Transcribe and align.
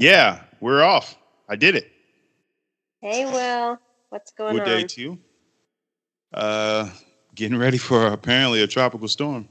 Yeah, 0.00 0.40
we're 0.60 0.82
off. 0.82 1.18
I 1.46 1.56
did 1.56 1.76
it. 1.76 1.92
Hey, 3.02 3.26
Will. 3.26 3.78
What's 4.08 4.30
going 4.30 4.54
Good 4.54 4.62
on? 4.62 4.66
Good 4.66 4.80
day 4.80 4.86
to 4.86 5.00
you. 5.02 5.18
Uh, 6.32 6.88
getting 7.34 7.58
ready 7.58 7.76
for 7.76 8.06
apparently 8.06 8.62
a 8.62 8.66
tropical 8.66 9.08
storm. 9.08 9.46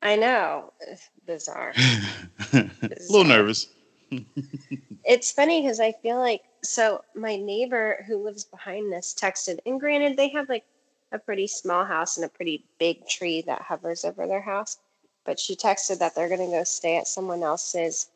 I 0.00 0.14
know. 0.14 0.72
It's 0.78 1.10
bizarre. 1.26 1.72
a 2.52 2.70
little 3.10 3.24
nervous. 3.24 3.66
It's 5.06 5.32
funny 5.32 5.60
because 5.60 5.80
I 5.80 5.92
feel 5.92 6.18
like 6.18 6.40
so 6.62 7.04
my 7.14 7.36
neighbor 7.36 8.04
who 8.06 8.24
lives 8.24 8.44
behind 8.44 8.94
us 8.94 9.12
texted, 9.12 9.58
and 9.66 9.78
granted, 9.78 10.16
they 10.16 10.28
have 10.28 10.48
like 10.48 10.64
a 11.12 11.18
pretty 11.18 11.46
small 11.46 11.84
house 11.84 12.16
and 12.16 12.24
a 12.24 12.28
pretty 12.30 12.64
big 12.78 13.06
tree 13.06 13.42
that 13.42 13.60
hovers 13.60 14.04
over 14.06 14.26
their 14.26 14.40
house. 14.40 14.78
But 15.26 15.38
she 15.38 15.56
texted 15.56 15.98
that 15.98 16.14
they're 16.14 16.28
going 16.28 16.48
to 16.48 16.56
go 16.56 16.64
stay 16.64 16.96
at 16.96 17.06
someone 17.06 17.42
else's 17.42 18.08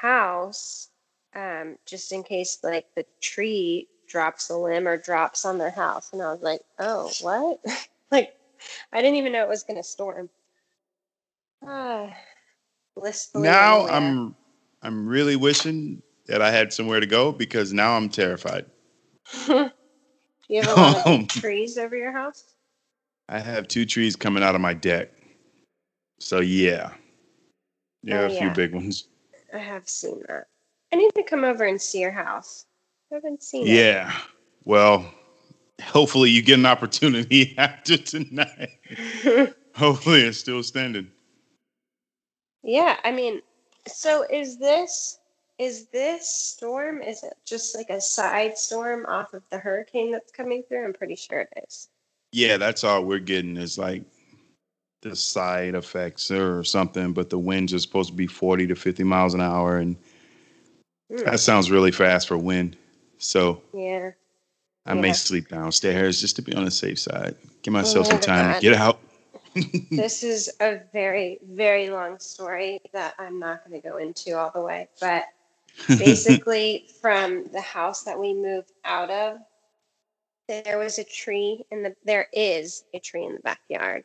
house 0.00 0.88
um, 1.34 1.76
just 1.86 2.12
in 2.12 2.22
case 2.22 2.58
like 2.62 2.86
the 2.94 3.04
tree 3.20 3.88
drops 4.08 4.50
a 4.50 4.56
limb 4.56 4.86
or 4.86 4.96
drops 4.96 5.44
on 5.44 5.58
their 5.58 5.70
house. 5.70 6.12
And 6.12 6.22
I 6.22 6.32
was 6.32 6.42
like, 6.42 6.60
oh, 6.78 7.10
what? 7.22 7.60
like, 8.12 8.34
I 8.92 9.00
didn't 9.00 9.16
even 9.16 9.32
know 9.32 9.42
it 9.42 9.48
was 9.48 9.62
going 9.62 9.78
to 9.78 9.82
storm. 9.82 10.28
Blissfully 12.96 13.48
now. 13.48 13.86
I'm 13.86 14.34
I'm 14.82 15.06
really 15.06 15.36
wishing 15.36 16.02
that 16.26 16.42
I 16.42 16.50
had 16.50 16.72
somewhere 16.72 17.00
to 17.00 17.06
go 17.06 17.32
because 17.32 17.72
now 17.72 17.96
I'm 17.96 18.08
terrified. 18.08 18.66
Do 19.46 19.70
you 20.48 20.60
have 20.60 20.68
a 20.68 20.74
lot 20.74 20.96
of 20.96 21.06
Um, 21.06 21.26
trees 21.26 21.78
over 21.78 21.96
your 21.96 22.12
house? 22.12 22.44
I 23.28 23.38
have 23.38 23.68
two 23.68 23.86
trees 23.86 24.16
coming 24.16 24.42
out 24.42 24.54
of 24.54 24.60
my 24.60 24.74
deck. 24.74 25.10
So 26.20 26.40
yeah. 26.40 26.90
Yeah, 28.02 28.22
Oh, 28.22 28.26
a 28.26 28.30
few 28.30 28.48
yeah. 28.48 28.54
big 28.54 28.74
ones. 28.74 29.08
I 29.52 29.58
have 29.58 29.88
seen 29.88 30.22
that. 30.28 30.46
I 30.92 30.96
need 30.96 31.14
to 31.14 31.22
come 31.22 31.44
over 31.44 31.64
and 31.64 31.80
see 31.80 32.00
your 32.00 32.12
house. 32.12 32.66
I 33.10 33.16
haven't 33.16 33.42
seen 33.42 33.66
it. 33.66 33.70
Yeah. 33.70 34.12
Well, 34.64 35.12
hopefully 35.82 36.30
you 36.30 36.42
get 36.42 36.58
an 36.58 36.66
opportunity 36.66 37.54
after 37.58 37.96
tonight. 37.96 38.70
Hopefully 39.74 40.20
it's 40.22 40.38
still 40.38 40.62
standing. 40.62 41.10
yeah, 42.62 42.96
I 43.04 43.10
mean, 43.10 43.40
so 43.88 44.24
is 44.30 44.58
this 44.58 45.18
is 45.58 45.86
this 45.86 46.28
storm 46.28 47.02
is 47.02 47.22
it 47.22 47.34
just 47.44 47.76
like 47.76 47.90
a 47.90 48.00
side 48.00 48.56
storm 48.56 49.06
off 49.06 49.32
of 49.34 49.42
the 49.50 49.58
hurricane 49.58 50.10
that's 50.10 50.32
coming 50.32 50.62
through? 50.68 50.84
I'm 50.84 50.92
pretty 50.92 51.16
sure 51.16 51.40
it 51.40 51.64
is. 51.66 51.88
Yeah, 52.32 52.56
that's 52.56 52.84
all 52.84 53.04
we're 53.04 53.18
getting 53.18 53.56
is 53.56 53.78
like 53.78 54.02
the 55.02 55.14
side 55.16 55.74
effects 55.74 56.30
or 56.30 56.64
something, 56.64 57.12
but 57.12 57.28
the 57.28 57.38
winds 57.38 57.74
are 57.74 57.78
supposed 57.78 58.10
to 58.10 58.14
be 58.16 58.26
40 58.26 58.68
to 58.68 58.74
50 58.74 59.04
miles 59.04 59.34
an 59.34 59.40
hour. 59.40 59.76
And 59.76 59.96
Hmm, 61.10 61.24
that 61.24 61.40
sounds 61.40 61.70
really 61.70 61.92
fast 61.92 62.28
for 62.28 62.38
wind. 62.38 62.76
So 63.18 63.60
yeah. 63.74 64.12
I 64.86 64.94
Yeah. 64.94 65.00
may 65.00 65.12
sleep 65.12 65.48
downstairs 65.48 66.20
just 66.20 66.36
to 66.36 66.42
be 66.42 66.54
on 66.54 66.64
the 66.64 66.70
safe 66.70 66.98
side. 66.98 67.36
Give 67.62 67.72
myself 67.72 68.06
Oh 68.06 68.10
some 68.10 68.20
time 68.20 68.54
to 68.54 68.60
get 68.60 68.74
out. 68.74 68.98
This 69.90 70.22
is 70.22 70.50
a 70.60 70.80
very, 70.94 71.38
very 71.42 71.90
long 71.90 72.18
story 72.18 72.80
that 72.94 73.14
I'm 73.18 73.38
not 73.38 73.68
going 73.68 73.80
to 73.80 73.86
go 73.86 73.98
into 73.98 74.38
all 74.38 74.50
the 74.50 74.62
way. 74.62 74.88
But 74.98 75.26
basically, 75.98 76.86
from 77.02 77.44
the 77.52 77.60
house 77.60 78.02
that 78.04 78.18
we 78.18 78.32
moved 78.32 78.72
out 78.84 79.10
of, 79.10 79.38
there 80.48 80.78
was 80.78 80.98
a 80.98 81.04
tree 81.04 81.64
in 81.70 81.82
the, 81.82 81.94
there 82.04 82.28
is 82.32 82.84
a 82.94 82.98
tree 82.98 83.24
in 83.24 83.34
the 83.34 83.40
backyard 83.40 84.04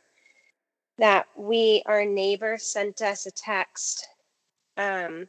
that 0.98 1.28
we, 1.36 1.84
our 1.86 2.06
neighbor 2.06 2.58
sent 2.58 3.02
us 3.02 3.26
a 3.26 3.32
text 3.32 4.08
um, 4.78 5.28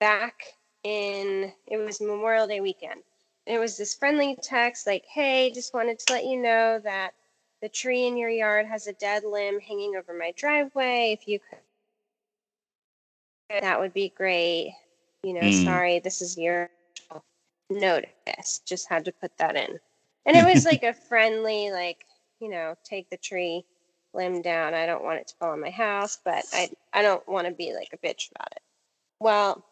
back 0.00 0.42
in, 0.84 1.52
it 1.66 1.76
was 1.78 2.00
Memorial 2.00 2.46
Day 2.46 2.60
weekend. 2.60 3.02
It 3.46 3.58
was 3.58 3.76
this 3.76 3.94
friendly 3.94 4.36
text 4.42 4.86
like, 4.86 5.04
hey, 5.06 5.50
just 5.52 5.74
wanted 5.74 5.98
to 6.00 6.12
let 6.12 6.24
you 6.24 6.40
know 6.40 6.78
that 6.84 7.12
the 7.60 7.68
tree 7.68 8.06
in 8.06 8.16
your 8.16 8.30
yard 8.30 8.66
has 8.66 8.86
a 8.86 8.92
dead 8.92 9.24
limb 9.24 9.60
hanging 9.60 9.96
over 9.96 10.12
my 10.14 10.32
driveway. 10.36 11.16
If 11.18 11.28
you 11.28 11.38
could, 11.38 11.58
that 13.62 13.80
would 13.80 13.92
be 13.92 14.10
great. 14.16 14.74
You 15.22 15.34
know, 15.34 15.50
Mm. 15.50 15.52
sorry, 15.52 16.00
this 16.00 16.22
is 16.22 16.38
your 16.38 16.70
notice. 17.70 18.60
Just 18.66 18.88
had 18.88 19.04
to 19.06 19.12
put 19.12 19.36
that 19.38 19.56
in. 19.56 19.78
And 20.26 20.36
it 20.36 20.44
was 20.44 20.64
like 20.66 20.82
a 20.82 20.92
friendly, 20.94 21.70
like, 21.70 22.04
you 22.40 22.48
know, 22.48 22.76
take 22.84 23.10
the 23.10 23.16
tree 23.16 23.64
limb 24.14 24.42
down. 24.42 24.74
I 24.74 24.86
don't 24.86 25.04
want 25.04 25.20
it 25.20 25.28
to 25.28 25.34
fall 25.36 25.52
on 25.52 25.60
my 25.60 25.70
house, 25.70 26.18
but 26.24 26.44
I, 26.52 26.70
I 26.92 27.02
don't 27.02 27.26
want 27.28 27.46
to 27.46 27.52
be 27.52 27.74
like 27.74 27.88
a 27.92 27.98
bitch 27.98 28.30
about 28.30 28.52
it. 28.52 28.62
Well, 29.20 29.64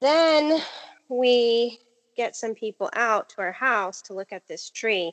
then 0.00 0.60
we 1.08 1.78
get 2.16 2.36
some 2.36 2.54
people 2.54 2.90
out 2.94 3.30
to 3.30 3.40
our 3.40 3.52
house 3.52 4.02
to 4.02 4.14
look 4.14 4.32
at 4.32 4.46
this 4.48 4.70
tree 4.70 5.12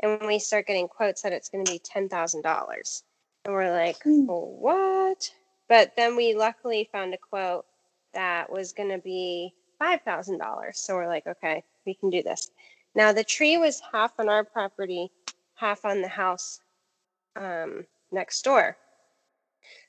and 0.00 0.20
we 0.22 0.38
start 0.38 0.66
getting 0.66 0.88
quotes 0.88 1.22
that 1.22 1.32
it's 1.32 1.48
going 1.48 1.64
to 1.64 1.72
be 1.72 1.78
$10,000. 1.78 3.02
And 3.44 3.54
we're 3.54 3.72
like, 3.72 3.96
well, 4.04 4.56
what? 4.58 5.30
But 5.68 5.92
then 5.96 6.16
we 6.16 6.34
luckily 6.34 6.88
found 6.90 7.14
a 7.14 7.18
quote 7.18 7.66
that 8.14 8.50
was 8.50 8.72
going 8.72 8.90
to 8.90 8.98
be 8.98 9.54
$5,000. 9.80 10.74
So 10.74 10.94
we're 10.94 11.06
like, 11.06 11.26
okay, 11.26 11.62
we 11.86 11.94
can 11.94 12.10
do 12.10 12.22
this. 12.22 12.50
Now, 12.94 13.12
the 13.12 13.24
tree 13.24 13.56
was 13.56 13.80
half 13.92 14.12
on 14.18 14.28
our 14.28 14.44
property, 14.44 15.10
half 15.54 15.84
on 15.84 16.02
the 16.02 16.08
house 16.08 16.60
um, 17.36 17.84
next 18.12 18.42
door. 18.42 18.76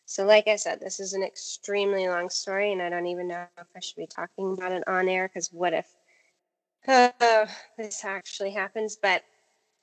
So, 0.05 0.25
like 0.25 0.47
I 0.47 0.57
said, 0.57 0.79
this 0.79 0.99
is 0.99 1.13
an 1.13 1.23
extremely 1.23 2.07
long 2.07 2.29
story, 2.29 2.73
and 2.73 2.81
I 2.81 2.89
don't 2.89 3.07
even 3.07 3.29
know 3.29 3.45
if 3.57 3.67
I 3.75 3.79
should 3.79 3.95
be 3.95 4.07
talking 4.07 4.53
about 4.53 4.73
it 4.73 4.83
on 4.87 5.07
air 5.07 5.27
because 5.27 5.53
what 5.53 5.73
if 5.73 5.87
uh, 6.87 7.45
this 7.77 8.03
actually 8.03 8.51
happens? 8.51 8.97
But, 9.01 9.23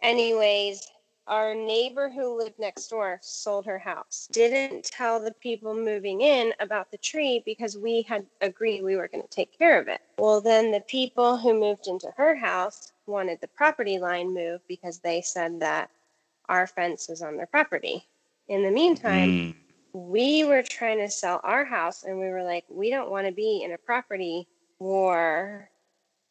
anyways, 0.02 0.86
our 1.28 1.54
neighbor 1.54 2.08
who 2.08 2.36
lived 2.36 2.58
next 2.58 2.88
door 2.88 3.18
sold 3.22 3.66
her 3.66 3.78
house. 3.78 4.28
Didn't 4.32 4.84
tell 4.84 5.20
the 5.20 5.32
people 5.32 5.74
moving 5.74 6.20
in 6.22 6.52
about 6.58 6.90
the 6.90 6.98
tree 6.98 7.42
because 7.44 7.76
we 7.76 8.02
had 8.02 8.26
agreed 8.40 8.82
we 8.82 8.96
were 8.96 9.08
going 9.08 9.22
to 9.22 9.28
take 9.28 9.56
care 9.56 9.80
of 9.80 9.88
it. 9.88 10.00
Well, 10.18 10.40
then 10.40 10.72
the 10.72 10.80
people 10.80 11.36
who 11.36 11.58
moved 11.58 11.86
into 11.86 12.10
her 12.16 12.34
house 12.34 12.92
wanted 13.06 13.40
the 13.40 13.48
property 13.48 13.98
line 13.98 14.32
moved 14.32 14.64
because 14.68 14.98
they 14.98 15.20
said 15.20 15.60
that 15.60 15.90
our 16.48 16.66
fence 16.66 17.08
was 17.08 17.22
on 17.22 17.36
their 17.36 17.46
property. 17.46 18.06
In 18.48 18.62
the 18.62 18.70
meantime, 18.70 19.38
Mm. 19.38 19.54
we 19.92 20.44
were 20.44 20.62
trying 20.62 20.98
to 20.98 21.10
sell 21.10 21.40
our 21.44 21.64
house 21.64 22.04
and 22.04 22.18
we 22.18 22.28
were 22.28 22.42
like 22.42 22.64
we 22.68 22.90
don't 22.90 23.10
want 23.10 23.26
to 23.26 23.32
be 23.32 23.62
in 23.62 23.72
a 23.72 23.78
property 23.78 24.48
war. 24.78 25.70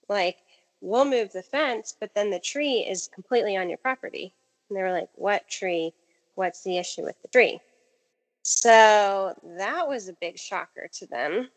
Like 0.10 0.38
we'll 0.82 1.06
move 1.06 1.32
the 1.34 1.44
fence 1.44 1.96
but 2.00 2.14
then 2.14 2.30
the 2.30 2.40
tree 2.40 2.86
is 2.88 3.08
completely 3.08 3.58
on 3.58 3.70
your 3.70 3.78
property. 3.80 4.34
And 4.70 4.78
they 4.78 4.84
were 4.84 4.92
like 4.94 5.10
what 5.16 5.48
tree? 5.50 5.94
What's 6.36 6.64
the 6.64 6.78
issue 6.78 7.04
with 7.04 7.22
the 7.22 7.28
tree? 7.30 7.60
So 8.44 9.34
that 9.58 9.88
was 9.88 10.08
a 10.08 10.14
big 10.14 10.38
shocker 10.38 10.88
to 10.94 11.06
them. 11.08 11.50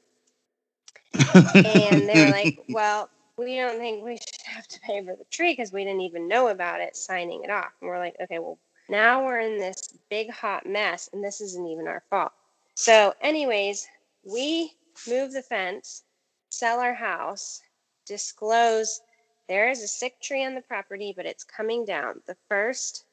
And 1.65 2.09
they 2.09 2.19
were 2.19 2.31
like 2.31 2.53
well 2.69 3.11
we 3.41 3.57
don't 3.57 3.79
think 3.79 4.05
we 4.05 4.17
should 4.17 4.43
have 4.47 4.69
to 4.69 4.81
pay 4.81 5.05
for 5.05 5.17
the 5.17 5.25
tree 5.31 5.53
because 5.53 5.73
we 5.73 5.85
didn't 5.85 6.03
even 6.03 6.29
know 6.29 6.49
about 6.49 6.81
it 6.81 6.97
signing 6.97 7.43
it 7.43 7.51
off. 7.51 7.73
And 7.81 7.89
we're 7.89 7.99
like 7.99 8.17
okay 8.23 8.39
well 8.39 8.59
now 8.89 9.25
we're 9.25 9.41
in 9.41 9.59
this 9.59 9.99
big 10.09 10.31
hot 10.31 10.67
mess 10.67 11.09
and 11.13 11.23
this 11.23 11.41
isn't 11.41 11.67
even 11.67 11.89
our 11.89 12.03
fault. 12.11 12.33
So 12.75 13.15
anyways 13.21 13.89
we 14.25 14.73
move 15.09 15.33
the 15.33 15.43
fence 15.43 16.03
sell 16.51 16.81
our 16.81 16.95
house 16.95 17.63
disclose 18.07 19.01
there 19.49 19.71
is 19.71 19.83
a 19.83 19.89
sick 19.89 20.21
tree 20.21 20.45
on 20.45 20.55
the 20.55 20.61
property 20.63 21.13
but 21.17 21.27
it's 21.27 21.45
coming 21.45 21.85
down. 21.85 22.21
The 22.27 22.37
first 22.49 23.05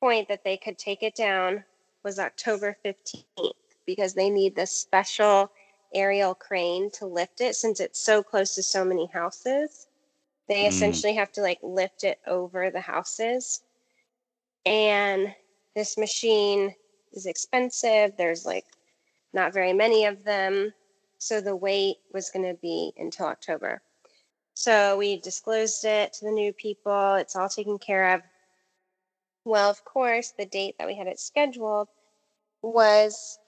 point 0.00 0.28
that 0.28 0.44
they 0.44 0.56
could 0.56 0.78
take 0.78 1.02
it 1.02 1.16
down 1.16 1.64
was 2.04 2.18
october 2.20 2.76
15th 2.84 3.24
because 3.84 4.14
they 4.14 4.30
need 4.30 4.54
this 4.54 4.70
special 4.70 5.50
aerial 5.94 6.34
crane 6.34 6.90
to 6.92 7.06
lift 7.06 7.40
it 7.40 7.54
since 7.56 7.80
it's 7.80 8.00
so 8.00 8.22
close 8.22 8.54
to 8.54 8.62
so 8.62 8.84
many 8.84 9.06
houses. 9.06 9.86
They 10.48 10.64
Mm. 10.64 10.68
essentially 10.68 11.14
have 11.14 11.32
to 11.32 11.42
like 11.42 11.58
lift 11.62 12.04
it 12.04 12.20
over 12.26 12.70
the 12.70 12.80
houses. 12.80 13.62
And 14.66 15.34
this 15.74 15.96
machine 15.98 16.74
is 17.12 17.26
expensive. 17.26 18.16
There's 18.16 18.44
like 18.46 18.66
not 19.32 19.52
very 19.52 19.72
many 19.72 20.04
of 20.06 20.24
them. 20.24 20.74
So 21.18 21.40
the 21.40 21.56
wait 21.56 21.98
was 22.12 22.30
going 22.30 22.46
to 22.46 22.54
be 22.60 22.92
until 22.96 23.26
october. 23.26 23.82
So 24.54 24.96
we 24.96 25.20
disclosed 25.20 25.84
it 25.84 26.12
to 26.14 26.24
the 26.24 26.32
new 26.32 26.52
people. 26.52 27.14
It's 27.14 27.36
all 27.36 27.48
taken 27.48 27.78
care 27.78 28.14
of. 28.14 28.22
Well 29.44 29.70
of 29.70 29.84
course 29.84 30.32
the 30.32 30.46
date 30.46 30.76
that 30.78 30.86
we 30.86 30.96
had 30.96 31.06
it 31.06 31.18
scheduled 31.20 31.88
was 32.62 33.38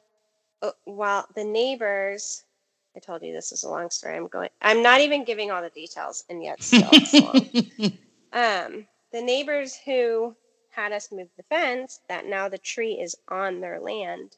while 0.85 1.27
the 1.35 1.45
neighbors 1.45 2.45
i 2.97 2.99
told 2.99 3.23
you 3.23 3.33
this 3.33 3.53
is 3.53 3.63
a 3.65 3.69
long 3.69 3.91
story 3.91 4.17
i'm 4.17 4.29
going 4.29 4.49
i'm 4.63 4.83
not 4.83 5.01
even 5.01 5.25
giving 5.25 5.51
all 5.51 5.63
the 5.63 5.71
details 5.71 6.25
and 6.29 6.43
yet 6.43 6.63
still 6.63 6.89
it's 6.93 7.15
long 7.15 7.93
um, 8.33 8.87
the 9.13 9.23
neighbors 9.23 9.77
who 9.85 10.35
had 10.71 10.93
us 10.93 11.13
move 11.13 11.29
the 11.37 11.43
fence, 11.45 12.01
that 12.09 12.27
now 12.27 12.49
the 12.49 12.59
tree 12.59 12.93
is 12.95 13.17
on 13.29 13.61
their 13.61 13.81
land, 13.81 14.37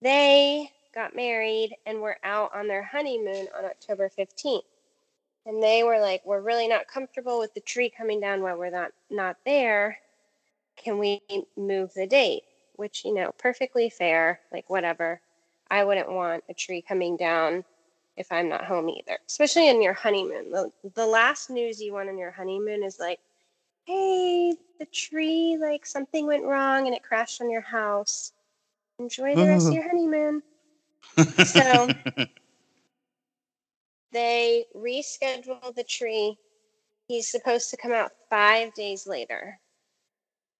they 0.00 0.70
got 0.94 1.14
married 1.14 1.74
and 1.86 2.00
were 2.00 2.18
out 2.24 2.54
on 2.54 2.68
their 2.68 2.82
honeymoon 2.82 3.48
on 3.56 3.64
October 3.64 4.10
15th. 4.16 4.62
And 5.44 5.62
they 5.62 5.82
were 5.82 6.00
like, 6.00 6.22
We're 6.24 6.40
really 6.40 6.68
not 6.68 6.88
comfortable 6.88 7.38
with 7.38 7.54
the 7.54 7.60
tree 7.60 7.90
coming 7.90 8.20
down 8.20 8.42
while 8.42 8.56
we're 8.56 8.70
not, 8.70 8.92
not 9.10 9.36
there. 9.44 9.98
Can 10.76 10.98
we 10.98 11.20
move 11.56 11.92
the 11.94 12.06
date? 12.06 12.42
Which, 12.78 13.04
you 13.04 13.12
know, 13.12 13.32
perfectly 13.38 13.90
fair, 13.90 14.40
like 14.50 14.70
whatever. 14.70 15.20
I 15.70 15.84
wouldn't 15.84 16.10
want 16.10 16.44
a 16.48 16.54
tree 16.54 16.80
coming 16.80 17.18
down 17.18 17.64
if 18.16 18.32
I'm 18.32 18.48
not 18.48 18.64
home 18.64 18.88
either, 18.88 19.18
especially 19.28 19.68
in 19.68 19.82
your 19.82 19.92
honeymoon. 19.92 20.50
The, 20.50 20.70
the 20.94 21.06
last 21.06 21.50
news 21.50 21.80
you 21.80 21.92
want 21.92 22.08
on 22.08 22.16
your 22.16 22.30
honeymoon 22.30 22.82
is 22.82 22.98
like, 22.98 23.18
hey, 23.84 24.52
the 24.78 24.86
tree, 24.86 25.58
like 25.60 25.84
something 25.84 26.26
went 26.26 26.44
wrong 26.44 26.86
and 26.86 26.94
it 26.94 27.02
crashed 27.02 27.40
on 27.40 27.50
your 27.50 27.60
house. 27.62 28.32
Enjoy 28.98 29.34
the 29.34 29.46
rest 29.46 29.66
of 29.66 29.74
your 29.74 29.88
honeymoon. 29.88 30.42
So 31.44 31.94
they 34.12 34.66
rescheduled 34.74 35.74
the 35.74 35.84
tree. 35.84 36.36
He's 37.08 37.30
supposed 37.30 37.70
to 37.70 37.76
come 37.76 37.92
out 37.92 38.12
five 38.30 38.74
days 38.74 39.06
later. 39.06 39.58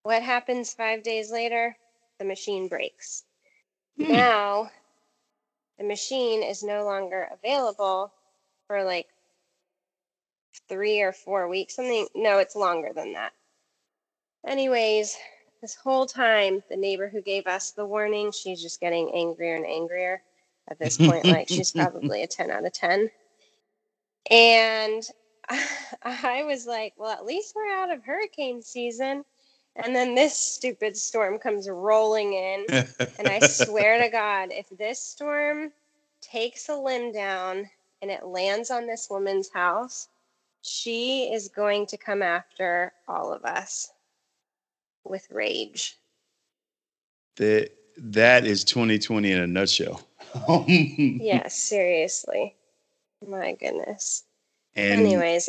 What 0.02 0.22
happens 0.22 0.72
five 0.72 1.02
days 1.02 1.30
later? 1.30 1.76
The 2.18 2.24
machine 2.24 2.68
breaks. 2.68 3.24
Hmm. 3.96 4.12
Now, 4.12 4.70
the 5.78 5.84
machine 5.84 6.42
is 6.42 6.62
no 6.62 6.84
longer 6.84 7.28
available 7.32 8.12
for 8.66 8.84
like 8.84 9.06
three 10.68 11.00
or 11.00 11.12
four 11.12 11.48
weeks. 11.48 11.76
Something, 11.76 12.06
no, 12.14 12.38
it's 12.38 12.56
longer 12.56 12.90
than 12.94 13.12
that. 13.14 13.32
Anyways, 14.46 15.16
this 15.60 15.74
whole 15.74 16.06
time, 16.06 16.62
the 16.70 16.76
neighbor 16.76 17.08
who 17.08 17.20
gave 17.20 17.46
us 17.46 17.72
the 17.72 17.86
warning, 17.86 18.32
she's 18.32 18.62
just 18.62 18.80
getting 18.80 19.10
angrier 19.14 19.56
and 19.56 19.66
angrier 19.66 20.22
at 20.68 20.78
this 20.78 20.96
point. 20.96 21.24
like 21.24 21.48
she's 21.48 21.72
probably 21.72 22.22
a 22.22 22.26
10 22.28 22.50
out 22.50 22.64
of 22.64 22.72
10. 22.72 23.10
And 24.30 25.02
I 26.02 26.44
was 26.44 26.66
like, 26.66 26.94
well, 26.96 27.10
at 27.10 27.24
least 27.24 27.54
we're 27.56 27.72
out 27.72 27.92
of 27.92 28.04
hurricane 28.04 28.62
season. 28.62 29.24
And 29.82 29.94
then 29.94 30.14
this 30.14 30.36
stupid 30.36 30.96
storm 30.96 31.38
comes 31.38 31.68
rolling 31.68 32.32
in. 32.32 32.66
And 33.18 33.28
I 33.28 33.38
swear 33.40 34.02
to 34.02 34.10
God, 34.10 34.48
if 34.50 34.68
this 34.76 35.00
storm 35.00 35.72
takes 36.20 36.68
a 36.68 36.76
limb 36.76 37.12
down 37.12 37.70
and 38.02 38.10
it 38.10 38.24
lands 38.24 38.70
on 38.70 38.86
this 38.86 39.08
woman's 39.10 39.48
house, 39.50 40.08
she 40.62 41.32
is 41.32 41.48
going 41.48 41.86
to 41.86 41.96
come 41.96 42.22
after 42.22 42.92
all 43.06 43.32
of 43.32 43.44
us 43.44 43.92
with 45.04 45.26
rage. 45.30 45.96
that 47.36 47.70
that 47.96 48.46
is 48.46 48.64
2020 48.64 49.32
in 49.32 49.40
a 49.40 49.46
nutshell. 49.46 50.02
Yeah, 50.68 51.48
seriously. 51.48 52.54
My 53.26 53.54
goodness. 53.54 54.24
and 54.76 55.00
Anyways, 55.00 55.48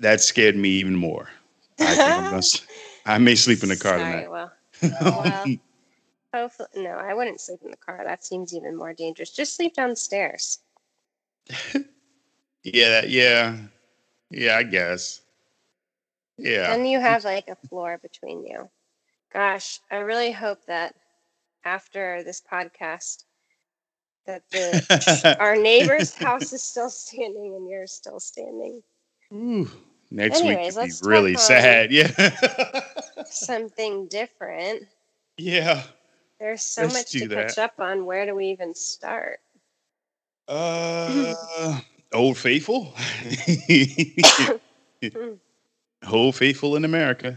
that 0.00 0.20
scared 0.20 0.56
me 0.56 0.70
even 0.70 0.96
more. 0.96 1.28
I, 1.78 1.94
think 1.94 2.00
I'm 2.00 2.30
gonna 2.30 2.42
I 3.06 3.18
may 3.18 3.34
sleep 3.34 3.62
in 3.62 3.68
the 3.68 3.76
car 3.76 3.98
sorry, 3.98 4.10
tonight. 4.10 4.30
well, 4.30 4.52
oh, 4.82 5.22
well, 5.24 5.56
hopefully, 6.34 6.68
no, 6.76 6.90
I 6.90 7.14
wouldn't 7.14 7.40
sleep 7.40 7.60
in 7.64 7.70
the 7.70 7.76
car. 7.76 8.02
That 8.04 8.24
seems 8.24 8.54
even 8.54 8.76
more 8.76 8.92
dangerous. 8.92 9.30
Just 9.30 9.56
sleep 9.56 9.74
downstairs. 9.74 10.58
yeah, 12.64 12.88
that, 12.88 13.08
yeah, 13.08 13.56
yeah. 14.30 14.56
I 14.56 14.64
guess. 14.64 15.22
Yeah. 16.36 16.66
Then 16.68 16.84
you 16.84 17.00
have 17.00 17.24
like 17.24 17.48
a 17.48 17.56
floor 17.68 17.98
between 18.02 18.44
you. 18.44 18.68
Gosh, 19.32 19.80
I 19.90 19.96
really 19.96 20.32
hope 20.32 20.64
that 20.66 20.94
after 21.64 22.22
this 22.24 22.42
podcast, 22.42 23.24
that 24.26 24.42
the 24.50 25.36
our 25.40 25.56
neighbor's 25.56 26.14
house 26.14 26.52
is 26.52 26.62
still 26.62 26.90
standing 26.90 27.54
and 27.54 27.68
yours 27.68 27.92
still 27.92 28.20
standing. 28.20 28.82
Ooh, 29.32 29.70
next 30.16 30.40
Anyways, 30.40 30.76
week 30.76 30.90
could 30.90 31.02
be 31.04 31.08
really 31.08 31.34
sad. 31.36 31.92
Yeah. 31.92 32.10
Something 33.26 34.06
different. 34.08 34.84
yeah. 35.36 35.82
There's 36.40 36.62
so 36.62 36.82
Let's 36.82 36.94
much 36.94 37.10
to 37.12 37.28
that. 37.28 37.48
catch 37.48 37.58
up 37.58 37.74
on. 37.78 38.04
Where 38.04 38.26
do 38.26 38.34
we 38.34 38.46
even 38.46 38.74
start? 38.74 39.40
Uh, 40.48 41.34
Old 42.12 42.36
Faithful. 42.36 42.94
Old 46.10 46.36
Faithful 46.36 46.76
in 46.76 46.84
America. 46.84 47.36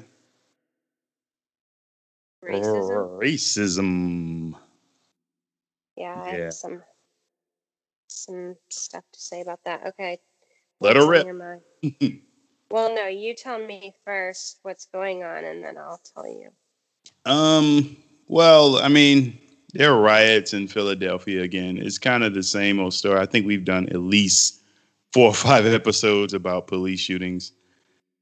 Racism. 2.43 3.19
Racism. 3.19 4.55
Yeah, 5.95 6.21
I 6.23 6.31
Yeah. 6.31 6.43
have 6.45 6.53
some 6.53 6.83
some 8.07 8.55
stuff 8.69 9.03
to 9.13 9.19
say 9.19 9.41
about 9.41 9.59
that. 9.65 9.85
Okay. 9.87 10.19
Let 10.81 10.95
her 10.97 11.07
rip. 11.07 11.27
Well, 12.71 12.93
no, 12.93 13.07
you 13.07 13.33
tell 13.35 13.59
me 13.59 13.93
first 14.05 14.59
what's 14.63 14.85
going 14.85 15.23
on, 15.23 15.43
and 15.43 15.63
then 15.63 15.77
I'll 15.77 16.01
tell 16.13 16.27
you. 16.27 16.49
Um. 17.25 17.97
Well, 18.27 18.77
I 18.77 18.89
mean, 18.89 19.39
there 19.73 19.91
are 19.91 19.99
riots 19.99 20.53
in 20.53 20.67
Philadelphia 20.67 21.41
again. 21.41 21.77
It's 21.77 21.97
kind 21.97 22.23
of 22.23 22.33
the 22.35 22.43
same 22.43 22.79
old 22.79 22.93
story. 22.93 23.19
I 23.19 23.25
think 23.25 23.45
we've 23.45 23.65
done 23.65 23.89
at 23.89 24.01
least 24.01 24.61
four 25.13 25.29
or 25.29 25.33
five 25.33 25.65
episodes 25.65 26.33
about 26.33 26.67
police 26.67 26.99
shootings, 26.99 27.51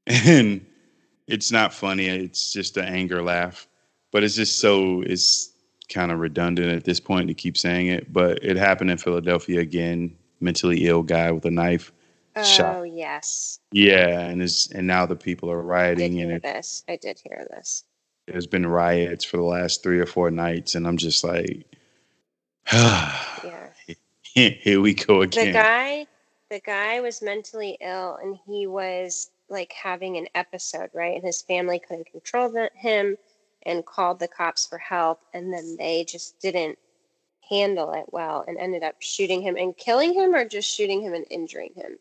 and 0.06 0.64
it's 1.26 1.52
not 1.52 1.74
funny. 1.74 2.06
It's 2.06 2.52
just 2.52 2.76
an 2.76 2.86
anger 2.86 3.22
laugh. 3.22 3.68
But 4.10 4.24
it's 4.24 4.34
just 4.34 4.60
so 4.60 5.02
it's 5.02 5.52
kind 5.90 6.10
of 6.10 6.18
redundant 6.18 6.72
at 6.72 6.84
this 6.84 7.00
point 7.00 7.28
to 7.28 7.34
keep 7.34 7.58
saying 7.58 7.88
it. 7.88 8.10
But 8.10 8.42
it 8.42 8.56
happened 8.56 8.90
in 8.90 8.98
Philadelphia 8.98 9.60
again. 9.60 10.16
Mentally 10.40 10.86
ill 10.86 11.02
guy 11.02 11.32
with 11.32 11.44
a 11.44 11.50
knife. 11.50 11.92
Oh 12.38 12.44
Shot. 12.44 12.84
yes, 12.84 13.58
Yeah, 13.72 14.20
and 14.20 14.42
is 14.42 14.70
and 14.74 14.86
now 14.86 15.06
the 15.06 15.16
people 15.16 15.50
are 15.50 15.60
I 15.60 15.64
rioting, 15.64 16.20
and 16.20 16.32
it, 16.32 16.42
this. 16.42 16.84
I 16.88 16.96
did 16.96 17.18
hear 17.18 17.46
this. 17.50 17.84
there's 18.26 18.46
been 18.46 18.66
riots 18.66 19.24
for 19.24 19.36
the 19.38 19.42
last 19.44 19.82
three 19.82 19.98
or 19.98 20.06
four 20.06 20.30
nights, 20.30 20.74
and 20.74 20.86
I'm 20.86 20.96
just 20.96 21.24
like, 21.24 21.66
Yeah. 22.72 23.68
here 24.34 24.80
we 24.80 24.94
go 24.94 25.22
again. 25.22 25.46
the 25.46 25.52
guy 25.52 26.06
the 26.50 26.60
guy 26.60 27.00
was 27.00 27.20
mentally 27.22 27.76
ill 27.80 28.18
and 28.22 28.38
he 28.46 28.66
was 28.66 29.30
like 29.50 29.72
having 29.72 30.16
an 30.16 30.26
episode 30.34 30.90
right 30.94 31.14
and 31.14 31.24
his 31.24 31.42
family 31.42 31.78
couldn't 31.78 32.10
control 32.10 32.50
the, 32.50 32.70
him 32.74 33.16
and 33.64 33.84
called 33.84 34.18
the 34.18 34.28
cops 34.28 34.66
for 34.66 34.78
help 34.78 35.20
and 35.34 35.52
then 35.52 35.76
they 35.78 36.04
just 36.04 36.38
didn't 36.40 36.78
handle 37.48 37.92
it 37.92 38.04
well 38.12 38.44
and 38.46 38.58
ended 38.58 38.82
up 38.82 38.94
shooting 39.00 39.40
him 39.42 39.56
and 39.56 39.76
killing 39.76 40.12
him 40.14 40.34
or 40.34 40.44
just 40.46 40.74
shooting 40.74 41.00
him 41.02 41.14
and 41.14 41.24
injuring 41.30 41.72
him 41.74 41.98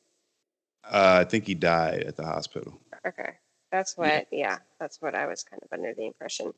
Uh, 0.92 1.20
I 1.22 1.24
think 1.30 1.46
he 1.46 1.56
died 1.56 2.04
at 2.04 2.16
the 2.16 2.26
hospital. 2.26 2.80
okay 3.06 3.34
that's 3.72 3.98
what 3.98 4.28
yeah 4.32 4.58
that's 4.80 5.02
what 5.02 5.14
i 5.14 5.26
was 5.28 5.44
kind 5.44 5.62
of 5.62 5.72
under 5.74 5.94
the 5.94 6.06
impression 6.06 6.54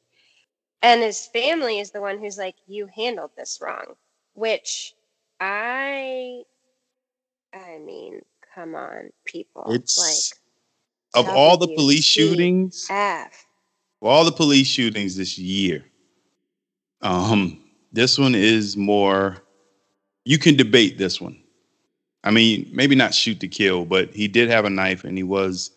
and 0.83 1.01
his 1.01 1.25
family 1.27 1.79
is 1.79 1.89
the 1.91 2.01
one 2.01 2.19
who's 2.19 2.37
like 2.37 2.55
you 2.67 2.87
handled 2.95 3.31
this 3.35 3.59
wrong 3.61 3.95
which 4.33 4.93
i 5.39 6.41
i 7.53 7.77
mean 7.79 8.21
come 8.53 8.75
on 8.75 9.09
people 9.25 9.65
It's 9.69 9.97
like 9.97 11.25
of 11.25 11.33
all 11.35 11.57
the 11.57 11.67
police 11.67 12.03
shootings, 12.05 12.85
F. 12.89 13.45
of 14.01 14.07
all 14.07 14.23
the 14.25 14.31
police 14.31 14.67
shootings 14.67 15.15
this 15.15 15.39
year, 15.39 15.83
um, 17.01 17.63
this 17.91 18.19
one 18.19 18.35
is 18.35 18.77
more. 18.77 19.37
You 20.25 20.37
can 20.37 20.55
debate 20.55 20.99
this 20.99 21.19
one. 21.19 21.41
I 22.23 22.31
mean, 22.31 22.69
maybe 22.71 22.95
not 22.95 23.13
shoot 23.13 23.39
to 23.41 23.47
kill, 23.47 23.85
but 23.85 24.13
he 24.13 24.27
did 24.27 24.49
have 24.49 24.65
a 24.65 24.69
knife 24.69 25.03
and 25.03 25.17
he 25.17 25.23
was 25.23 25.71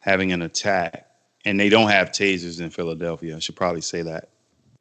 having 0.00 0.32
an 0.32 0.42
attack. 0.42 1.06
And 1.44 1.58
they 1.60 1.68
don't 1.68 1.88
have 1.90 2.10
tasers 2.10 2.60
in 2.60 2.70
Philadelphia. 2.70 3.36
I 3.36 3.38
should 3.38 3.56
probably 3.56 3.80
say 3.80 4.02
that. 4.02 4.28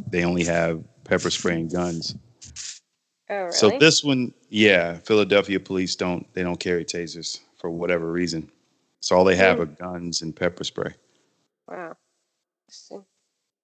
They 0.09 0.23
only 0.23 0.43
have 0.45 0.83
pepper 1.03 1.29
spray 1.29 1.55
and 1.55 1.71
guns. 1.71 2.15
Oh, 3.29 3.35
really? 3.35 3.51
So 3.51 3.69
this 3.79 4.03
one, 4.03 4.33
yeah, 4.49 4.97
Philadelphia 4.97 5.59
police 5.59 5.95
don't 5.95 6.31
they 6.33 6.43
don't 6.43 6.59
carry 6.59 6.83
tasers 6.83 7.39
for 7.57 7.69
whatever 7.69 8.11
reason. 8.11 8.49
So 9.01 9.15
all 9.15 9.23
they 9.23 9.35
have 9.35 9.57
Hmm. 9.57 9.63
are 9.63 9.65
guns 9.65 10.21
and 10.21 10.35
pepper 10.35 10.63
spray. 10.63 10.93
wow. 11.67 11.95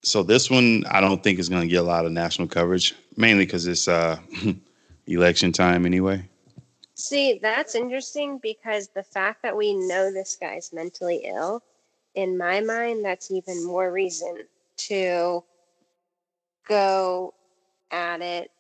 So 0.04 0.24
this 0.24 0.50
one 0.50 0.84
I 0.90 1.02
don't 1.02 1.24
think 1.24 1.40
is 1.40 1.50
going 1.50 1.62
to 1.64 1.68
get 1.68 1.78
a 1.78 1.84
lot 1.84 2.06
of 2.06 2.12
national 2.12 2.48
coverage, 2.48 2.96
mainly 3.18 3.46
because 3.46 3.68
it's 3.68 3.88
uh, 3.88 4.20
election 5.08 5.52
time 5.52 5.86
anyway. 5.86 6.28
See, 6.96 7.40
that's 7.42 7.76
interesting 7.76 8.38
because 8.40 8.90
the 8.90 9.04
fact 9.04 9.42
that 9.44 9.56
we 9.56 9.74
know 9.74 10.12
this 10.12 10.38
guy's 10.40 10.72
mentally 10.74 11.22
ill, 11.26 11.64
in 12.16 12.38
my 12.38 12.60
mind, 12.62 13.04
that's 13.04 13.32
even 13.32 13.66
more 13.66 13.92
reason 13.92 14.44
to 14.78 15.44
go 16.68 17.34
at 17.92 18.22
it 18.22 18.52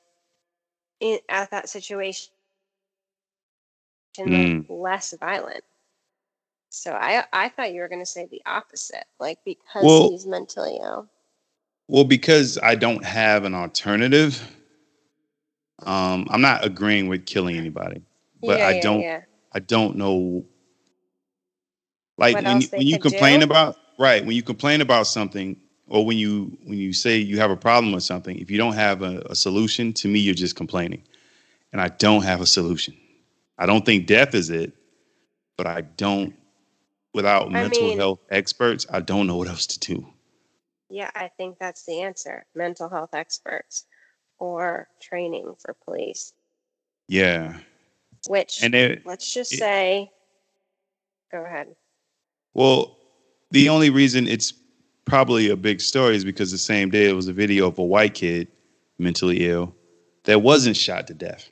in, 1.00 1.20
at 1.30 1.52
that 1.52 1.70
situation 1.70 2.32
Mm. 4.18 4.66
less 4.70 5.14
violent. 5.20 5.64
So 6.70 6.92
I 6.92 7.26
I 7.32 7.50
thought 7.50 7.74
you 7.74 7.80
were 7.82 7.88
going 7.88 8.02
to 8.02 8.06
say 8.06 8.26
the 8.26 8.42
opposite, 8.46 9.06
like 9.20 9.40
because 9.46 9.86
Well- 9.86 10.10
he's 10.10 10.26
mentally 10.28 10.78
ill. 10.82 11.08
Well, 11.88 12.04
because 12.06 12.58
I 12.62 12.76
don't 12.76 13.04
have 13.06 13.44
an 13.46 13.54
alternative, 13.56 14.42
Um, 15.84 16.28
I'm 16.30 16.42
not 16.42 16.64
agreeing 16.66 17.08
with 17.08 17.26
killing 17.26 17.58
anybody, 17.58 18.04
but 18.42 18.60
yeah, 18.60 18.68
I 18.68 18.72
yeah, 18.74 18.82
don't. 18.82 19.02
Yeah. 19.02 19.22
I 19.54 19.60
don't 19.60 19.98
know. 19.98 20.46
Like 22.18 22.36
What 22.36 22.46
when 22.46 22.62
you, 22.62 22.68
when 22.70 22.88
you 22.88 23.00
complain 23.00 23.40
do? 23.40 23.46
about 23.46 23.78
right 24.00 24.26
when 24.26 24.36
you 24.36 24.44
complain 24.44 24.82
about 24.82 25.08
something, 25.08 25.58
or 25.88 26.06
when 26.06 26.18
you 26.18 26.58
when 26.64 26.78
you 26.78 26.94
say 26.94 27.18
you 27.18 27.40
have 27.40 27.52
a 27.52 27.58
problem 27.58 27.94
with 27.94 28.04
something, 28.04 28.38
if 28.38 28.52
you 28.52 28.58
don't 28.58 28.74
have 28.74 29.02
a, 29.02 29.20
a 29.30 29.36
solution, 29.36 29.94
to 29.94 30.08
me 30.08 30.20
you're 30.20 30.36
just 30.36 30.56
complaining, 30.56 31.04
and 31.74 31.82
I 31.82 31.90
don't 31.90 32.24
have 32.24 32.42
a 32.42 32.46
solution. 32.48 32.96
I 33.58 33.66
don't 33.66 33.86
think 33.86 34.08
death 34.08 34.36
is 34.36 34.50
it, 34.50 34.74
but 35.58 35.68
I 35.68 35.82
don't. 35.82 36.36
Without 37.14 37.48
I 37.48 37.50
mental 37.50 37.88
mean- 37.90 37.98
health 38.00 38.20
experts, 38.30 38.86
I 38.90 39.02
don't 39.02 39.28
know 39.28 39.38
what 39.38 39.48
else 39.50 39.66
to 39.68 39.80
do. 39.80 40.08
Yeah, 40.90 41.10
I 41.16 41.30
think 41.38 41.58
that's 41.60 41.86
the 41.86 42.02
answer. 42.02 42.46
Mental 42.56 42.90
health 42.90 43.14
experts 43.14 43.86
or 44.40 44.88
training 45.02 45.56
for 45.60 45.76
police, 45.86 46.34
Yeah, 47.08 47.60
which 48.28 48.62
and 48.64 48.74
it, 48.76 49.06
let's 49.06 49.34
just 49.34 49.54
it- 49.54 49.60
say 49.60 50.10
go 51.32 51.44
ahead. 51.44 51.68
Well, 52.54 52.98
the 53.52 53.70
only 53.70 53.90
reason 53.90 54.28
it's 54.28 54.54
probably 55.06 55.50
a 55.50 55.56
big 55.56 55.82
story 55.82 56.16
is 56.16 56.24
because 56.26 56.52
the 56.52 56.58
same 56.58 56.90
day 56.90 57.10
it 57.10 57.14
was 57.14 57.28
a 57.28 57.34
video 57.34 57.68
of 57.68 57.78
a 57.80 57.84
white 57.84 58.14
kid 58.14 58.48
mentally 58.98 59.48
ill 59.50 59.74
that 60.26 60.42
wasn't 60.42 60.76
shot 60.78 61.08
to 61.08 61.14
death. 61.14 61.50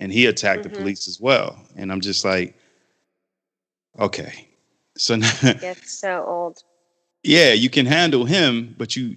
And 0.00 0.12
he 0.12 0.26
attacked 0.26 0.60
Mhm. 0.60 0.64
the 0.64 0.70
police 0.70 1.08
as 1.08 1.20
well. 1.20 1.58
And 1.76 1.90
I'm 1.90 2.00
just 2.00 2.24
like, 2.24 2.56
okay. 3.98 4.48
So 4.96 5.16
now, 5.16 5.30
Gets 5.60 5.98
so 5.98 6.24
old. 6.26 6.62
yeah, 7.22 7.52
you 7.52 7.68
can 7.70 7.86
handle 7.86 8.24
him, 8.24 8.74
but 8.78 8.96
you 8.96 9.16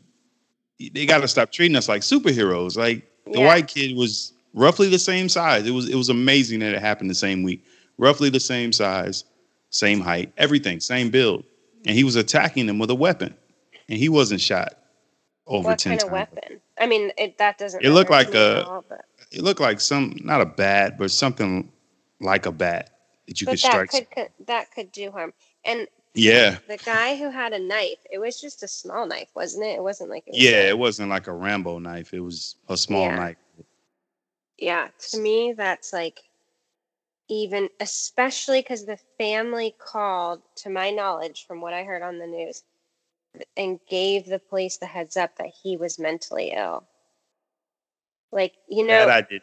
they 0.94 1.06
gotta 1.06 1.28
stop 1.28 1.52
treating 1.52 1.76
us 1.76 1.90
like 1.90 2.02
superheroes. 2.02 2.78
Like 2.78 3.04
the 3.26 3.40
Yeah. 3.40 3.46
white 3.48 3.68
kid 3.68 3.96
was 3.96 4.34
roughly 4.54 4.90
the 4.90 5.00
same 5.00 5.30
size. 5.30 5.66
It 5.68 5.72
was 5.72 5.90
it 5.90 5.96
was 5.96 6.10
amazing 6.10 6.60
that 6.60 6.74
it 6.74 6.82
happened 6.82 7.10
the 7.10 7.16
same 7.16 7.44
week. 7.44 7.64
Roughly 7.98 8.30
the 8.30 8.40
same 8.40 8.72
size, 8.72 9.26
same 9.70 10.00
height, 10.00 10.32
everything, 10.38 10.80
same 10.80 11.10
build. 11.10 11.44
And 11.86 11.96
he 11.96 12.04
was 12.04 12.16
attacking 12.16 12.66
them 12.66 12.80
with 12.80 12.90
a 12.90 12.96
weapon. 12.96 13.36
And 13.88 13.98
he 13.98 14.10
wasn't 14.10 14.42
shot 14.42 14.76
over 15.48 15.70
What 15.70 15.80
10 15.80 15.98
kind 15.98 16.04
of 16.04 16.12
weapon? 16.12 16.62
I 16.80 16.86
mean, 16.88 17.12
it, 17.18 17.38
that 17.40 17.58
doesn't. 17.58 17.84
It 17.84 17.90
looked 17.92 18.12
like 18.12 18.28
to 18.28 18.34
me 18.34 18.40
at 18.40 18.58
a- 18.58 18.68
all, 18.68 18.86
It 19.32 19.42
looked 19.42 19.60
like 19.60 19.82
some 19.82 20.16
not 20.24 20.42
a 20.42 20.46
bat, 20.46 20.98
but 20.98 21.12
something 21.12 21.72
like 22.22 22.46
a 22.46 22.52
bat 22.52 22.92
that 23.28 23.42
you 23.42 23.46
but 23.46 23.52
could 23.52 23.60
that 23.62 23.72
strike. 23.72 23.90
could, 23.92 24.12
could 24.12 24.30
that 24.48 24.72
could 24.74 24.92
do 24.92 25.12
harm. 25.12 25.34
And 25.66 25.88
yeah. 26.14 26.58
the 26.68 26.78
guy 26.78 27.16
who 27.18 27.30
had 27.30 27.54
a 27.54 27.60
knife, 27.60 27.98
it 28.12 28.20
was 28.20 28.40
just 28.40 28.62
a 28.64 28.68
small 28.68 29.06
knife, 29.08 29.30
wasn't 29.36 29.66
it? 29.66 29.76
It 29.76 29.84
wasn't 29.84 30.10
like 30.10 30.24
it 30.28 30.32
was 30.32 30.42
Yeah, 30.42 30.62
a- 30.64 30.70
it 30.70 30.78
wasn't 30.78 31.10
like 31.10 31.28
a 31.28 31.34
Rambo 31.34 31.80
knife. 31.80 32.14
It 32.14 32.20
was 32.22 32.56
a 32.70 32.78
small 32.78 33.06
Yeah. 33.08 33.16
knife. 33.16 33.38
Yeah, 34.62 34.90
to 35.12 35.20
me, 35.20 35.54
that's 35.54 35.94
like 35.94 36.20
even, 37.30 37.70
especially 37.80 38.62
because 38.62 38.86
the 38.86 39.00
family 39.18 39.76
called, 39.80 40.42
to 40.58 40.70
my 40.70 40.90
knowledge, 40.90 41.46
from 41.48 41.62
what 41.62 41.74
I 41.74 41.84
heard 41.84 42.02
on 42.02 42.18
the 42.18 42.28
news, 42.28 42.64
and 43.56 43.80
gave 43.90 44.26
the 44.26 44.40
police 44.40 44.78
the 44.78 44.86
heads 44.86 45.16
up 45.16 45.38
that 45.38 45.52
he 45.64 45.78
was 45.78 46.00
mentally 46.00 46.52
ill. 46.56 46.84
Like, 48.32 48.54
you 48.68 48.86
know, 48.86 49.06
that 49.06 49.10
I 49.10 49.22
did. 49.22 49.42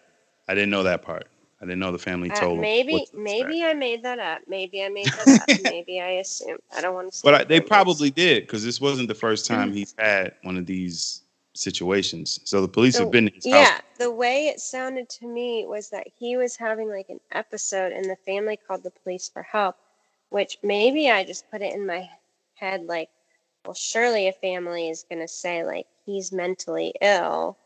I 0.48 0.54
didn't 0.54 0.70
know 0.70 0.82
that 0.82 1.02
part. 1.02 1.28
I 1.60 1.64
didn't 1.64 1.78
know 1.78 1.92
the 1.92 1.98
family 1.98 2.30
uh, 2.30 2.40
told 2.40 2.60
maybe 2.60 3.06
maybe. 3.14 3.64
I 3.64 3.72
made 3.72 4.02
that 4.04 4.18
up. 4.18 4.42
Maybe 4.46 4.84
I 4.84 4.88
made 4.88 5.08
that 5.08 5.40
up. 5.40 5.48
maybe 5.62 6.00
I 6.00 6.10
assumed. 6.10 6.60
I 6.76 6.80
don't 6.82 6.94
want 6.94 7.12
to. 7.12 7.20
But 7.24 7.34
I, 7.34 7.44
they 7.44 7.60
probably 7.60 8.10
did 8.10 8.42
because 8.42 8.64
this 8.64 8.80
wasn't 8.80 9.08
the 9.08 9.14
first 9.14 9.46
time 9.46 9.72
he's 9.72 9.94
had 9.98 10.34
one 10.42 10.56
of 10.56 10.66
these 10.66 11.22
situations. 11.56 12.40
So 12.44 12.60
the 12.62 12.68
police 12.68 12.98
So, 12.98 13.00
have 13.00 13.10
been 13.10 13.28
in 13.28 13.34
his 13.34 13.46
Yeah, 13.46 13.70
house. 13.70 13.82
the 13.98 14.10
way 14.10 14.48
it 14.48 14.60
sounded 14.60 15.08
to 15.10 15.26
me 15.26 15.66
was 15.66 15.90
that 15.90 16.06
he 16.18 16.36
was 16.36 16.56
having 16.56 16.88
like 16.88 17.08
an 17.10 17.20
episode 17.32 17.92
and 17.92 18.04
the 18.10 18.16
family 18.16 18.56
called 18.56 18.82
the 18.82 18.90
police 18.90 19.28
for 19.28 19.42
help, 19.42 19.76
which 20.30 20.58
maybe 20.62 21.10
I 21.10 21.24
just 21.24 21.50
put 21.50 21.62
it 21.62 21.74
in 21.74 21.86
my 21.86 22.08
head 22.54 22.84
like, 22.86 23.10
well, 23.64 23.74
surely 23.74 24.28
a 24.28 24.32
family 24.32 24.88
is 24.90 25.04
going 25.04 25.20
to 25.20 25.28
say, 25.28 25.64
like, 25.64 25.86
he's 26.04 26.32
mentally 26.32 26.94
ill, 27.00 27.58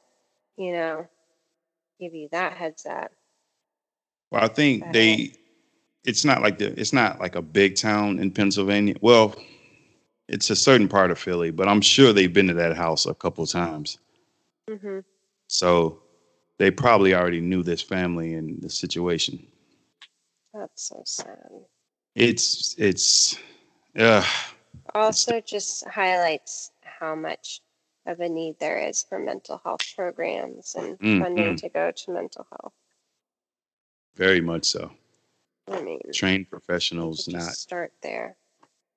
you 0.56 0.72
know, 0.72 1.08
give 2.00 2.14
you 2.14 2.28
that 2.30 2.54
heads 2.54 2.86
up. 2.86 3.12
Well, 4.30 4.42
I 4.44 4.48
think 4.48 4.92
Uh-huh. 4.92 4.92
they. 4.92 5.34
It's 6.04 6.24
not 6.24 6.42
like 6.42 6.58
the. 6.58 6.78
It's 6.80 6.92
not 6.92 7.20
like 7.20 7.34
a 7.36 7.42
big 7.42 7.76
town 7.76 8.18
in 8.18 8.30
Pennsylvania. 8.30 8.94
Well, 9.00 9.34
it's 10.30 10.48
a 10.50 10.56
certain 10.56 10.88
part 10.88 11.10
of 11.10 11.18
Philly, 11.18 11.50
but 11.50 11.68
I'm 11.68 11.80
sure 11.80 12.12
they've 12.12 12.32
been 12.32 12.48
to 12.48 12.54
that 12.54 12.76
house 12.76 13.04
a 13.06 13.14
couple 13.14 13.46
times. 13.46 13.98
hmm 14.68 15.00
So 15.48 16.02
they 16.58 16.70
probably 16.70 17.14
already 17.14 17.40
knew 17.40 17.62
this 17.62 17.82
family 17.82 18.34
and 18.34 18.62
the 18.62 18.70
situation. 18.70 19.46
That's 20.54 20.88
so 20.88 21.02
sad. 21.04 21.50
It's 22.14 22.74
it's. 22.78 23.36
Uh, 23.98 24.24
Also, 24.94 25.40
just 25.40 25.86
highlights 25.86 26.72
how 26.82 27.14
much 27.14 27.60
of 28.06 28.20
a 28.20 28.28
need 28.28 28.58
there 28.60 28.78
is 28.78 29.02
for 29.08 29.18
mental 29.18 29.60
health 29.64 29.82
programs 29.96 30.74
and 30.74 30.98
Mm, 31.00 31.18
funding 31.20 31.54
mm. 31.54 31.56
to 31.58 31.68
go 31.68 31.90
to 31.90 32.10
mental 32.12 32.46
health. 32.50 32.72
very 34.16 34.40
much 34.40 34.64
so. 34.66 34.90
I 35.68 35.82
mean, 35.82 36.00
Trained 36.12 36.50
professionals, 36.50 37.28
not 37.28 37.42
start 37.52 37.92
there. 38.02 38.36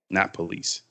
not 0.10 0.34
police. 0.34 0.82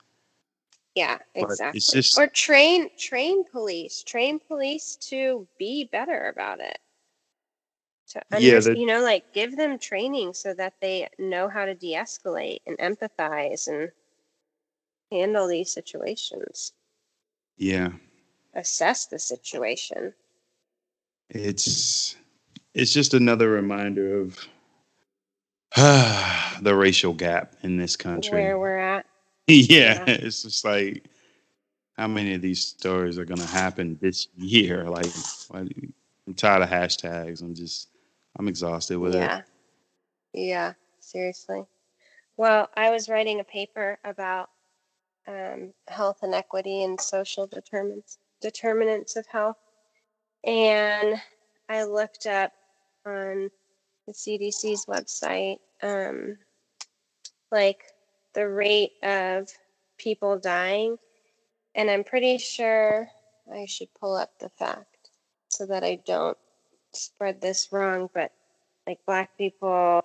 Yeah, 0.94 1.18
But 1.34 1.44
exactly. 1.44 1.80
just- 1.80 2.18
or 2.18 2.26
train 2.26 2.90
train 2.98 3.44
police, 3.44 4.02
train 4.02 4.38
police 4.38 4.96
to 5.08 5.48
be 5.58 5.84
better 5.84 6.28
about 6.28 6.60
it. 6.60 6.78
To 8.08 8.22
Yeah, 8.38 8.56
under, 8.56 8.60
the- 8.60 8.78
you 8.78 8.84
know, 8.86 9.00
like 9.02 9.32
give 9.32 9.56
them 9.56 9.78
training 9.78 10.34
so 10.34 10.52
that 10.54 10.74
they 10.80 11.08
know 11.18 11.48
how 11.48 11.64
to 11.64 11.74
de-escalate 11.74 12.60
and 12.66 12.76
empathize 12.78 13.68
and 13.68 13.90
handle 15.10 15.46
these 15.48 15.72
situations. 15.72 16.72
Yeah. 17.56 17.92
Assess 18.54 19.06
the 19.06 19.18
situation. 19.18 20.14
it's 21.30 22.16
it's 22.74 22.92
just 22.92 23.14
another 23.14 23.48
reminder 23.50 24.20
of 24.20 24.38
the 26.62 26.74
racial 26.74 27.14
gap 27.14 27.56
in 27.62 27.78
this 27.78 27.96
country. 27.96 28.30
Where 28.32 28.58
we're. 28.58 28.81
yeah, 29.68 30.04
it's 30.06 30.42
just 30.42 30.64
like 30.64 31.04
how 31.96 32.08
many 32.08 32.34
of 32.34 32.42
these 32.42 32.64
stories 32.66 33.18
are 33.18 33.24
gonna 33.24 33.46
happen 33.46 33.98
this 34.00 34.28
year? 34.36 34.84
Like, 34.88 35.12
why 35.48 35.64
do 35.64 35.72
you- 35.76 35.92
I'm 36.26 36.34
tired 36.34 36.62
of 36.62 36.68
hashtags. 36.68 37.42
I'm 37.42 37.54
just 37.54 37.88
I'm 38.38 38.48
exhausted 38.48 38.98
with 38.98 39.14
yeah. 39.14 39.38
it. 39.38 39.44
Yeah, 40.32 40.72
seriously. 41.00 41.64
Well, 42.36 42.70
I 42.76 42.90
was 42.90 43.08
writing 43.08 43.40
a 43.40 43.44
paper 43.44 43.98
about 44.04 44.50
um, 45.26 45.72
health 45.88 46.20
inequity 46.22 46.84
and 46.84 47.00
social 47.00 47.46
determinants 47.46 48.18
determinants 48.40 49.16
of 49.16 49.26
health, 49.26 49.58
and 50.44 51.20
I 51.68 51.84
looked 51.84 52.26
up 52.26 52.52
on 53.04 53.50
the 54.06 54.12
CDC's 54.12 54.86
website, 54.86 55.58
um, 55.82 56.36
like 57.50 57.84
the 58.34 58.48
rate 58.48 58.92
of 59.02 59.48
people 59.98 60.38
dying, 60.38 60.96
and 61.74 61.90
I'm 61.90 62.04
pretty 62.04 62.38
sure 62.38 63.08
I 63.52 63.66
should 63.66 63.92
pull 63.98 64.14
up 64.16 64.38
the 64.38 64.48
fact 64.50 65.10
so 65.48 65.66
that 65.66 65.84
I 65.84 65.96
don't 66.06 66.38
spread 66.92 67.40
this 67.40 67.68
wrong, 67.72 68.08
but 68.14 68.32
like 68.86 68.98
black 69.06 69.36
people 69.38 70.04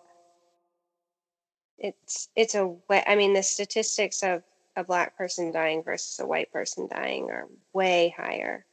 it's 1.80 2.30
it's 2.36 2.56
a 2.56 2.66
way 2.90 3.04
i 3.06 3.16
mean 3.16 3.34
the 3.34 3.44
statistics 3.44 4.24
of 4.24 4.42
a 4.76 4.84
black 4.84 5.16
person 5.16 5.52
dying 5.52 5.84
versus 5.84 6.20
a 6.20 6.26
white 6.26 6.52
person 6.52 6.88
dying 6.92 7.30
are 7.30 7.48
way 7.74 8.14
higher 8.18 8.66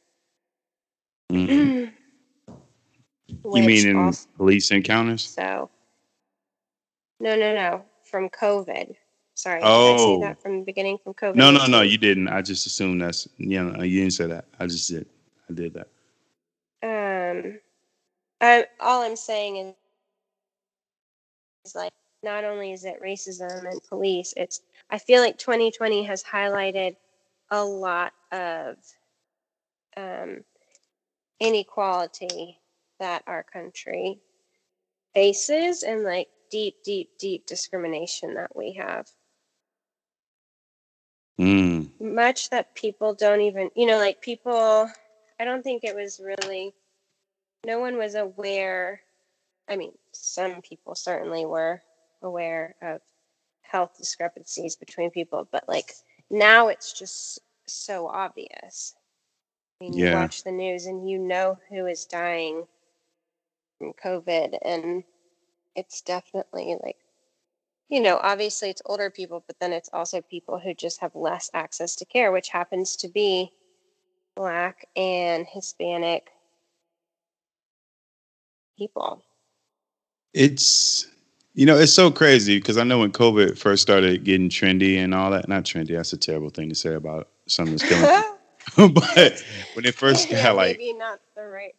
Mhm. 1.31 1.91
You 2.47 3.63
mean 3.63 3.87
in 3.87 3.95
also- 3.95 4.27
police 4.37 4.71
encounters? 4.71 5.23
so 5.27 5.69
no 7.19 7.35
no 7.35 7.53
no 7.53 7.85
from 8.03 8.29
covid 8.29 8.95
sorry 9.35 9.61
did 9.61 9.87
i 9.87 9.97
Oh. 9.97 9.97
say 9.97 10.17
that 10.17 10.41
from 10.41 10.59
the 10.59 10.65
beginning 10.65 10.97
from 11.03 11.13
covid 11.13 11.35
No, 11.35 11.51
no, 11.51 11.65
no, 11.67 11.81
you 11.81 11.97
didn't. 11.97 12.29
I 12.29 12.41
just 12.41 12.65
assumed 12.67 13.01
that's 13.01 13.27
yeah, 13.37 13.63
no, 13.63 13.83
you 13.83 14.01
didn't 14.01 14.13
say 14.13 14.27
that. 14.27 14.45
I 14.59 14.67
just 14.67 14.89
did. 14.89 15.07
I 15.49 15.53
did 15.53 15.73
that. 15.75 15.87
um 16.83 17.59
I, 18.41 18.65
all 18.79 19.03
i'm 19.03 19.15
saying 19.15 19.57
is, 19.57 19.75
is 21.65 21.75
like 21.75 21.93
not 22.23 22.43
only 22.43 22.71
is 22.73 22.85
it 22.85 23.01
racism 23.03 23.69
and 23.69 23.81
police 23.89 24.33
it's 24.37 24.61
i 24.89 24.97
feel 24.97 25.21
like 25.21 25.37
2020 25.37 26.03
has 26.03 26.23
highlighted 26.23 26.95
a 27.51 27.63
lot 27.63 28.13
of 28.31 28.77
um, 29.97 30.43
inequality 31.39 32.59
that 32.99 33.23
our 33.27 33.43
country 33.43 34.19
faces 35.13 35.83
and 35.83 36.03
like 36.03 36.27
deep 36.51 36.75
deep 36.83 37.09
deep 37.19 37.45
discrimination 37.47 38.35
that 38.35 38.55
we 38.55 38.73
have 38.73 39.07
Mm. 41.39 41.89
much 41.99 42.49
that 42.49 42.73
people 42.75 43.13
don't 43.13 43.41
even 43.41 43.69
you 43.75 43.85
know 43.85 43.97
like 43.97 44.21
people 44.21 44.89
i 45.39 45.45
don't 45.45 45.63
think 45.63 45.83
it 45.83 45.95
was 45.95 46.19
really 46.23 46.73
no 47.65 47.79
one 47.79 47.97
was 47.97 48.15
aware. 48.15 49.01
I 49.67 49.75
mean, 49.75 49.93
some 50.11 50.61
people 50.61 50.95
certainly 50.95 51.45
were 51.45 51.81
aware 52.21 52.75
of 52.81 53.01
health 53.61 53.97
discrepancies 53.97 54.75
between 54.75 55.11
people, 55.11 55.47
but 55.51 55.67
like 55.67 55.93
now 56.29 56.67
it's 56.67 56.93
just 56.93 57.39
so 57.67 58.07
obvious. 58.07 58.95
I 59.81 59.85
mean, 59.85 59.93
you 59.97 60.05
Yeah. 60.05 60.13
watch 60.13 60.43
the 60.43 60.51
news 60.51 60.85
and 60.85 61.09
you 61.09 61.19
know 61.19 61.59
who 61.69 61.85
is 61.87 62.05
dying 62.05 62.67
from 63.77 63.93
COVID, 63.93 64.57
and 64.63 65.03
it's 65.75 66.01
definitely 66.01 66.77
like, 66.83 66.97
you 67.89 68.01
know, 68.01 68.19
obviously 68.21 68.69
it's 68.69 68.81
older 68.85 69.09
people, 69.09 69.43
but 69.45 69.59
then 69.59 69.71
it's 69.71 69.89
also 69.93 70.21
people 70.21 70.59
who 70.59 70.73
just 70.73 70.99
have 71.01 71.15
less 71.15 71.49
access 71.53 71.95
to 71.97 72.05
care, 72.05 72.31
which 72.31 72.49
happens 72.49 72.95
to 72.97 73.07
be 73.07 73.51
Black 74.35 74.87
and 74.95 75.45
Hispanic 75.47 76.29
people. 78.77 79.23
It's 80.33 81.07
you 81.53 81.65
know 81.65 81.77
it's 81.77 81.93
so 81.93 82.11
crazy 82.11 82.57
because 82.57 82.77
I 82.77 82.83
know 82.83 82.99
when 82.99 83.11
COVID 83.11 83.57
first 83.57 83.81
started 83.81 84.25
getting 84.25 84.49
trendy 84.49 84.97
and 84.97 85.13
all 85.13 85.31
that. 85.31 85.47
Not 85.47 85.63
trendy. 85.63 85.95
That's 85.95 86.11
a 86.11 86.17
terrible 86.17 86.49
thing 86.49 86.69
to 86.69 86.75
say 86.75 86.95
about 86.95 87.29
something 87.47 87.77
that's 87.77 87.87
killing. 87.87 88.23
but 88.93 89.43
when 89.75 89.85
it 89.85 89.93
first 89.93 90.29
got 90.29 90.55
like, 90.55 90.79
maybe 90.79 90.91
not 90.91 91.19
the 91.35 91.43
right 91.43 91.75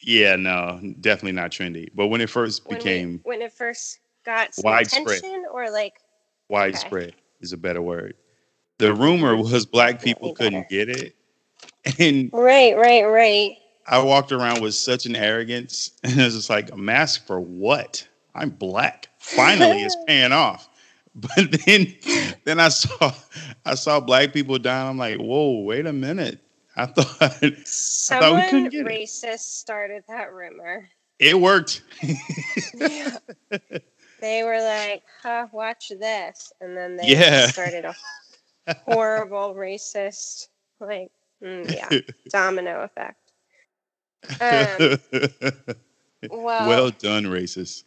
yeah, 0.00 0.36
no, 0.36 0.80
definitely 1.00 1.32
not 1.32 1.50
trendy. 1.50 1.88
But 1.94 2.06
when 2.06 2.20
it 2.20 2.30
first 2.30 2.64
when 2.66 2.78
we- 2.78 2.78
became 2.78 3.20
when 3.24 3.42
it 3.42 3.52
first 3.52 3.98
got 4.28 4.54
some 4.54 4.64
widespread. 4.64 5.22
or 5.52 5.70
like 5.70 5.94
widespread 6.48 7.14
is 7.40 7.52
a 7.52 7.56
better 7.56 7.80
word. 7.80 8.14
The 8.76 8.94
rumor 8.94 9.34
was 9.36 9.64
black 9.66 10.02
people 10.02 10.34
couldn't 10.34 10.68
get 10.68 10.88
it, 10.88 11.16
and 11.98 12.30
right, 12.32 12.76
right, 12.76 13.04
right. 13.04 13.56
I 13.86 14.02
walked 14.02 14.32
around 14.32 14.60
with 14.60 14.74
such 14.74 15.06
an 15.06 15.16
arrogance, 15.16 15.92
and 16.04 16.20
it 16.20 16.24
was 16.24 16.34
just 16.34 16.50
like 16.50 16.70
a 16.72 16.76
mask 16.76 17.26
for 17.26 17.40
what? 17.40 18.06
I'm 18.34 18.50
black. 18.50 19.08
Finally, 19.18 19.82
it's 19.82 19.96
paying 20.06 20.32
off. 20.32 20.68
But 21.14 21.50
then, 21.66 21.96
then 22.44 22.60
I 22.60 22.68
saw, 22.68 23.10
I 23.64 23.74
saw 23.74 23.98
black 23.98 24.32
people 24.32 24.56
dying. 24.56 24.90
I'm 24.90 24.98
like, 24.98 25.16
whoa, 25.16 25.62
wait 25.62 25.84
a 25.86 25.92
minute. 25.92 26.38
I 26.76 26.86
thought 26.86 27.06
thought 27.08 27.66
Someone 27.66 28.68
get 28.68 28.86
it. 28.86 28.86
racist 28.86 29.40
started 29.40 30.04
that 30.06 30.32
rumor. 30.32 30.88
it 31.18 31.40
worked. 31.40 31.82
Yeah. 32.72 33.16
They 34.20 34.42
were 34.44 34.60
like, 34.62 35.02
huh, 35.22 35.48
watch 35.52 35.88
this. 35.90 36.52
And 36.60 36.76
then 36.76 36.96
they 36.96 37.18
Yeah. 37.18 37.50
started 37.52 37.84
a 37.84 37.96
horrible 38.84 39.54
racist, 39.54 40.48
like, 40.80 41.10
mm, 41.42 41.70
yeah, 41.72 41.94
domino 42.32 42.82
effect. 42.82 43.32
Um, 44.40 44.92
well, 46.30 46.82
well 46.82 46.90
done, 46.90 47.24
racist. 47.24 47.84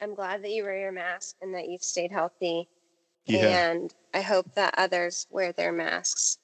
I'm 0.00 0.14
glad 0.14 0.42
that 0.42 0.50
you 0.50 0.64
wear 0.64 0.78
your 0.78 0.92
mask 0.92 1.36
and 1.40 1.54
that 1.54 1.68
you've 1.68 1.82
stayed 1.82 2.12
healthy. 2.12 2.68
Yeah. 3.26 3.58
And 3.58 3.94
I 4.12 4.22
hope 4.22 4.54
that 4.54 4.74
others 4.78 5.26
wear 5.30 5.52
their 5.52 5.72
masks 5.72 6.38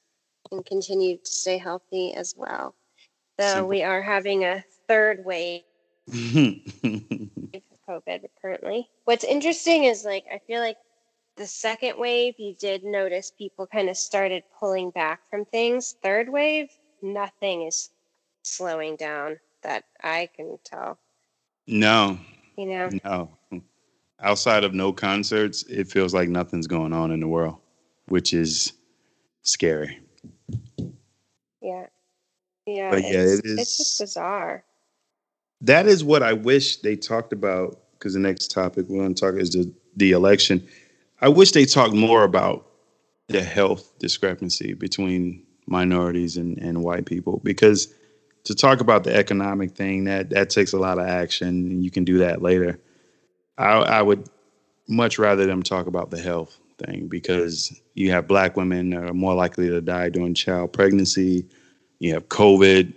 and 0.50 0.64
continue 0.64 1.18
to 1.18 1.30
stay 1.30 1.58
healthy 1.58 2.14
as 2.14 2.34
well. 2.36 2.74
So 3.38 3.66
Simple. 3.66 3.66
we 3.66 3.82
are 3.82 4.02
having 4.02 4.44
a 4.44 4.64
third 4.88 5.24
wave 5.24 5.62
COVID 8.00 8.26
currently. 8.40 8.88
What's 9.04 9.24
interesting 9.24 9.84
is 9.84 10.04
like 10.04 10.24
I 10.32 10.38
feel 10.46 10.60
like 10.60 10.76
the 11.36 11.46
second 11.46 11.98
wave 11.98 12.34
you 12.38 12.54
did 12.54 12.84
notice 12.84 13.32
people 13.36 13.66
kind 13.66 13.88
of 13.88 13.96
started 13.96 14.42
pulling 14.58 14.90
back 14.90 15.20
from 15.30 15.44
things. 15.46 15.96
Third 16.02 16.28
wave, 16.28 16.68
nothing 17.00 17.62
is 17.62 17.90
slowing 18.42 18.96
down 18.96 19.38
that 19.62 19.84
I 20.02 20.28
can 20.34 20.58
tell. 20.64 20.98
no, 21.66 22.18
You 22.56 22.66
know, 22.66 22.90
no. 23.04 23.62
Outside 24.20 24.62
of 24.62 24.72
no 24.72 24.92
concerts, 24.92 25.64
it 25.64 25.88
feels 25.88 26.14
like 26.14 26.28
nothing's 26.28 26.68
going 26.68 26.92
on 26.92 27.10
in 27.10 27.18
the 27.18 27.26
world, 27.26 27.56
which 28.06 28.32
is 28.32 28.72
scary. 29.42 29.98
yeah, 31.60 31.86
yeah. 32.66 32.90
But 32.90 33.02
yeah, 33.02 33.22
it's, 33.22 33.40
it 33.40 33.58
It's 33.58 33.76
just 33.78 34.00
bizarre. 34.00 34.64
That 35.62 35.86
is 35.86 36.04
what 36.04 36.22
I 36.22 36.34
wish 36.34 36.78
they 36.78 36.96
talked 36.96 37.32
about. 37.32 37.81
Because 38.02 38.14
the 38.14 38.18
next 38.18 38.50
topic 38.50 38.86
we're 38.88 38.98
going 38.98 39.14
to 39.14 39.20
talk 39.20 39.40
is 39.40 39.50
the 39.50 39.72
the 39.94 40.10
election. 40.10 40.66
I 41.20 41.28
wish 41.28 41.52
they 41.52 41.64
talked 41.64 41.94
more 41.94 42.24
about 42.24 42.66
the 43.28 43.44
health 43.44 43.96
discrepancy 44.00 44.74
between 44.74 45.44
minorities 45.68 46.36
and, 46.36 46.58
and 46.58 46.82
white 46.82 47.06
people. 47.06 47.40
Because 47.44 47.94
to 48.42 48.56
talk 48.56 48.80
about 48.80 49.04
the 49.04 49.14
economic 49.14 49.76
thing, 49.76 50.02
that 50.04 50.30
that 50.30 50.50
takes 50.50 50.72
a 50.72 50.78
lot 50.78 50.98
of 50.98 51.06
action, 51.06 51.46
and 51.46 51.84
you 51.84 51.92
can 51.92 52.04
do 52.04 52.18
that 52.18 52.42
later. 52.42 52.80
I, 53.56 53.68
I 53.68 54.02
would 54.02 54.28
much 54.88 55.16
rather 55.16 55.46
them 55.46 55.62
talk 55.62 55.86
about 55.86 56.10
the 56.10 56.18
health 56.20 56.58
thing 56.84 57.06
because 57.06 57.80
you 57.94 58.10
have 58.10 58.26
black 58.26 58.56
women 58.56 58.90
that 58.90 59.04
are 59.04 59.14
more 59.14 59.34
likely 59.34 59.68
to 59.68 59.80
die 59.80 60.08
during 60.08 60.34
child 60.34 60.72
pregnancy. 60.72 61.46
You 62.00 62.14
have 62.14 62.28
COVID, 62.28 62.94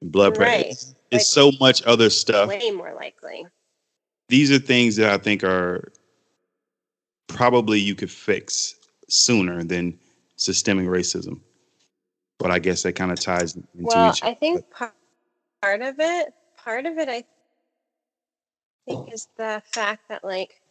blood 0.00 0.36
pressure. 0.36 0.50
Right. 0.56 0.66
It's, 0.68 0.86
Like- 0.86 0.96
it's 1.20 1.28
so 1.28 1.52
much 1.60 1.82
other 1.82 2.08
stuff. 2.08 2.48
Way 2.48 2.70
more 2.70 2.94
likely. 2.94 3.44
These 4.32 4.50
are 4.50 4.58
things 4.58 4.96
that 4.96 5.10
I 5.10 5.18
think 5.18 5.44
are 5.44 5.92
probably 7.26 7.78
you 7.78 7.94
could 7.94 8.10
fix 8.10 8.74
sooner 9.06 9.62
than 9.62 9.98
systemic 10.36 10.86
racism. 10.86 11.42
But 12.38 12.50
I 12.50 12.58
guess 12.58 12.82
that 12.84 12.94
kind 12.94 13.12
of 13.12 13.20
ties 13.20 13.56
into 13.56 13.68
Well, 13.74 14.08
each 14.08 14.22
Well, 14.22 14.30
I 14.30 14.32
think 14.32 14.70
part, 14.70 14.94
part 15.60 15.82
of 15.82 15.96
it, 15.98 16.32
part 16.56 16.86
of 16.86 16.96
it, 16.96 17.10
I 17.10 17.24
think 18.88 19.12
is 19.12 19.28
the 19.36 19.62
fact 19.66 20.08
that 20.08 20.24
like 20.24 20.62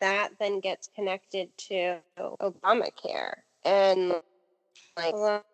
that 0.00 0.34
then 0.38 0.60
gets 0.60 0.88
connected 0.94 1.48
to 1.70 1.98
Obamacare 2.20 3.34
and 3.64 4.14
like 4.96 5.12
a 5.12 5.16
lot 5.16 5.44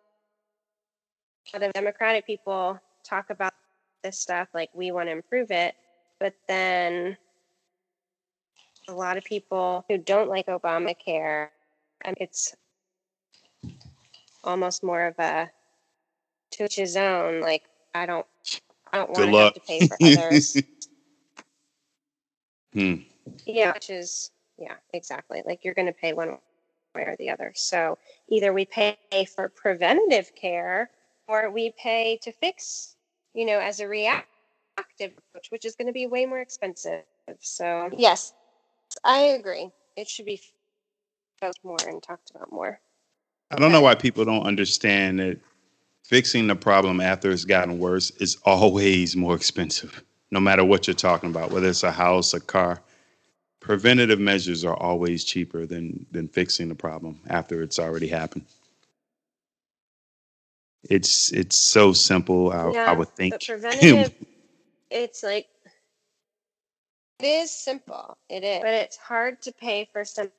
of 1.55 1.73
Democratic 1.73 2.27
people 2.27 2.79
talk 3.03 3.31
about 3.31 3.55
this 4.03 4.19
stuff 4.19 4.49
like 4.53 4.69
we 4.75 4.91
want 4.91 5.07
to 5.07 5.13
improve 5.13 5.49
it, 5.49 5.73
but 6.19 6.35
then 6.47 7.17
a 8.89 8.95
lot 8.95 9.17
of 9.17 9.23
people 9.23 9.85
who 9.87 9.97
don't 9.97 10.29
like 10.29 10.47
Obamacare, 10.47 11.49
and 12.01 12.17
it's 12.19 12.55
almost 14.43 14.83
more 14.83 15.05
of 15.05 15.19
a 15.19 15.49
to 16.51 16.65
each 16.65 16.75
his 16.75 16.97
own. 16.97 17.41
Like 17.41 17.63
I 17.93 18.05
don't, 18.05 18.25
I 18.91 18.97
don't 18.97 19.11
want 19.11 19.29
to 19.29 19.37
have 19.37 19.53
to 19.53 19.59
pay 19.61 19.87
for 19.87 19.97
others. 20.01 20.57
Hmm. 22.73 22.97
yeah, 23.47 23.73
which 23.73 23.89
is 23.89 24.29
yeah, 24.59 24.75
exactly. 24.93 25.41
Like 25.43 25.65
you're 25.65 25.73
going 25.73 25.87
to 25.87 25.93
pay 25.93 26.13
one 26.13 26.37
way 26.93 27.01
or 27.01 27.15
the 27.17 27.31
other. 27.31 27.51
So 27.55 27.97
either 28.29 28.53
we 28.53 28.65
pay 28.65 28.97
for 29.35 29.49
preventative 29.49 30.35
care 30.35 30.91
or 31.27 31.49
we 31.49 31.73
pay 31.81 32.19
to 32.21 32.31
fix, 32.31 32.95
you 33.33 33.45
know, 33.47 33.59
as 33.59 33.79
a 33.79 33.87
reactive 33.87 34.27
approach, 34.77 35.47
which 35.49 35.65
is 35.65 35.75
going 35.75 35.87
to 35.87 35.93
be 35.93 36.05
way 36.05 36.27
more 36.27 36.41
expensive. 36.41 37.03
So 37.39 37.89
yes, 37.97 38.33
I 39.03 39.19
agree. 39.19 39.71
It 39.97 40.07
should 40.09 40.25
be 40.25 40.41
focused 41.39 41.63
more 41.63 41.77
and 41.87 42.01
talked 42.03 42.31
about 42.31 42.51
more. 42.51 42.79
I 43.51 43.57
don't 43.57 43.71
know 43.71 43.81
why 43.81 43.95
people 43.95 44.25
don't 44.25 44.45
understand 44.45 45.19
that 45.19 45.39
fixing 46.05 46.47
the 46.47 46.55
problem 46.55 47.01
after 47.01 47.31
it's 47.31 47.45
gotten 47.45 47.79
worse 47.79 48.11
is 48.11 48.37
always 48.45 49.15
more 49.15 49.35
expensive, 49.35 50.03
no 50.31 50.39
matter 50.39 50.65
what 50.65 50.87
you're 50.87 50.95
talking 50.95 51.29
about, 51.29 51.51
whether 51.51 51.69
it's 51.69 51.83
a 51.83 51.91
house, 51.91 52.33
a 52.33 52.39
car. 52.39 52.81
Preventative 53.61 54.19
measures 54.19 54.65
are 54.65 54.75
always 54.75 55.23
cheaper 55.23 55.65
than 55.65 56.05
than 56.11 56.27
fixing 56.27 56.69
the 56.69 56.75
problem 56.75 57.19
after 57.29 57.61
it's 57.63 57.79
already 57.79 58.07
happened. 58.07 58.45
It's 60.89 61.31
it's 61.33 61.57
so 61.57 61.93
simple. 61.93 62.51
I, 62.51 62.71
I 62.87 62.93
would 62.93 63.09
think. 63.09 63.33
But 63.33 63.45
preventative, 63.45 64.13
it's 64.91 65.23
like 65.23 65.47
it 67.19 67.25
is 67.25 67.51
simple. 67.51 68.17
It 68.29 68.43
is, 68.43 68.61
but 68.61 68.73
it's 68.73 68.97
hard 68.97 69.41
to 69.43 69.53
pay 69.53 69.89
for 69.91 70.05
some 70.05 70.31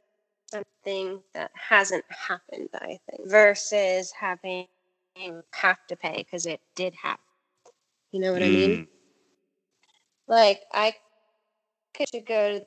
something 0.53 1.21
that 1.35 1.51
hasn't 1.55 2.05
happened. 2.11 2.71
I 2.75 2.99
think 3.11 3.29
versus 3.31 4.13
having 4.13 4.67
have 5.53 5.79
to 5.89 5.97
pay 5.97 6.19
because 6.19 6.47
it 6.47 6.61
did 6.77 6.95
happen. 6.95 7.25
You 8.13 8.21
know 8.21 8.33
what 8.33 8.43
I 8.43 8.49
mean? 8.51 8.71
Mm, 8.71 8.89
Like 10.29 10.63
I 10.73 10.95
could 11.95 12.27
go 12.27 12.61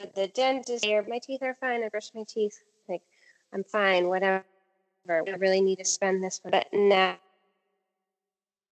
to 0.00 0.10
the 0.14 0.28
dentist 0.28 0.84
here. 0.84 1.04
My 1.08 1.18
teeth 1.20 1.42
are 1.42 1.54
fine. 1.54 1.84
I 1.84 1.88
brush 1.88 2.10
my 2.14 2.24
teeth. 2.28 2.58
Like 2.88 3.02
I'm 3.52 3.64
fine. 3.64 4.08
Whatever. 4.08 4.44
I 5.08 5.30
really 5.38 5.60
need 5.62 5.78
to 5.78 5.84
spend 5.84 6.22
this, 6.22 6.40
but 6.44 6.66
now, 6.72 7.16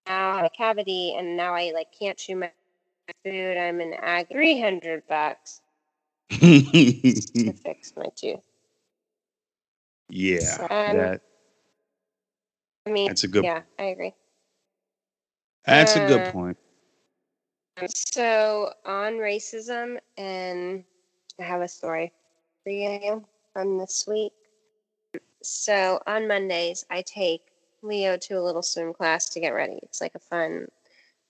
now 0.07 0.33
I 0.33 0.37
have 0.39 0.47
a 0.47 0.51
cavity, 0.51 1.15
and 1.19 1.37
now 1.37 1.55
I 1.55 1.73
like 1.75 1.89
can't 1.99 2.19
chew 2.19 2.37
my 2.37 2.51
food. 3.25 3.57
I'm 3.57 3.81
in 3.81 3.95
ag. 3.95 4.29
Three 4.31 4.61
hundred 4.61 5.03
bucks 5.09 5.61
to 6.31 6.39
fix 7.63 7.93
my 7.97 8.07
tooth. 8.17 8.41
yeah, 10.09 10.57
Um, 10.61 10.97
that 10.97 11.21
I 12.87 12.91
mean, 12.91 13.09
That's 13.09 13.25
a 13.25 13.29
good- 13.29 13.45
Yeah, 13.45 13.63
I 13.79 13.85
agree. 13.85 14.15
That's 15.67 15.97
a 15.97 16.01
Uh, 16.01 16.07
good 16.07 16.33
point. 16.33 16.59
So 17.87 18.73
on 18.85 19.15
racism, 19.15 19.99
and 20.17 20.85
I 21.41 21.43
have 21.43 21.61
a 21.63 21.69
story 21.69 22.13
for 22.63 22.71
you 22.71 23.25
from 23.53 23.79
this 23.79 24.05
week. 24.07 24.33
So 25.43 26.01
on 26.07 26.29
Mondays, 26.29 26.85
I 26.91 27.03
take 27.03 27.43
Leo 27.83 28.17
to 28.17 28.39
a 28.39 28.43
little 28.43 28.63
swim 28.63 28.93
class 28.95 29.29
to 29.31 29.41
get 29.41 29.51
ready. 29.51 29.79
It's 29.83 30.01
like 30.01 30.15
a 30.15 30.19
fun 30.21 30.69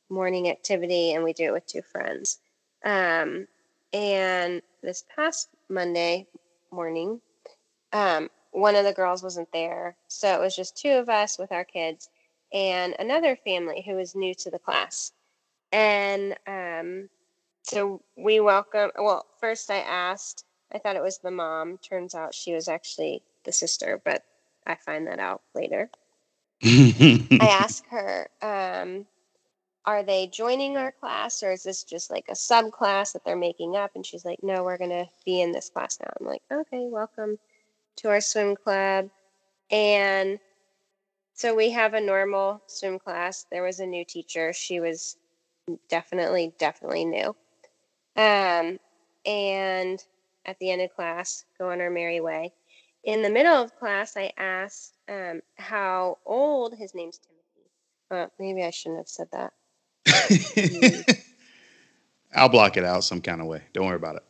morning 0.08 0.48
activity, 0.48 1.12
and 1.12 1.24
we 1.24 1.32
do 1.32 1.44
it 1.46 1.52
with 1.52 1.66
two 1.66 1.82
friends. 1.82 2.38
Um, 2.84 3.46
and 3.92 4.62
this 4.82 5.04
past 5.14 5.48
Monday 5.68 6.26
morning, 6.70 7.20
um, 7.92 8.28
one 8.52 8.76
of 8.76 8.84
the 8.84 8.92
girls 8.92 9.22
wasn't 9.22 9.52
there, 9.52 9.96
so 10.08 10.34
it 10.34 10.40
was 10.40 10.56
just 10.56 10.76
two 10.76 10.92
of 10.92 11.08
us 11.08 11.38
with 11.38 11.52
our 11.52 11.64
kids 11.64 12.08
and 12.52 12.94
another 12.98 13.36
family 13.36 13.82
who 13.84 13.96
was 13.96 14.14
new 14.14 14.34
to 14.34 14.50
the 14.50 14.58
class. 14.58 15.12
And 15.72 16.36
um, 16.46 17.08
so 17.64 18.02
we 18.16 18.40
welcome. 18.40 18.90
Well, 18.96 19.26
first 19.40 19.70
I 19.70 19.78
asked. 19.78 20.44
I 20.72 20.78
thought 20.78 20.96
it 20.96 21.02
was 21.02 21.18
the 21.18 21.30
mom. 21.30 21.78
Turns 21.78 22.14
out 22.14 22.34
she 22.34 22.54
was 22.54 22.68
actually 22.68 23.22
the 23.44 23.52
sister, 23.52 24.00
but 24.04 24.24
I 24.66 24.76
find 24.76 25.06
that 25.06 25.18
out 25.18 25.42
later. 25.54 25.90
I 27.40 27.46
asked 27.46 27.84
her, 27.90 28.28
um, 28.40 29.06
"Are 29.86 30.02
they 30.02 30.26
joining 30.26 30.76
our 30.76 30.92
class, 30.92 31.42
or 31.42 31.52
is 31.52 31.62
this 31.62 31.84
just 31.84 32.10
like 32.10 32.26
a 32.28 32.32
subclass 32.32 33.12
that 33.12 33.24
they're 33.24 33.36
making 33.36 33.76
up?" 33.76 33.92
And 33.94 34.04
she's 34.04 34.24
like, 34.24 34.42
"No, 34.42 34.64
we're 34.64 34.78
gonna 34.78 35.08
be 35.24 35.40
in 35.40 35.52
this 35.52 35.70
class 35.70 35.98
now." 36.00 36.10
I'm 36.20 36.26
like, 36.26 36.42
"Okay, 36.50 36.86
welcome 36.88 37.38
to 37.96 38.08
our 38.08 38.20
swim 38.20 38.56
club." 38.56 39.10
And 39.70 40.38
so 41.34 41.54
we 41.54 41.70
have 41.70 41.94
a 41.94 42.00
normal 42.00 42.62
swim 42.66 42.98
class. 42.98 43.46
There 43.50 43.62
was 43.62 43.80
a 43.80 43.86
new 43.86 44.04
teacher. 44.04 44.52
She 44.52 44.80
was 44.80 45.16
definitely, 45.88 46.54
definitely 46.58 47.04
new. 47.04 47.34
Um, 48.16 48.78
and 49.26 50.02
at 50.44 50.58
the 50.58 50.70
end 50.70 50.82
of 50.82 50.94
class, 50.94 51.44
go 51.58 51.70
on 51.70 51.80
our 51.80 51.90
merry 51.90 52.20
way. 52.20 52.52
In 53.02 53.22
the 53.22 53.30
middle 53.30 53.54
of 53.54 53.76
class, 53.76 54.16
I 54.16 54.32
asked 54.36 54.96
um, 55.08 55.42
how 55.56 56.18
old 56.24 56.74
his 56.74 56.94
name's 56.94 57.18
Timothy. 57.18 57.70
Uh, 58.10 58.28
maybe 58.38 58.62
I 58.62 58.70
shouldn't 58.70 59.00
have 59.00 59.08
said 59.08 59.28
that. 59.32 59.52
I'll 62.34 62.48
block 62.48 62.76
it 62.76 62.84
out 62.84 63.04
some 63.04 63.20
kind 63.20 63.40
of 63.40 63.46
way. 63.46 63.62
Don't 63.72 63.86
worry 63.86 63.96
about 63.96 64.16
it. 64.16 64.24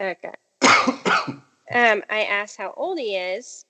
Okay. 0.00 0.32
um, 1.72 2.02
I 2.10 2.24
asked 2.24 2.56
how 2.56 2.74
old 2.76 2.98
he 2.98 3.16
is, 3.16 3.64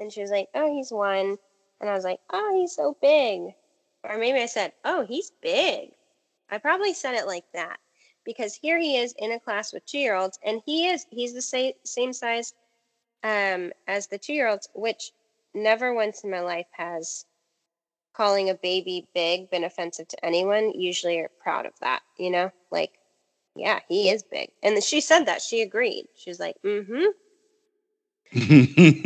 and 0.00 0.12
she 0.12 0.20
was 0.20 0.30
like, 0.30 0.48
"Oh, 0.54 0.72
he's 0.72 0.90
one." 0.90 1.36
And 1.80 1.88
I 1.88 1.94
was 1.94 2.04
like, 2.04 2.20
"Oh, 2.30 2.54
he's 2.58 2.74
so 2.74 2.96
big," 3.00 3.54
or 4.02 4.18
maybe 4.18 4.40
I 4.40 4.46
said, 4.46 4.72
"Oh, 4.84 5.04
he's 5.06 5.30
big." 5.40 5.90
I 6.50 6.58
probably 6.58 6.94
said 6.94 7.14
it 7.14 7.26
like 7.26 7.44
that 7.52 7.78
because 8.24 8.54
here 8.54 8.78
he 8.78 8.96
is 8.96 9.14
in 9.18 9.32
a 9.32 9.40
class 9.40 9.72
with 9.72 9.86
two-year-olds, 9.86 10.38
and 10.44 10.60
he 10.66 10.88
is 10.88 11.06
he's 11.10 11.34
the 11.34 11.42
same 11.42 11.72
same 11.84 12.12
size 12.12 12.54
um, 13.22 13.72
as 13.86 14.06
the 14.06 14.18
two-year-olds, 14.18 14.68
which 14.74 15.12
never 15.54 15.94
once 15.94 16.24
in 16.24 16.30
my 16.30 16.40
life 16.40 16.66
has 16.72 17.24
calling 18.18 18.50
a 18.50 18.56
baby 18.56 19.08
big 19.14 19.50
been 19.50 19.64
offensive 19.64 20.08
to 20.10 20.26
anyone. 20.26 20.72
Usually, 20.74 21.20
are 21.20 21.30
proud 21.40 21.66
of 21.66 21.78
that, 21.80 22.02
you 22.18 22.30
know, 22.30 22.52
like 22.72 22.92
yeah, 23.56 23.80
he 23.88 24.10
is 24.10 24.24
big. 24.24 24.50
And 24.62 24.82
she 24.84 25.00
said 25.00 25.26
that. 25.26 25.42
She 25.42 25.62
agreed. 25.62 26.08
She 26.16 26.30
was 26.30 26.40
like, 26.40 26.56
mm-hmm. 26.64 27.06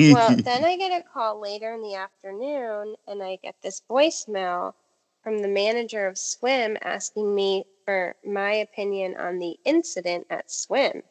Well, 0.07 0.37
then 0.45 0.65
I 0.65 0.77
get 0.77 0.93
a 0.93 1.03
call 1.03 1.41
later 1.41 1.73
in 1.73 1.83
the 1.83 1.95
afternoon 1.97 2.97
and 3.07 3.23
I 3.23 3.37
get 3.37 3.63
this 3.63 3.83
voicemail 3.91 4.75
from 5.23 5.39
the 5.41 5.49
manager 5.49 6.07
of 6.07 6.19
Swim 6.19 6.77
asking 6.83 7.35
me 7.35 7.67
for 7.85 8.17
my 8.25 8.53
opinion 8.55 9.17
on 9.17 9.39
the 9.39 9.59
incident 9.65 10.27
at 10.31 10.51
Swim. 10.51 11.05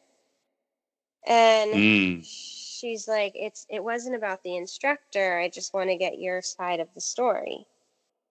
And 1.26 1.72
Mm. 1.72 2.22
she's 2.22 3.08
like, 3.08 3.32
it's 3.36 3.66
it 3.70 3.84
wasn't 3.84 4.16
about 4.16 4.42
the 4.42 4.56
instructor. 4.56 5.38
I 5.38 5.48
just 5.48 5.74
want 5.74 5.90
to 5.90 5.96
get 5.96 6.18
your 6.20 6.42
side 6.42 6.80
of 6.80 6.94
the 6.94 7.00
story. 7.00 7.66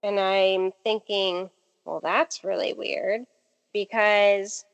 And 0.03 0.19
I'm 0.19 0.71
thinking, 0.83 1.49
well, 1.85 1.99
that's 2.01 2.43
really 2.43 2.73
weird 2.73 3.21
because 3.73 4.65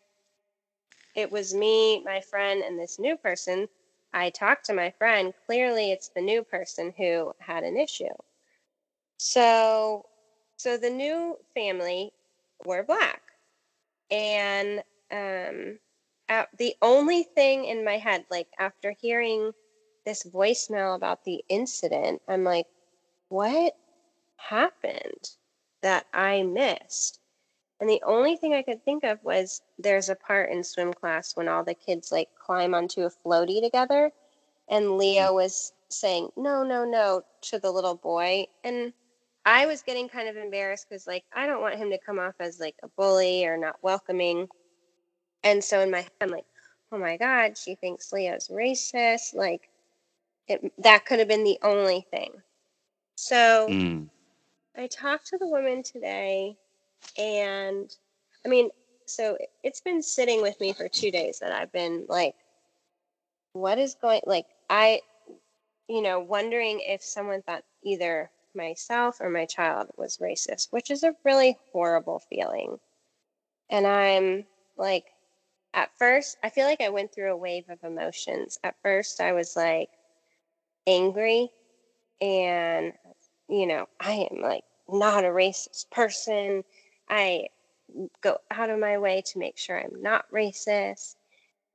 it 1.15 1.31
was 1.31 1.53
me, 1.53 2.01
my 2.03 2.21
friend, 2.21 2.63
and 2.63 2.79
this 2.79 2.99
new 2.99 3.17
person. 3.17 3.67
I 4.13 4.29
talked 4.29 4.65
to 4.65 4.73
my 4.73 4.91
friend. 4.91 5.33
Clearly, 5.45 5.91
it's 5.91 6.09
the 6.09 6.21
new 6.21 6.43
person 6.43 6.93
who 6.97 7.33
had 7.39 7.63
an 7.63 7.77
issue. 7.77 8.05
So, 9.17 10.05
so 10.57 10.77
the 10.77 10.89
new 10.89 11.37
family 11.53 12.11
were 12.65 12.83
black, 12.83 13.21
and 14.11 14.83
um, 15.11 15.79
uh, 16.29 16.45
the 16.57 16.75
only 16.81 17.23
thing 17.23 17.65
in 17.65 17.83
my 17.83 17.97
head, 17.97 18.25
like 18.29 18.47
after 18.59 18.95
hearing 18.99 19.51
this 20.05 20.23
voicemail 20.23 20.95
about 20.95 21.25
the 21.25 21.43
incident, 21.49 22.21
I'm 22.27 22.43
like, 22.43 22.67
what 23.29 23.73
happened 24.37 25.31
that 25.83 26.07
I 26.13 26.43
missed? 26.43 27.19
And 27.81 27.89
the 27.89 28.03
only 28.07 28.37
thing 28.37 28.55
I 28.55 28.63
could 28.63 28.83
think 28.85 29.03
of 29.05 29.23
was 29.23 29.61
there's 29.79 30.09
a 30.09 30.15
part 30.15 30.51
in 30.51 30.63
swim 30.63 30.93
class 30.93 31.35
when 31.37 31.47
all 31.49 31.63
the 31.63 31.75
kids 31.75 32.11
like 32.11 32.29
climb 32.43 32.75
onto 32.75 33.03
a 33.03 33.11
floaty 33.11 33.61
together, 33.61 34.11
and 34.69 34.97
Leo 34.97 35.33
was 35.35 35.73
saying, 35.89 36.29
no, 36.37 36.63
no, 36.63 36.85
no, 36.85 37.23
to 37.43 37.59
the 37.59 37.71
little 37.71 37.95
boy. 37.95 38.47
And 38.63 38.93
I 39.45 39.67
was 39.67 39.83
getting 39.83 40.09
kind 40.09 40.29
of 40.29 40.37
embarrassed 40.37 40.87
because, 40.89 41.07
like, 41.07 41.25
I 41.35 41.47
don't 41.47 41.61
want 41.61 41.75
him 41.75 41.91
to 41.91 41.99
come 42.05 42.19
off 42.19 42.35
as 42.39 42.59
like 42.59 42.75
a 42.83 42.89
bully 42.97 43.45
or 43.45 43.57
not 43.57 43.77
welcoming. 43.83 44.49
And 45.43 45.63
so 45.63 45.81
in 45.81 45.91
my 45.91 45.99
head, 46.01 46.11
I'm 46.21 46.29
like, 46.29 46.45
oh 46.91 46.97
my 46.99 47.17
God, 47.17 47.57
she 47.57 47.75
thinks 47.75 48.13
Leo's 48.13 48.49
racist. 48.49 49.35
Like, 49.35 49.69
it, 50.47 50.73
that 50.79 51.05
could 51.05 51.19
have 51.19 51.29
been 51.29 51.45
the 51.45 51.59
only 51.63 52.07
thing. 52.11 52.31
So 53.15 53.73
Mm. 53.73 54.09
I 54.77 54.87
talked 54.87 55.27
to 55.27 55.37
the 55.37 55.47
woman 55.47 55.83
today, 55.83 56.55
and 57.17 57.89
I 58.45 58.49
mean, 58.49 58.69
so 59.05 59.37
it's 59.63 59.81
been 59.81 60.01
sitting 60.01 60.41
with 60.41 60.59
me 60.59 60.73
for 60.73 60.87
two 60.87 61.11
days 61.11 61.39
that 61.39 61.51
I've 61.51 61.71
been 61.71 62.05
like, 62.07 62.35
what 63.53 63.79
is 63.79 63.95
going 63.95 64.21
like 64.25 64.45
I 64.69 65.01
you 65.87 66.01
know, 66.01 66.19
wondering 66.19 66.81
if 66.85 67.01
someone 67.01 67.41
thought 67.41 67.63
either 67.83 68.29
myself 68.53 69.17
or 69.21 69.29
my 69.29 69.45
child 69.45 69.87
was 69.97 70.17
racist, 70.17 70.67
which 70.71 70.91
is 70.91 71.03
a 71.03 71.15
really 71.23 71.57
horrible 71.71 72.19
feeling. 72.29 72.77
And 73.69 73.87
I'm 73.87 74.45
like, 74.77 75.05
at 75.73 75.89
first, 75.97 76.37
I 76.43 76.49
feel 76.49 76.65
like 76.65 76.81
I 76.81 76.89
went 76.89 77.13
through 77.13 77.31
a 77.31 77.37
wave 77.37 77.69
of 77.69 77.83
emotions. 77.83 78.59
At 78.63 78.75
first, 78.81 79.21
I 79.21 79.33
was 79.33 79.55
like 79.55 79.89
angry 80.85 81.49
and, 82.19 82.93
you 83.47 83.67
know, 83.67 83.87
I 83.99 84.27
am 84.31 84.41
like 84.41 84.63
not 84.89 85.25
a 85.25 85.29
racist 85.29 85.89
person. 85.91 86.63
I 87.09 87.47
go 88.21 88.37
out 88.51 88.69
of 88.69 88.79
my 88.79 88.97
way 88.97 89.21
to 89.27 89.39
make 89.39 89.57
sure 89.57 89.79
I'm 89.79 90.01
not 90.01 90.29
racist. 90.31 91.15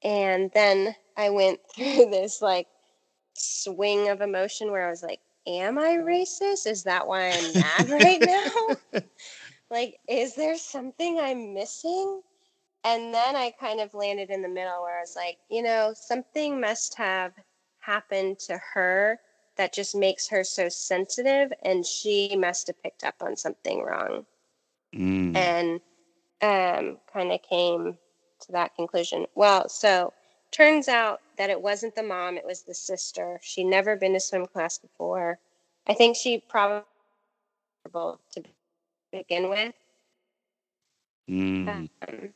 And 0.03 0.51
then 0.55 0.95
I 1.17 1.31
went 1.31 1.61
through 1.75 2.11
this 2.11 2.43
like 2.43 2.69
swing 3.35 4.09
of 4.09 4.21
emotion 4.21 4.71
where 4.71 4.87
I 4.87 4.91
was 4.91 5.03
like, 5.03 5.21
Am 5.47 5.77
I 5.77 5.97
racist? 5.97 6.69
Is 6.69 6.85
that 6.85 7.07
why 7.07 7.31
I'm 7.31 7.53
mad 7.53 7.91
right 8.03 8.21
now? 8.21 9.01
like, 9.71 9.99
is 10.09 10.37
there 10.37 10.57
something 10.57 11.19
I'm 11.19 11.53
missing? 11.53 12.23
And 12.85 13.13
then 13.13 13.37
I 13.37 13.53
kind 13.59 13.81
of 13.81 13.95
landed 13.95 14.31
in 14.31 14.43
the 14.43 14.49
middle 14.49 14.83
where 14.83 14.99
I 14.99 15.01
was 15.01 15.17
like, 15.17 15.39
you 15.51 15.63
know, 15.63 15.95
something 15.97 16.61
must 16.61 16.97
have 16.97 17.33
happened 17.81 18.39
to 18.41 18.61
her 18.75 19.19
that 19.57 19.73
just 19.73 19.95
makes 19.95 20.29
her 20.29 20.45
so 20.45 20.69
sensitive, 20.69 21.53
and 21.63 21.85
she 21.85 22.37
must 22.37 22.67
have 22.69 22.83
picked 22.83 23.05
up 23.05 23.17
on 23.21 23.37
something 23.37 23.83
wrong 23.83 24.25
Mm. 24.95 25.35
and 25.37 25.81
um, 26.43 26.99
kind 27.13 27.33
of 27.33 27.41
came 27.43 27.97
to 28.41 28.53
that 28.53 28.75
conclusion. 28.75 29.27
Well, 29.35 29.69
so 29.69 30.13
turns 30.51 30.89
out 30.89 31.21
that 31.39 31.51
it 31.51 31.61
wasn't 31.61 31.95
the 31.95 32.03
mom, 32.03 32.37
it 32.37 32.45
was 32.45 32.63
the 32.63 32.75
sister. 32.75 33.39
She'd 33.43 33.65
never 33.65 33.97
been 33.97 34.13
to 34.15 34.21
swim 34.21 34.47
class 34.47 34.79
before. 34.79 35.39
I 35.87 35.95
think 35.95 36.17
she 36.17 36.43
probably 36.47 36.85
to 37.85 38.43
begin 39.11 39.49
with. 39.49 39.75
Mm. 41.31 41.69
Um, 41.69 42.29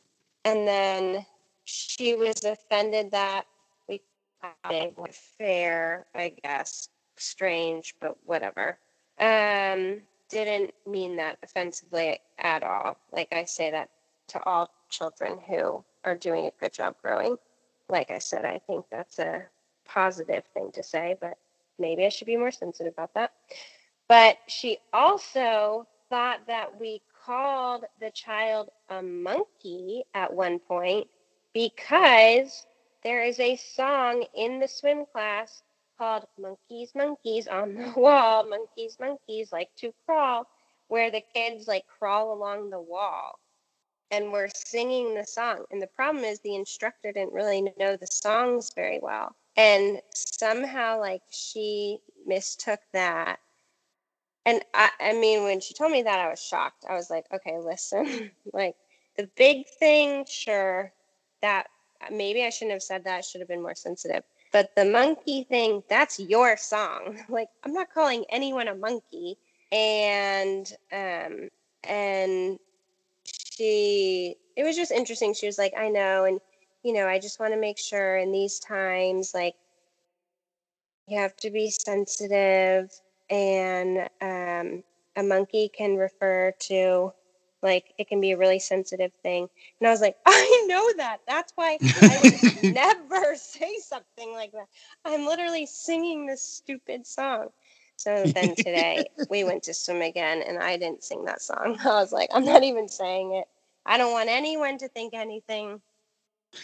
and 0.45 0.67
then 0.67 1.25
she 1.65 2.15
was 2.15 2.43
offended 2.43 3.11
that 3.11 3.45
we 3.87 4.01
it 4.69 4.97
was 4.97 5.17
fair, 5.37 6.05
I 6.15 6.33
guess. 6.43 6.89
Strange, 7.17 7.95
but 7.99 8.17
whatever. 8.25 8.77
Um, 9.19 10.01
didn't 10.29 10.73
mean 10.85 11.15
that 11.17 11.37
offensively 11.43 12.19
at 12.37 12.63
all. 12.63 12.97
Like 13.11 13.29
I 13.31 13.45
say 13.45 13.71
that 13.71 13.89
to 14.29 14.43
all 14.43 14.69
children 14.89 15.39
who 15.47 15.83
are 16.03 16.15
doing 16.15 16.45
a 16.45 16.51
good 16.59 16.73
job 16.73 16.95
growing. 17.01 17.37
Like 17.89 18.11
I 18.11 18.19
said, 18.19 18.45
I 18.45 18.59
think 18.67 18.85
that's 18.91 19.19
a 19.19 19.43
positive 19.85 20.43
thing 20.53 20.71
to 20.73 20.83
say, 20.83 21.15
but 21.19 21.37
maybe 21.79 22.05
I 22.05 22.09
should 22.09 22.27
be 22.27 22.37
more 22.37 22.51
sensitive 22.51 22.93
about 22.93 23.13
that. 23.13 23.31
But 24.07 24.37
she 24.47 24.79
also 24.93 25.87
thought 26.09 26.47
that 26.47 26.79
we 26.79 27.01
called 27.25 27.85
the 27.99 28.11
child 28.11 28.69
a 28.89 29.01
monkey 29.01 30.03
at 30.13 30.33
one 30.33 30.59
point 30.59 31.07
because 31.53 32.65
there 33.03 33.23
is 33.23 33.39
a 33.39 33.55
song 33.57 34.23
in 34.33 34.59
the 34.59 34.67
swim 34.67 35.05
class 35.11 35.63
called 35.97 36.25
Monkeys, 36.39 36.93
Monkeys 36.95 37.47
on 37.47 37.75
the 37.75 37.93
Wall, 37.97 38.47
Monkeys, 38.47 38.97
Monkeys 38.99 39.51
Like 39.51 39.69
to 39.77 39.93
Crawl, 40.05 40.47
where 40.87 41.11
the 41.11 41.23
kids 41.33 41.67
like 41.67 41.83
crawl 41.87 42.33
along 42.33 42.69
the 42.69 42.79
wall 42.79 43.39
and 44.11 44.31
we're 44.31 44.49
singing 44.53 45.15
the 45.15 45.25
song. 45.25 45.65
And 45.71 45.81
the 45.81 45.87
problem 45.87 46.23
is 46.23 46.39
the 46.39 46.55
instructor 46.55 47.11
didn't 47.11 47.33
really 47.33 47.61
know 47.77 47.95
the 47.95 48.07
songs 48.07 48.71
very 48.73 48.99
well. 49.01 49.35
And 49.57 50.01
somehow, 50.13 50.99
like, 50.99 51.21
she 51.29 51.99
mistook 52.25 52.79
that. 52.93 53.39
And 54.45 54.61
I, 54.73 54.89
I 54.99 55.13
mean, 55.13 55.43
when 55.43 55.59
she 55.59 55.73
told 55.73 55.91
me 55.91 56.03
that, 56.03 56.19
I 56.19 56.29
was 56.29 56.41
shocked. 56.41 56.85
I 56.87 56.93
was 56.93 57.09
like, 57.09 57.25
okay, 57.33 57.57
listen, 57.59 58.31
like, 58.53 58.75
the 59.17 59.29
big 59.35 59.67
thing, 59.79 60.25
sure, 60.29 60.93
that 61.41 61.67
maybe 62.11 62.45
I 62.45 62.49
shouldn't 62.49 62.73
have 62.73 62.83
said 62.83 63.03
that. 63.03 63.17
I 63.17 63.21
should 63.21 63.41
have 63.41 63.47
been 63.47 63.61
more 63.61 63.75
sensitive. 63.75 64.23
But 64.51 64.75
the 64.75 64.85
monkey 64.85 65.43
thing, 65.43 65.83
that's 65.89 66.19
your 66.19 66.57
song. 66.57 67.19
Like, 67.29 67.49
I'm 67.63 67.73
not 67.73 67.93
calling 67.93 68.25
anyone 68.29 68.67
a 68.67 68.75
monkey. 68.75 69.37
And, 69.71 70.71
um, 70.91 71.49
and 71.83 72.59
she 73.23 74.35
it 74.55 74.63
was 74.63 74.75
just 74.75 74.91
interesting 74.91 75.33
she 75.33 75.45
was 75.45 75.57
like 75.57 75.73
i 75.77 75.89
know 75.89 76.25
and 76.25 76.39
you 76.83 76.93
know 76.93 77.07
i 77.07 77.19
just 77.19 77.39
want 77.39 77.53
to 77.53 77.59
make 77.59 77.77
sure 77.77 78.17
in 78.17 78.31
these 78.31 78.59
times 78.59 79.31
like 79.33 79.55
you 81.07 81.19
have 81.19 81.35
to 81.37 81.49
be 81.49 81.69
sensitive 81.69 82.91
and 83.29 84.09
um, 84.21 84.83
a 85.15 85.23
monkey 85.23 85.69
can 85.69 85.95
refer 85.95 86.53
to 86.59 87.11
like 87.61 87.93
it 87.97 88.07
can 88.07 88.21
be 88.21 88.31
a 88.31 88.37
really 88.37 88.59
sensitive 88.59 89.11
thing 89.23 89.47
and 89.79 89.87
i 89.87 89.91
was 89.91 90.01
like 90.01 90.15
know 90.67 90.93
that 90.97 91.21
that's 91.27 91.53
why 91.55 91.77
i 92.01 92.19
would 92.21 92.73
never 92.73 93.35
say 93.35 93.73
something 93.79 94.33
like 94.33 94.51
that 94.51 94.67
i'm 95.05 95.25
literally 95.25 95.65
singing 95.65 96.25
this 96.25 96.41
stupid 96.41 97.05
song 97.05 97.49
so 97.97 98.29
then 98.33 98.55
today 98.55 99.09
we 99.29 99.43
went 99.43 99.63
to 99.63 99.73
swim 99.73 100.01
again 100.01 100.43
and 100.47 100.59
I 100.59 100.77
didn't 100.77 101.03
sing 101.03 101.25
that 101.25 101.41
song. 101.41 101.77
I 101.83 101.99
was 101.99 102.13
like, 102.13 102.29
I'm 102.31 102.45
not 102.45 102.63
even 102.63 102.87
saying 102.87 103.33
it. 103.33 103.47
I 103.85 103.97
don't 103.97 104.13
want 104.13 104.29
anyone 104.29 104.77
to 104.77 104.87
think 104.87 105.13
anything. 105.13 105.81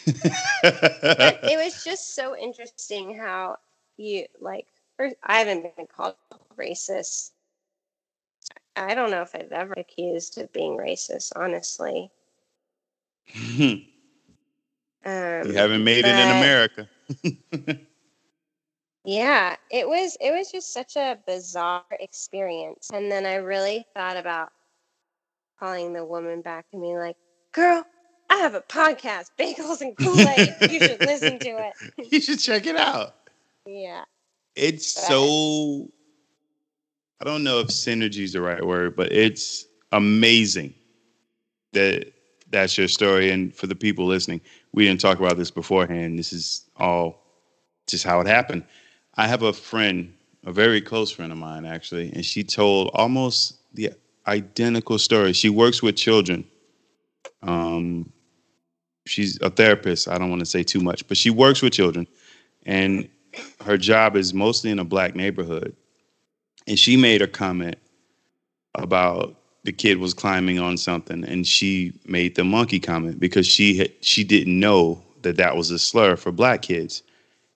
it 0.06 1.64
was 1.64 1.84
just 1.84 2.14
so 2.14 2.36
interesting 2.36 3.16
how 3.16 3.56
you 3.96 4.26
like 4.40 4.66
first, 4.96 5.16
I 5.22 5.38
haven't 5.38 5.76
been 5.76 5.86
called 5.86 6.14
racist. 6.56 7.32
I 8.76 8.94
don't 8.94 9.10
know 9.10 9.22
if 9.22 9.34
I've 9.34 9.52
ever 9.52 9.74
accused 9.76 10.38
of 10.38 10.52
being 10.52 10.76
racist, 10.76 11.32
honestly. 11.36 12.10
Hmm. 13.28 13.74
Um, 15.04 15.46
you 15.46 15.52
haven't 15.54 15.84
made 15.84 16.02
but, 16.02 16.10
it 16.10 16.18
in 16.18 16.36
America. 16.36 16.88
Yeah, 19.04 19.56
it 19.70 19.86
was 19.86 20.16
it 20.20 20.32
was 20.32 20.50
just 20.50 20.72
such 20.72 20.96
a 20.96 21.18
bizarre 21.26 21.84
experience. 22.00 22.88
And 22.92 23.12
then 23.12 23.26
I 23.26 23.36
really 23.36 23.84
thought 23.94 24.16
about 24.16 24.50
calling 25.60 25.92
the 25.92 26.04
woman 26.04 26.40
back 26.40 26.64
and 26.72 26.80
being 26.80 26.96
like, 26.96 27.16
"Girl, 27.52 27.84
I 28.30 28.36
have 28.36 28.54
a 28.54 28.62
podcast, 28.62 29.26
Bagels 29.38 29.82
and 29.82 29.94
Kool-Aid. 29.96 30.72
you 30.72 30.80
should 30.80 31.00
listen 31.00 31.38
to 31.38 31.48
it. 31.48 31.72
you 32.12 32.20
should 32.20 32.38
check 32.38 32.66
it 32.66 32.76
out." 32.76 33.14
Yeah. 33.66 34.04
It's 34.56 34.94
but 34.94 35.02
so 35.02 35.90
I 37.20 37.24
don't 37.24 37.44
know 37.44 37.60
if 37.60 37.66
synergy 37.68 38.22
is 38.22 38.32
the 38.32 38.40
right 38.40 38.64
word, 38.64 38.96
but 38.96 39.12
it's 39.12 39.66
amazing 39.92 40.72
that 41.74 42.10
that's 42.48 42.78
your 42.78 42.88
story 42.88 43.30
and 43.30 43.54
for 43.54 43.66
the 43.66 43.74
people 43.74 44.06
listening, 44.06 44.40
we 44.74 44.84
didn't 44.84 45.00
talk 45.00 45.18
about 45.18 45.36
this 45.36 45.50
beforehand. 45.50 46.18
This 46.18 46.32
is 46.32 46.68
all 46.76 47.22
just 47.86 48.04
how 48.04 48.20
it 48.20 48.26
happened 48.26 48.64
I 49.16 49.28
have 49.28 49.42
a 49.42 49.52
friend, 49.52 50.12
a 50.44 50.52
very 50.52 50.80
close 50.80 51.10
friend 51.10 51.30
of 51.30 51.38
mine, 51.38 51.64
actually, 51.64 52.12
and 52.12 52.24
she 52.24 52.42
told 52.42 52.90
almost 52.94 53.58
the 53.74 53.92
identical 54.26 54.98
story. 54.98 55.32
She 55.32 55.48
works 55.48 55.82
with 55.82 55.96
children. 55.96 56.44
Um, 57.42 58.12
she's 59.06 59.40
a 59.40 59.50
therapist. 59.50 60.08
I 60.08 60.18
don't 60.18 60.30
want 60.30 60.40
to 60.40 60.46
say 60.46 60.62
too 60.62 60.80
much, 60.80 61.06
but 61.06 61.16
she 61.16 61.30
works 61.30 61.62
with 61.62 61.72
children, 61.72 62.06
and 62.66 63.08
her 63.64 63.76
job 63.76 64.16
is 64.16 64.34
mostly 64.34 64.70
in 64.70 64.78
a 64.78 64.84
black 64.84 65.14
neighborhood. 65.14 65.76
And 66.66 66.78
she 66.78 66.96
made 66.96 67.22
a 67.22 67.28
comment 67.28 67.76
about 68.74 69.36
the 69.64 69.72
kid 69.72 69.98
was 69.98 70.14
climbing 70.14 70.58
on 70.58 70.76
something, 70.76 71.24
and 71.24 71.46
she 71.46 71.92
made 72.06 72.36
the 72.36 72.44
monkey 72.44 72.78
comment 72.78 73.18
because 73.18 73.46
she 73.46 73.78
had, 73.78 73.92
she 74.02 74.22
didn't 74.22 74.58
know 74.58 75.02
that 75.22 75.36
that 75.36 75.56
was 75.56 75.70
a 75.70 75.78
slur 75.78 76.16
for 76.16 76.30
black 76.30 76.62
kids, 76.62 77.02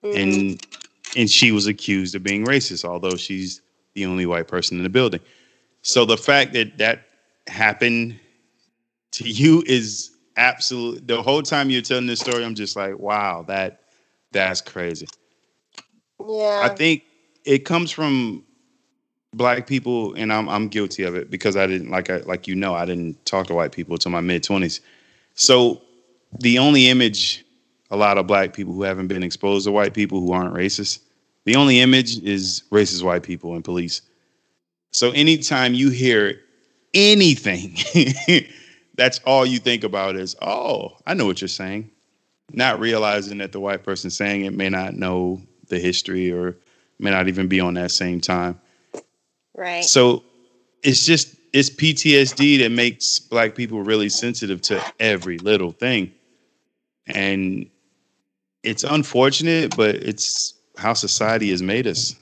mm-hmm. 0.03 0.17
and 0.17 0.67
and 1.15 1.29
she 1.29 1.51
was 1.51 1.67
accused 1.67 2.15
of 2.15 2.23
being 2.23 2.45
racist, 2.45 2.83
although 2.83 3.15
she's 3.15 3.61
the 3.93 4.05
only 4.05 4.25
white 4.25 4.47
person 4.47 4.77
in 4.77 4.83
the 4.83 4.89
building. 4.89 5.19
So 5.81 6.05
the 6.05 6.17
fact 6.17 6.53
that 6.53 6.77
that 6.79 7.07
happened 7.47 8.19
to 9.11 9.29
you 9.29 9.63
is 9.65 10.11
absolute. 10.35 11.07
The 11.07 11.21
whole 11.21 11.41
time 11.41 11.69
you're 11.69 11.81
telling 11.81 12.07
this 12.07 12.19
story, 12.19 12.43
I'm 12.43 12.55
just 12.55 12.75
like, 12.75 12.97
wow, 12.97 13.43
that 13.47 13.81
that's 14.31 14.61
crazy. 14.61 15.07
Yeah, 16.19 16.61
I 16.63 16.69
think 16.69 17.03
it 17.45 17.59
comes 17.59 17.91
from 17.91 18.43
black 19.33 19.67
people, 19.67 20.13
and 20.15 20.31
I'm 20.33 20.49
I'm 20.49 20.67
guilty 20.67 21.03
of 21.03 21.15
it 21.15 21.29
because 21.29 21.55
I 21.55 21.67
didn't 21.67 21.89
like 21.89 22.09
I 22.09 22.17
like 22.17 22.47
you 22.47 22.55
know 22.55 22.73
I 22.73 22.85
didn't 22.85 23.23
talk 23.25 23.47
to 23.47 23.53
white 23.53 23.71
people 23.71 23.95
until 23.95 24.11
my 24.11 24.21
mid 24.21 24.43
twenties. 24.43 24.81
So 25.35 25.81
the 26.39 26.59
only 26.59 26.87
image 26.89 27.45
a 27.91 27.97
lot 27.97 28.17
of 28.17 28.27
black 28.27 28.53
people 28.53 28.73
who 28.73 28.83
haven't 28.83 29.07
been 29.07 29.23
exposed 29.23 29.65
to 29.65 29.71
white 29.71 29.93
people 29.93 30.19
who 30.19 30.31
aren't 30.31 30.53
racist. 30.53 30.99
The 31.45 31.55
only 31.55 31.79
image 31.79 32.19
is 32.19 32.63
racist 32.71 33.03
white 33.03 33.23
people 33.23 33.55
and 33.55 33.63
police. 33.63 34.01
So 34.91 35.11
anytime 35.11 35.73
you 35.73 35.89
hear 35.89 36.39
anything, 36.93 37.77
that's 38.95 39.19
all 39.25 39.45
you 39.45 39.59
think 39.59 39.83
about 39.83 40.15
is, 40.15 40.35
oh, 40.41 40.97
I 41.07 41.13
know 41.13 41.25
what 41.25 41.41
you're 41.41 41.47
saying. 41.47 41.89
Not 42.51 42.79
realizing 42.79 43.39
that 43.39 43.51
the 43.51 43.59
white 43.59 43.83
person 43.83 44.09
saying 44.09 44.45
it 44.45 44.53
may 44.53 44.69
not 44.69 44.95
know 44.95 45.41
the 45.67 45.79
history 45.79 46.31
or 46.31 46.57
may 46.99 47.11
not 47.11 47.27
even 47.27 47.47
be 47.47 47.59
on 47.59 47.75
that 47.75 47.91
same 47.91 48.19
time. 48.21 48.59
Right. 49.59 49.83
So 49.83 50.23
it's 50.83 51.05
just 51.05 51.35
it's 51.51 51.69
PTSD 51.69 52.59
that 52.59 52.71
makes 52.71 53.19
black 53.19 53.55
people 53.55 53.81
really 53.83 54.07
sensitive 54.07 54.61
to 54.61 54.81
every 55.01 55.37
little 55.39 55.71
thing. 55.71 56.13
And 57.07 57.69
it's 58.63 58.85
unfortunate, 58.85 59.75
but 59.75 59.95
it's 59.95 60.53
how 60.77 60.93
society 60.93 61.49
has 61.49 61.61
made 61.61 61.87
us. 61.87 62.15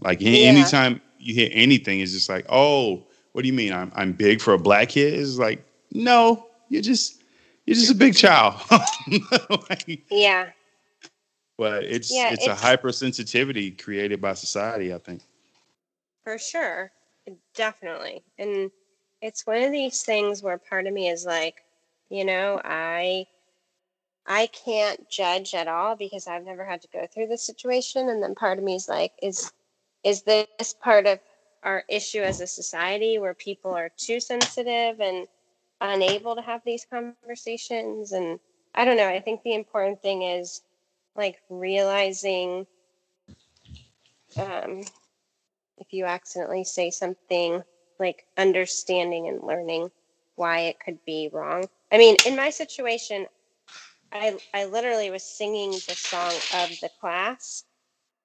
Like 0.00 0.20
yeah. 0.20 0.48
anytime 0.48 1.00
you 1.18 1.32
hear 1.32 1.50
anything, 1.52 2.00
it's 2.00 2.12
just 2.12 2.28
like, 2.28 2.44
oh, 2.48 3.06
what 3.32 3.42
do 3.42 3.46
you 3.46 3.54
mean? 3.54 3.72
I'm 3.72 3.92
I'm 3.94 4.12
big 4.12 4.40
for 4.40 4.54
a 4.54 4.58
black 4.58 4.88
kid? 4.90 5.14
It's 5.14 5.38
like, 5.38 5.64
no, 5.92 6.48
you're 6.70 6.82
just 6.82 7.22
you're 7.66 7.76
just 7.76 7.92
a 7.92 7.94
big 7.94 8.16
child. 8.16 8.60
like, 9.68 10.02
yeah. 10.10 10.50
But 11.56 11.84
it's, 11.84 12.12
yeah, 12.12 12.32
it's 12.32 12.46
it's 12.46 12.62
a 12.62 12.66
hypersensitivity 12.66 13.80
created 13.80 14.20
by 14.20 14.32
society, 14.32 14.92
I 14.92 14.98
think. 14.98 15.20
For 16.24 16.38
sure. 16.38 16.92
Definitely. 17.54 18.24
And 18.38 18.70
it's 19.20 19.46
one 19.46 19.62
of 19.62 19.72
these 19.72 20.02
things 20.02 20.42
where 20.42 20.58
part 20.58 20.86
of 20.86 20.92
me 20.94 21.08
is 21.08 21.24
like, 21.26 21.64
you 22.08 22.24
know, 22.24 22.60
I 22.64 23.26
I 24.26 24.46
can't 24.46 25.08
judge 25.10 25.54
at 25.54 25.68
all 25.68 25.96
because 25.96 26.26
I've 26.26 26.44
never 26.44 26.64
had 26.64 26.82
to 26.82 26.88
go 26.88 27.06
through 27.06 27.26
this 27.28 27.44
situation. 27.44 28.08
And 28.08 28.22
then 28.22 28.34
part 28.34 28.58
of 28.58 28.64
me 28.64 28.74
is 28.76 28.88
like, 28.88 29.12
is 29.22 29.52
is 30.04 30.22
this 30.22 30.74
part 30.82 31.06
of 31.06 31.20
our 31.62 31.84
issue 31.88 32.22
as 32.22 32.40
a 32.40 32.46
society 32.46 33.18
where 33.18 33.34
people 33.34 33.72
are 33.72 33.90
too 33.96 34.20
sensitive 34.20 35.00
and 35.00 35.28
unable 35.80 36.34
to 36.36 36.42
have 36.42 36.62
these 36.64 36.86
conversations? 36.86 38.12
And 38.12 38.40
I 38.74 38.84
don't 38.84 38.96
know. 38.96 39.08
I 39.08 39.20
think 39.20 39.42
the 39.42 39.54
important 39.54 40.00
thing 40.02 40.22
is 40.22 40.62
like 41.16 41.40
realizing 41.50 42.66
um, 44.36 44.82
if 45.80 45.92
you 45.92 46.04
accidentally 46.04 46.64
say 46.64 46.90
something, 46.90 47.62
like 47.98 48.26
understanding 48.38 49.28
and 49.28 49.42
learning 49.42 49.90
why 50.36 50.60
it 50.60 50.80
could 50.80 51.04
be 51.04 51.30
wrong. 51.32 51.68
I 51.92 51.98
mean, 51.98 52.16
in 52.26 52.36
my 52.36 52.50
situation, 52.50 53.26
I 54.12 54.38
I 54.54 54.66
literally 54.66 55.10
was 55.10 55.24
singing 55.24 55.72
the 55.72 55.94
song 55.96 56.32
of 56.54 56.70
the 56.80 56.90
class, 57.00 57.64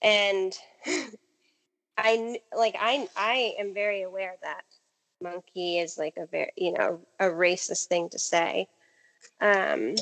and 0.02 0.54
I 1.98 2.40
like 2.56 2.76
I 2.80 3.08
I 3.16 3.56
am 3.60 3.74
very 3.74 4.04
aware 4.04 4.36
that 4.44 4.64
monkey 5.22 5.80
is 5.80 5.98
like 5.98 6.16
a 6.18 6.26
very 6.28 6.52
you 6.58 6.74
know 6.74 7.02
a 7.20 7.26
racist 7.26 7.88
thing 7.88 8.10
to 8.10 8.20
say, 8.20 8.68
um, 9.42 9.96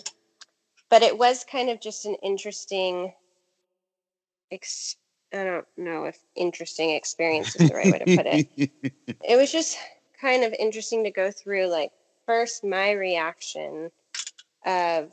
but 0.90 1.04
it 1.04 1.18
was 1.18 1.46
kind 1.46 1.70
of 1.70 1.82
just 1.82 2.06
an 2.06 2.16
interesting. 2.24 3.14
Ex- 4.52 4.98
I 5.34 5.44
don't 5.44 5.66
know 5.78 6.06
if 6.06 6.18
interesting 6.36 6.92
experience 6.92 7.56
is 7.56 7.70
the 7.70 7.76
right 7.76 7.92
way 7.92 8.00
to 8.00 8.18
put 8.18 8.28
it. 8.28 8.72
it 9.24 9.36
was 9.36 9.52
just 9.52 9.78
kind 10.20 10.44
of 10.44 10.54
interesting 10.60 11.04
to 11.04 11.12
go 11.12 11.32
through 11.32 11.68
like 11.68 11.92
first 12.26 12.64
my 12.64 12.92
reaction 12.92 13.92
of, 14.66 15.12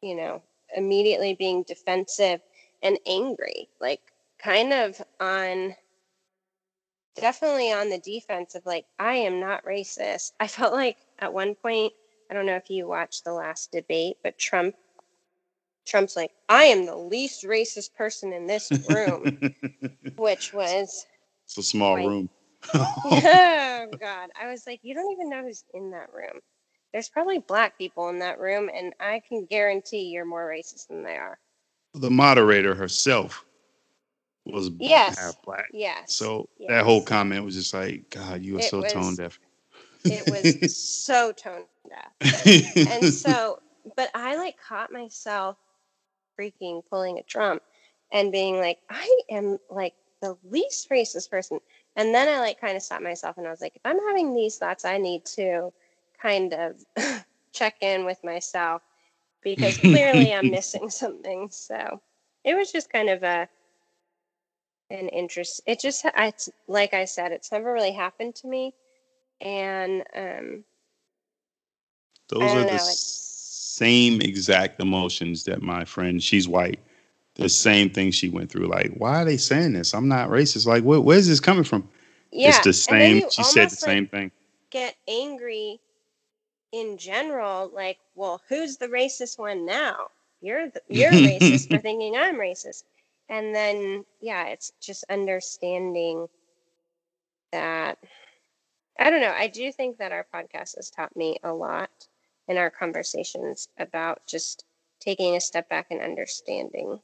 you 0.00 0.14
know, 0.14 0.42
immediately 0.76 1.34
being 1.34 1.64
defensive 1.64 2.40
and 2.82 2.98
angry, 3.06 3.68
like 3.80 4.00
kind 4.38 4.72
of 4.72 5.00
on 5.20 5.74
definitely 7.14 7.72
on 7.72 7.90
the 7.90 7.98
defense 7.98 8.54
of 8.54 8.64
like, 8.64 8.86
I 8.98 9.14
am 9.14 9.40
not 9.40 9.64
racist. 9.64 10.32
I 10.40 10.46
felt 10.46 10.72
like 10.72 10.98
at 11.18 11.32
one 11.32 11.54
point, 11.54 11.92
I 12.30 12.34
don't 12.34 12.46
know 12.46 12.56
if 12.56 12.70
you 12.70 12.86
watched 12.86 13.24
the 13.24 13.32
last 13.32 13.72
debate, 13.72 14.16
but 14.22 14.38
Trump 14.38 14.74
Trump's 15.86 16.16
like, 16.16 16.32
I 16.48 16.64
am 16.64 16.86
the 16.86 16.96
least 16.96 17.44
racist 17.44 17.94
person 17.94 18.32
in 18.32 18.46
this 18.46 18.70
room, 18.88 19.38
which 20.16 20.52
was 20.52 21.06
it's 21.44 21.58
a 21.58 21.62
small 21.62 21.96
room. 21.96 22.30
oh 22.74 23.86
God. 24.00 24.30
I 24.40 24.48
was 24.50 24.66
like, 24.66 24.80
you 24.82 24.94
don't 24.94 25.12
even 25.12 25.28
know 25.28 25.42
who's 25.42 25.64
in 25.74 25.90
that 25.90 26.12
room. 26.12 26.40
There's 26.92 27.08
probably 27.08 27.38
black 27.38 27.78
people 27.78 28.08
in 28.10 28.18
that 28.18 28.38
room, 28.38 28.70
and 28.74 28.92
I 29.00 29.22
can 29.26 29.46
guarantee 29.46 30.10
you're 30.10 30.26
more 30.26 30.48
racist 30.48 30.88
than 30.88 31.02
they 31.02 31.16
are. 31.16 31.38
The 31.94 32.10
moderator 32.10 32.74
herself 32.74 33.44
was 34.44 34.70
yes. 34.78 35.18
half 35.18 35.42
black. 35.42 35.66
Yes. 35.72 36.14
So 36.14 36.48
yes. 36.58 36.70
that 36.70 36.84
whole 36.84 37.02
comment 37.02 37.44
was 37.44 37.54
just 37.54 37.72
like, 37.72 38.10
God, 38.10 38.42
you 38.42 38.56
are 38.56 38.60
it 38.60 38.64
so 38.64 38.82
was, 38.82 38.92
tone 38.92 39.16
deaf. 39.16 39.38
it 40.04 40.30
was 40.30 40.76
so 40.76 41.32
tone 41.32 41.64
deaf. 41.88 42.46
And 42.88 43.12
so, 43.12 43.60
but 43.96 44.10
I 44.14 44.36
like 44.36 44.56
caught 44.58 44.92
myself 44.92 45.56
freaking 46.38 46.82
pulling 46.88 47.18
a 47.18 47.22
Trump 47.22 47.62
and 48.12 48.32
being 48.32 48.58
like, 48.58 48.78
I 48.90 49.20
am 49.30 49.58
like 49.70 49.94
the 50.20 50.36
least 50.50 50.88
racist 50.90 51.30
person. 51.30 51.60
And 51.96 52.14
then 52.14 52.28
I 52.28 52.40
like 52.40 52.60
kind 52.60 52.76
of 52.76 52.82
stopped 52.82 53.02
myself 53.02 53.38
and 53.38 53.46
I 53.46 53.50
was 53.50 53.60
like, 53.60 53.76
if 53.76 53.82
I'm 53.84 54.00
having 54.08 54.34
these 54.34 54.58
thoughts, 54.58 54.84
I 54.84 54.98
need 54.98 55.24
to 55.36 55.72
kind 56.20 56.54
of 56.54 56.76
check 57.52 57.76
in 57.80 58.04
with 58.04 58.22
myself 58.24 58.82
because 59.42 59.78
clearly 59.78 60.32
I'm 60.32 60.50
missing 60.50 60.90
something. 60.90 61.48
So 61.50 62.00
it 62.44 62.54
was 62.54 62.72
just 62.72 62.92
kind 62.92 63.08
of 63.08 63.22
a 63.22 63.48
an 64.90 65.08
interest. 65.08 65.62
It 65.66 65.80
just, 65.80 66.04
I, 66.04 66.32
like 66.68 66.94
I 66.94 67.06
said, 67.06 67.32
it's 67.32 67.50
never 67.50 67.72
really 67.72 67.92
happened 67.92 68.34
to 68.36 68.46
me, 68.46 68.74
and 69.40 70.04
um, 70.14 70.64
those 72.28 72.54
are 72.54 72.64
the 72.64 72.72
know, 72.72 72.78
same 73.82 74.20
exact 74.20 74.80
emotions 74.80 75.42
that 75.44 75.60
my 75.60 75.84
friend, 75.84 76.22
she's 76.22 76.46
white, 76.46 76.78
the 77.34 77.48
same 77.48 77.90
thing 77.90 78.12
she 78.12 78.28
went 78.28 78.48
through. 78.48 78.68
Like, 78.68 78.92
why 78.96 79.22
are 79.22 79.24
they 79.24 79.36
saying 79.36 79.72
this? 79.72 79.92
I'm 79.92 80.06
not 80.06 80.28
racist. 80.28 80.66
Like, 80.66 80.84
where, 80.84 81.00
where's 81.00 81.26
this 81.26 81.40
coming 81.40 81.64
from? 81.64 81.88
Yeah, 82.30 82.48
it's 82.48 82.64
the 82.64 82.72
same. 82.72 83.28
She 83.28 83.42
said 83.42 83.70
the 83.70 83.76
same 83.76 84.04
like 84.04 84.10
thing. 84.12 84.30
Get 84.70 84.94
angry 85.08 85.80
in 86.70 86.96
general. 86.96 87.72
Like, 87.74 87.98
well, 88.14 88.40
who's 88.48 88.76
the 88.76 88.86
racist 88.86 89.38
one 89.38 89.66
now? 89.66 90.08
You're 90.40 90.68
the, 90.68 90.80
you're 90.88 91.10
racist 91.10 91.68
for 91.68 91.78
thinking 91.86 92.14
I'm 92.16 92.36
racist. 92.36 92.84
And 93.28 93.54
then 93.54 94.04
yeah, 94.20 94.46
it's 94.46 94.72
just 94.80 95.04
understanding 95.10 96.28
that 97.50 97.98
I 98.98 99.10
don't 99.10 99.20
know. 99.20 99.34
I 99.36 99.48
do 99.48 99.72
think 99.72 99.98
that 99.98 100.12
our 100.12 100.26
podcast 100.32 100.76
has 100.76 100.90
taught 100.90 101.16
me 101.16 101.38
a 101.42 101.52
lot 101.52 101.90
in 102.48 102.56
our 102.56 102.70
conversations 102.70 103.68
about 103.78 104.26
just 104.26 104.64
taking 105.00 105.36
a 105.36 105.40
step 105.40 105.68
back 105.68 105.86
and 105.90 106.00
understanding. 106.00 107.00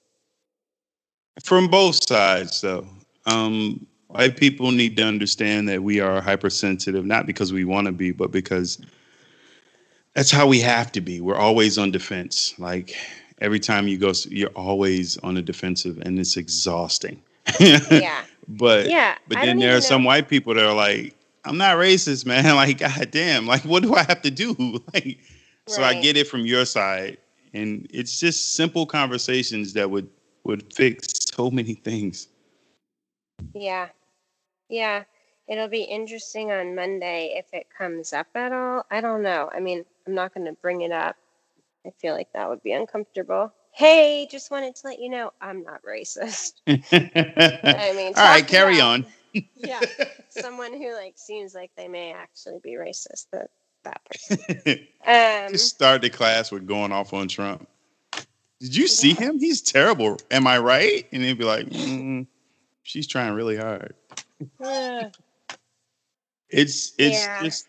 From 1.42 1.68
both 1.68 2.06
sides, 2.08 2.60
though. 2.60 2.86
Um, 3.26 3.86
white 4.08 4.36
people 4.36 4.70
need 4.70 4.96
to 4.96 5.04
understand 5.04 5.68
that 5.68 5.82
we 5.82 6.00
are 6.00 6.20
hypersensitive, 6.20 7.04
not 7.04 7.26
because 7.26 7.52
we 7.52 7.64
want 7.64 7.86
to 7.86 7.92
be, 7.92 8.12
but 8.12 8.30
because 8.30 8.78
that's 10.14 10.30
how 10.30 10.46
we 10.46 10.60
have 10.60 10.90
to 10.92 11.00
be. 11.00 11.20
We're 11.20 11.36
always 11.36 11.78
on 11.78 11.90
defense. 11.90 12.54
Like 12.58 12.96
every 13.40 13.60
time 13.60 13.86
you 13.86 13.98
go, 13.98 14.12
you're 14.28 14.50
always 14.50 15.16
on 15.18 15.34
the 15.34 15.42
defensive, 15.42 15.98
and 15.98 16.18
it's 16.18 16.36
exhausting. 16.36 17.22
yeah. 17.60 18.24
But 18.48 18.88
yeah, 18.88 19.16
but 19.28 19.36
then 19.42 19.58
there 19.58 19.72
are 19.72 19.74
know. 19.74 19.80
some 19.80 20.04
white 20.04 20.28
people 20.28 20.54
that 20.54 20.64
are 20.64 20.74
like, 20.74 21.14
I'm 21.44 21.58
not 21.58 21.76
racist, 21.76 22.26
man. 22.26 22.44
Like, 22.56 22.78
god 22.78 23.10
damn, 23.10 23.46
like 23.46 23.62
what 23.62 23.82
do 23.82 23.94
I 23.94 24.02
have 24.02 24.22
to 24.22 24.30
do? 24.30 24.82
like, 24.94 25.18
so. 25.66 25.82
I 25.82 26.00
get 26.00 26.16
it 26.16 26.26
from 26.26 26.46
your 26.46 26.64
side, 26.64 27.18
and 27.52 27.86
it's 27.90 28.18
just 28.18 28.54
simple 28.54 28.86
conversations 28.86 29.74
that 29.74 29.90
would 29.90 30.08
would 30.44 30.72
fix 30.72 31.08
so 31.34 31.50
many 31.50 31.74
things. 31.74 32.28
Yeah, 33.54 33.88
yeah. 34.68 35.04
It'll 35.48 35.68
be 35.68 35.82
interesting 35.82 36.52
on 36.52 36.74
Monday 36.74 37.34
if 37.36 37.46
it 37.54 37.68
comes 37.76 38.12
up 38.12 38.26
at 38.34 38.52
all. 38.52 38.84
I 38.90 39.00
don't 39.00 39.22
know. 39.22 39.50
I 39.52 39.60
mean, 39.60 39.84
I'm 40.06 40.14
not 40.14 40.34
going 40.34 40.46
to 40.46 40.52
bring 40.52 40.82
it 40.82 40.92
up. 40.92 41.16
I 41.86 41.90
feel 41.98 42.14
like 42.14 42.30
that 42.34 42.48
would 42.48 42.62
be 42.62 42.72
uncomfortable. 42.72 43.52
Hey, 43.72 44.28
just 44.30 44.50
wanted 44.50 44.76
to 44.76 44.88
let 44.88 44.98
you 44.98 45.08
know 45.08 45.32
I'm 45.40 45.62
not 45.62 45.80
racist. 45.82 46.54
I 46.66 47.92
mean, 47.96 48.12
all 48.14 48.24
right, 48.24 48.46
carry 48.46 48.76
about, 48.76 49.04
on. 49.04 49.06
Yeah, 49.32 49.80
someone 50.28 50.72
who 50.72 50.94
like 50.94 51.14
seems 51.16 51.54
like 51.54 51.70
they 51.76 51.88
may 51.88 52.12
actually 52.12 52.58
be 52.62 52.72
racist. 52.72 53.26
That 53.32 53.50
that 53.84 54.00
person. 54.04 54.86
Um, 55.06 55.52
Just 55.52 55.74
start 55.74 56.02
the 56.02 56.10
class 56.10 56.50
with 56.50 56.66
going 56.66 56.92
off 56.92 57.14
on 57.14 57.28
Trump. 57.28 57.66
Did 58.60 58.76
you 58.76 58.86
see 58.86 59.12
yeah. 59.12 59.20
him? 59.20 59.38
He's 59.38 59.62
terrible. 59.62 60.18
Am 60.30 60.46
I 60.46 60.58
right? 60.58 61.06
And 61.12 61.22
he'd 61.22 61.38
be 61.38 61.44
like, 61.44 61.66
mm, 61.66 62.26
"She's 62.82 63.06
trying 63.06 63.32
really 63.32 63.56
hard." 63.56 63.94
Yeah. 64.60 65.10
It's 66.50 66.94
it's 66.96 67.24
yeah. 67.24 67.42
just 67.42 67.68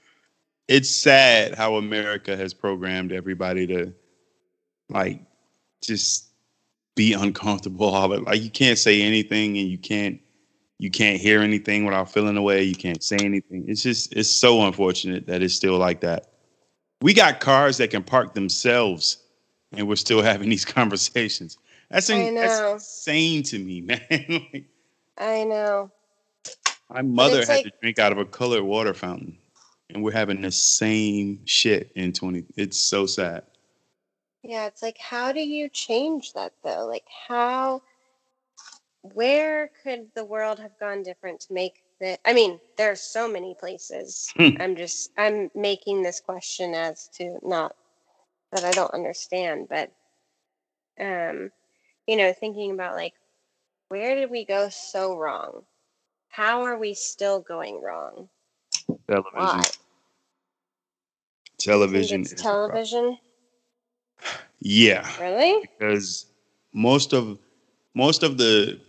it's 0.70 0.90
sad 0.90 1.56
how 1.56 1.76
America 1.76 2.38
has 2.38 2.54
programmed 2.54 3.12
everybody 3.12 3.68
to 3.68 3.94
like 4.88 5.20
just 5.82 6.30
be 6.96 7.14
uncomfortable 7.14 7.88
all 7.88 8.14
it 8.14 8.24
like 8.24 8.42
you 8.42 8.50
can't 8.50 8.78
say 8.78 9.02
anything 9.02 9.58
and 9.58 9.68
you 9.68 9.78
can't 9.78 10.22
you 10.80 10.90
can't 10.90 11.20
hear 11.20 11.42
anything 11.42 11.86
without 11.86 12.12
feeling 12.12 12.38
away 12.38 12.64
you 12.64 12.76
can't 12.76 13.04
say 13.04 13.18
anything. 13.18 13.66
It's 13.68 13.84
just 13.84 14.14
it's 14.16 14.30
so 14.30 14.66
unfortunate 14.66 15.28
that 15.28 15.44
it's 15.44 15.54
still 15.54 15.78
like 15.78 16.00
that. 16.02 16.32
We 17.02 17.14
got 17.14 17.40
cars 17.40 17.78
that 17.78 17.92
can 17.92 18.04
park 18.04 18.34
themselves 18.34 19.18
and 19.74 19.88
we're 19.88 19.98
still 19.98 20.22
having 20.24 20.50
these 20.50 20.66
conversations. 20.66 21.58
That's, 21.92 22.10
in, 22.10 22.36
that's 22.36 22.60
insane 22.60 23.44
to 23.44 23.60
me 23.60 23.82
man. 24.10 24.46
Like, 24.54 24.66
i 25.18 25.44
know. 25.44 25.92
my 26.90 27.02
mother 27.02 27.40
had 27.40 27.50
like, 27.50 27.64
to 27.66 27.72
drink 27.82 28.00
out 28.00 28.12
of 28.12 28.20
a 28.20 28.26
colored 28.26 28.64
water 28.64 28.94
fountain 28.94 29.38
and 29.90 30.04
we're 30.04 30.12
having 30.12 30.42
the 30.42 30.52
same 30.52 31.42
shit 31.46 31.92
in 31.96 32.14
20 32.14 32.46
it's 32.56 32.78
so 32.78 33.06
sad. 33.06 33.44
Yeah, 34.44 34.68
it's 34.68 34.82
like, 34.82 34.98
how 34.98 35.34
do 35.34 35.42
you 35.42 35.68
change 35.68 36.32
that 36.34 36.54
though? 36.64 36.88
Like, 36.88 37.06
how, 37.28 37.82
where 39.02 39.72
could 39.84 40.08
the 40.16 40.26
world 40.26 40.60
have 40.60 40.78
gone 40.80 41.04
different 41.04 41.42
to 41.42 41.54
make 41.54 41.82
that? 42.02 42.20
I 42.26 42.34
mean, 42.34 42.60
there 42.78 42.92
are 42.92 42.96
so 42.96 43.30
many 43.32 43.56
places. 43.60 44.32
Hmm. 44.36 44.58
I'm 44.60 44.76
just, 44.76 45.12
I'm 45.18 45.50
making 45.56 46.04
this 46.04 46.20
question 46.20 46.74
as 46.74 47.08
to 47.16 47.40
not 47.44 47.76
that 48.52 48.64
I 48.64 48.72
don't 48.72 48.94
understand, 48.94 49.68
but, 49.70 49.92
um, 51.00 51.52
you 52.08 52.18
know, 52.18 52.34
thinking 52.34 52.72
about 52.72 52.96
like, 52.96 53.14
where 53.90 54.16
did 54.16 54.30
we 54.30 54.46
go 54.46 54.70
so 54.70 55.16
wrong? 55.16 55.64
How 56.30 56.64
are 56.64 56.78
we 56.78 56.94
still 56.94 57.40
going 57.40 57.82
wrong? 57.82 58.30
Television. 59.08 59.34
Why? 59.34 59.62
Television. 61.58 62.24
television. 62.24 63.18
Yeah. 64.60 65.10
Really? 65.20 65.68
Because 65.78 66.28
most 66.74 67.14
of 67.14 67.40
most 67.96 68.24
of 68.24 68.38
the 68.38 68.80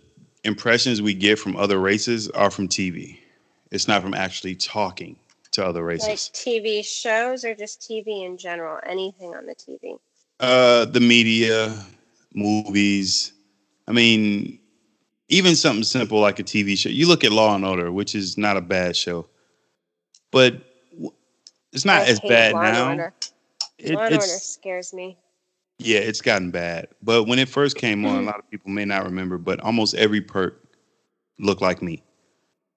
impressions 0.43 1.01
we 1.01 1.13
get 1.13 1.39
from 1.39 1.55
other 1.55 1.79
races 1.79 2.29
are 2.29 2.51
from 2.51 2.67
TV. 2.67 3.19
It's 3.71 3.87
not 3.87 4.01
from 4.01 4.13
actually 4.13 4.55
talking 4.55 5.15
to 5.51 5.65
other 5.65 5.83
races. 5.83 6.07
Like 6.07 6.17
TV 6.17 6.83
shows 6.85 7.43
or 7.43 7.55
just 7.55 7.81
TV 7.81 8.25
in 8.25 8.37
general? 8.37 8.79
Anything 8.85 9.33
on 9.35 9.45
the 9.45 9.55
TV? 9.55 9.99
Uh, 10.39 10.85
the 10.85 10.99
media, 10.99 11.73
movies. 12.33 13.33
I 13.87 13.91
mean, 13.91 14.59
even 15.29 15.55
something 15.55 15.83
simple 15.83 16.19
like 16.19 16.39
a 16.39 16.43
TV 16.43 16.77
show. 16.77 16.89
You 16.89 17.07
look 17.07 17.23
at 17.23 17.31
Law 17.31 17.55
and 17.55 17.65
Order, 17.65 17.91
which 17.91 18.15
is 18.15 18.37
not 18.37 18.57
a 18.57 18.61
bad 18.61 18.95
show, 18.95 19.27
but 20.31 20.55
it's 21.71 21.85
not 21.85 22.01
I 22.01 22.05
as 22.05 22.19
bad 22.19 22.53
Law 22.53 22.61
now. 22.61 23.11
It, 23.77 23.95
Law 23.95 24.03
and 24.03 24.15
Order 24.15 24.27
scares 24.27 24.93
me. 24.93 25.17
Yeah, 25.83 25.99
it's 25.99 26.21
gotten 26.21 26.51
bad. 26.51 26.87
But 27.01 27.25
when 27.25 27.39
it 27.39 27.49
first 27.49 27.77
came 27.77 28.05
on, 28.05 28.23
a 28.23 28.25
lot 28.25 28.39
of 28.39 28.49
people 28.49 28.71
may 28.71 28.85
not 28.85 29.03
remember, 29.03 29.37
but 29.37 29.59
almost 29.61 29.95
every 29.95 30.21
perk 30.21 30.61
looked 31.39 31.61
like 31.61 31.81
me. 31.81 32.03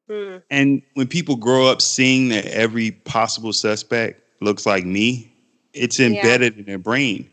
Mm. 0.09 0.43
And 0.51 0.83
when 0.95 1.07
people 1.07 1.37
grow 1.37 1.67
up 1.67 1.81
seeing 1.81 2.29
that 2.29 2.47
every 2.47 2.93
possible 2.93 3.53
suspect 3.53 4.23
looks 4.41 4.67
like 4.67 4.85
me, 4.85 5.33
it's 5.73 6.01
embedded 6.01 6.55
yeah. 6.55 6.61
in 6.61 6.67
their 6.67 6.79
brain. 6.79 7.31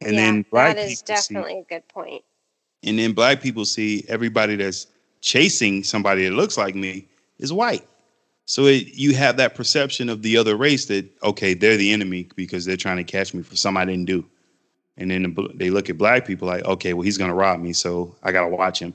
And 0.00 0.14
yeah, 0.14 0.20
then 0.20 0.44
black 0.50 0.76
that 0.76 0.90
is 0.90 1.02
definitely 1.02 1.52
see, 1.52 1.58
a 1.58 1.64
good 1.64 1.88
point. 1.88 2.22
And 2.82 2.98
then 2.98 3.12
black 3.12 3.40
people 3.40 3.64
see 3.64 4.04
everybody 4.08 4.56
that's 4.56 4.86
chasing 5.20 5.82
somebody 5.82 6.28
that 6.28 6.34
looks 6.34 6.56
like 6.56 6.74
me 6.74 7.06
is 7.38 7.52
white. 7.52 7.86
So 8.44 8.66
it, 8.66 8.94
you 8.94 9.14
have 9.14 9.36
that 9.38 9.54
perception 9.54 10.08
of 10.08 10.22
the 10.22 10.36
other 10.36 10.56
race 10.56 10.86
that 10.86 11.06
okay, 11.22 11.54
they're 11.54 11.76
the 11.76 11.92
enemy 11.92 12.28
because 12.36 12.64
they're 12.64 12.76
trying 12.76 12.98
to 12.98 13.04
catch 13.04 13.34
me 13.34 13.42
for 13.42 13.56
something 13.56 13.80
I 13.80 13.84
didn't 13.84 14.04
do, 14.04 14.24
and 14.98 15.10
then 15.10 15.22
the, 15.34 15.48
they 15.54 15.70
look 15.70 15.90
at 15.90 15.98
black 15.98 16.26
people 16.26 16.48
like, 16.48 16.64
okay, 16.64 16.92
well 16.94 17.02
he's 17.02 17.18
gonna 17.18 17.34
rob 17.34 17.60
me, 17.60 17.72
so 17.72 18.14
I 18.22 18.32
gotta 18.32 18.48
watch 18.54 18.78
him. 18.80 18.94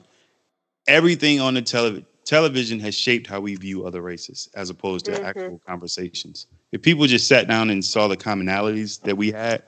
Everything 0.88 1.40
on 1.40 1.54
the 1.54 1.62
television 1.62 2.06
television 2.24 2.78
has 2.78 2.94
shaped 2.94 3.26
how 3.26 3.40
we 3.40 3.56
view 3.56 3.84
other 3.84 4.00
races 4.00 4.48
as 4.54 4.70
opposed 4.70 5.04
to 5.04 5.10
Mhm. 5.10 5.24
actual 5.24 5.60
conversations. 5.66 6.46
If 6.70 6.80
people 6.80 7.04
just 7.08 7.26
sat 7.26 7.48
down 7.48 7.68
and 7.68 7.84
saw 7.84 8.06
the 8.06 8.16
commonalities 8.16 9.00
that 9.02 9.16
we 9.16 9.32
had, 9.32 9.64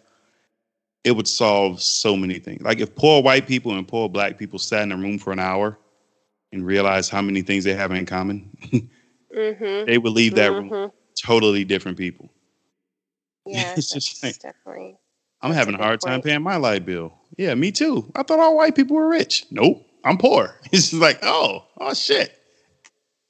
it 1.02 1.10
would 1.10 1.26
solve 1.26 1.82
so 1.82 2.16
many 2.16 2.38
things. 2.38 2.62
Like 2.62 2.78
if 2.78 2.94
poor 2.94 3.22
white 3.24 3.48
people 3.48 3.76
and 3.76 3.86
poor 3.86 4.08
black 4.08 4.38
people 4.38 4.60
sat 4.60 4.84
in 4.84 4.92
a 4.92 4.96
room 4.96 5.18
for 5.18 5.32
an 5.32 5.40
hour 5.40 5.76
and 6.52 6.64
realized 6.64 7.10
how 7.10 7.20
many 7.20 7.42
things 7.42 7.64
they 7.64 7.74
have 7.74 7.90
in 7.90 8.06
common, 8.06 8.48
Mm-hmm. 9.36 9.86
they 9.86 9.98
would 9.98 10.12
leave 10.12 10.36
that 10.36 10.52
room 10.52 10.70
Mhm. 10.70 10.92
totally 11.20 11.64
different 11.64 11.98
people. 11.98 12.30
Yeah, 13.46 13.74
It's 13.76 13.90
just 13.92 14.22
like- 14.22 14.38
definitely. 14.38 14.96
I'm 15.44 15.52
having 15.52 15.74
a 15.74 15.78
hard 15.78 16.00
time 16.00 16.22
paying 16.22 16.42
my 16.42 16.56
light 16.56 16.86
bill. 16.86 17.12
Yeah, 17.36 17.54
me 17.54 17.70
too. 17.70 18.10
I 18.16 18.22
thought 18.22 18.40
all 18.40 18.56
white 18.56 18.74
people 18.74 18.96
were 18.96 19.08
rich. 19.08 19.44
Nope, 19.50 19.86
I'm 20.02 20.16
poor. 20.16 20.56
It's 20.72 20.90
just 20.90 20.94
like, 21.02 21.18
oh, 21.22 21.66
oh 21.78 21.92
shit. 21.94 22.40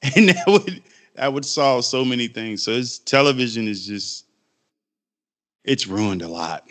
And 0.17 0.29
that 0.29 0.45
would 0.47 0.83
that 1.17 1.33
would 1.33 1.45
solve 1.45 1.85
so 1.85 2.05
many 2.05 2.29
things. 2.29 2.63
So 2.63 2.71
it's 2.73 2.99
television 2.99 3.67
is 3.67 3.87
just 3.87 4.27
it's 5.65 5.87
ruined 5.89 6.23
a 6.23 6.29
lot. 6.29 6.69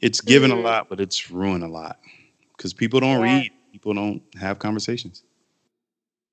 It's 0.00 0.20
given 0.20 0.50
a 0.52 0.54
Mhm. 0.54 0.62
lot, 0.64 0.88
but 0.90 1.00
it's 1.00 1.30
ruined 1.30 1.64
a 1.64 1.68
lot. 1.68 1.98
Because 2.56 2.72
people 2.72 3.00
don't 3.00 3.20
Yeah. 3.24 3.40
read, 3.40 3.52
people 3.72 3.94
don't 3.94 4.22
have 4.38 4.58
conversations. 4.60 5.24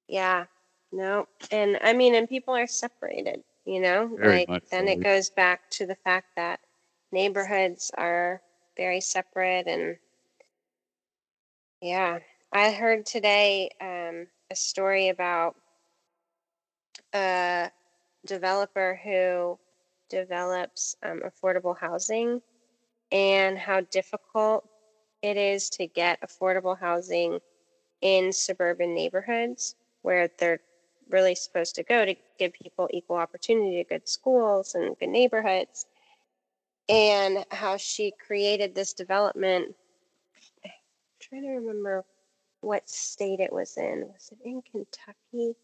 Yeah. 0.07 0.45
No. 0.91 1.27
And 1.51 1.79
I 1.81 1.93
mean, 1.93 2.13
and 2.15 2.27
people 2.29 2.53
are 2.55 2.67
separated, 2.67 3.43
you 3.65 3.79
know? 3.79 4.07
Very 4.17 4.45
like 4.47 4.69
then 4.69 4.87
so. 4.87 4.91
it 4.91 5.01
goes 5.01 5.29
back 5.31 5.69
to 5.71 5.85
the 5.87 5.95
fact 5.95 6.35
that 6.35 6.59
neighborhoods 7.13 7.91
are 7.97 8.41
very 8.77 9.01
separate 9.01 9.67
and 9.67 9.97
yeah. 11.81 12.19
I 12.53 12.71
heard 12.71 13.05
today 13.05 13.69
um, 13.79 14.27
a 14.51 14.55
story 14.55 15.09
about 15.09 15.55
a 17.13 17.71
developer 18.25 18.99
who 19.03 19.57
develops 20.09 20.95
um, 21.01 21.21
affordable 21.25 21.77
housing 21.77 22.41
and 23.11 23.57
how 23.57 23.81
difficult 23.81 24.67
it 25.21 25.37
is 25.37 25.69
to 25.71 25.87
get 25.87 26.21
affordable 26.21 26.77
housing 26.77 27.39
in 28.01 28.31
suburban 28.31 28.93
neighborhoods 28.93 29.75
where 30.01 30.29
they're 30.37 30.59
really 31.09 31.35
supposed 31.35 31.75
to 31.75 31.83
go 31.83 32.05
to 32.05 32.15
give 32.39 32.53
people 32.53 32.89
equal 32.91 33.17
opportunity 33.17 33.77
to 33.77 33.89
good 33.89 34.07
schools 34.07 34.75
and 34.75 34.97
good 34.99 35.09
neighborhoods. 35.09 35.85
And 36.91 37.45
how 37.51 37.77
she 37.77 38.13
created 38.25 38.75
this 38.75 38.93
development. 38.93 39.73
I'm 40.65 40.71
trying 41.19 41.43
to 41.43 41.49
remember 41.49 42.03
what 42.61 42.89
state 42.89 43.39
it 43.39 43.51
was 43.51 43.77
in. 43.77 44.07
Was 44.13 44.31
it 44.31 44.39
in 44.45 44.61
Kentucky? 44.61 45.55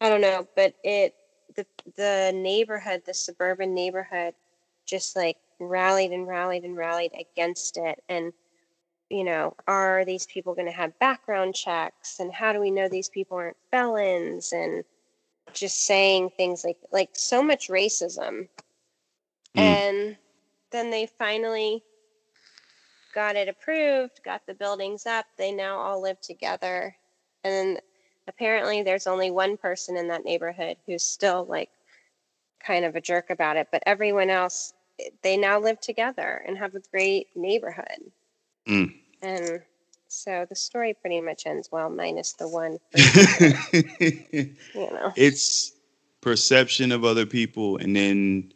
I 0.00 0.08
don't 0.08 0.20
know, 0.20 0.46
but 0.56 0.74
it 0.84 1.14
the 1.54 1.66
the 1.96 2.32
neighborhood, 2.34 3.02
the 3.06 3.14
suburban 3.14 3.74
neighborhood, 3.74 4.34
just 4.84 5.16
like 5.16 5.36
rallied 5.58 6.12
and 6.12 6.26
rallied 6.26 6.64
and 6.64 6.76
rallied 6.76 7.12
against 7.18 7.76
it. 7.76 8.02
And 8.08 8.32
you 9.10 9.24
know, 9.24 9.54
are 9.68 10.04
these 10.04 10.26
people 10.26 10.54
going 10.54 10.66
to 10.66 10.72
have 10.72 10.98
background 10.98 11.54
checks? 11.54 12.18
And 12.18 12.32
how 12.32 12.52
do 12.52 12.60
we 12.60 12.70
know 12.70 12.88
these 12.88 13.08
people 13.08 13.36
aren't 13.36 13.56
felons? 13.70 14.52
And 14.52 14.84
just 15.52 15.84
saying 15.84 16.30
things 16.36 16.64
like 16.64 16.78
like 16.92 17.10
so 17.14 17.42
much 17.42 17.68
racism. 17.68 18.48
Mm. 19.56 19.60
And 19.60 20.16
then 20.70 20.90
they 20.90 21.06
finally 21.18 21.82
got 23.14 23.36
it 23.36 23.48
approved, 23.48 24.20
got 24.24 24.46
the 24.46 24.54
buildings 24.54 25.06
up. 25.06 25.26
They 25.38 25.52
now 25.52 25.78
all 25.78 26.02
live 26.02 26.20
together. 26.20 26.94
And 27.44 27.52
then 27.52 27.78
apparently 28.28 28.82
there's 28.82 29.06
only 29.06 29.30
one 29.30 29.56
person 29.56 29.96
in 29.96 30.08
that 30.08 30.24
neighborhood 30.24 30.76
who's 30.86 31.04
still 31.04 31.46
like 31.48 31.70
kind 32.64 32.84
of 32.84 32.96
a 32.96 33.00
jerk 33.00 33.30
about 33.30 33.56
it, 33.56 33.68
but 33.72 33.82
everyone 33.86 34.30
else 34.30 34.74
they 35.22 35.36
now 35.36 35.58
live 35.58 35.80
together 35.80 36.42
and 36.46 36.56
have 36.56 36.74
a 36.74 36.80
great 36.90 37.28
neighborhood. 37.34 38.10
Mm. 38.68 38.94
And 39.22 39.62
so 40.08 40.46
the 40.48 40.54
story 40.54 40.94
pretty 40.94 41.20
much 41.20 41.46
ends 41.46 41.68
well, 41.70 41.90
minus 41.90 42.34
the 42.34 42.48
one, 42.48 42.78
you 44.34 44.56
know. 44.74 45.12
it's 45.16 45.72
perception 46.20 46.92
of 46.92 47.04
other 47.04 47.26
people, 47.26 47.76
and 47.76 47.94
then 47.94 48.52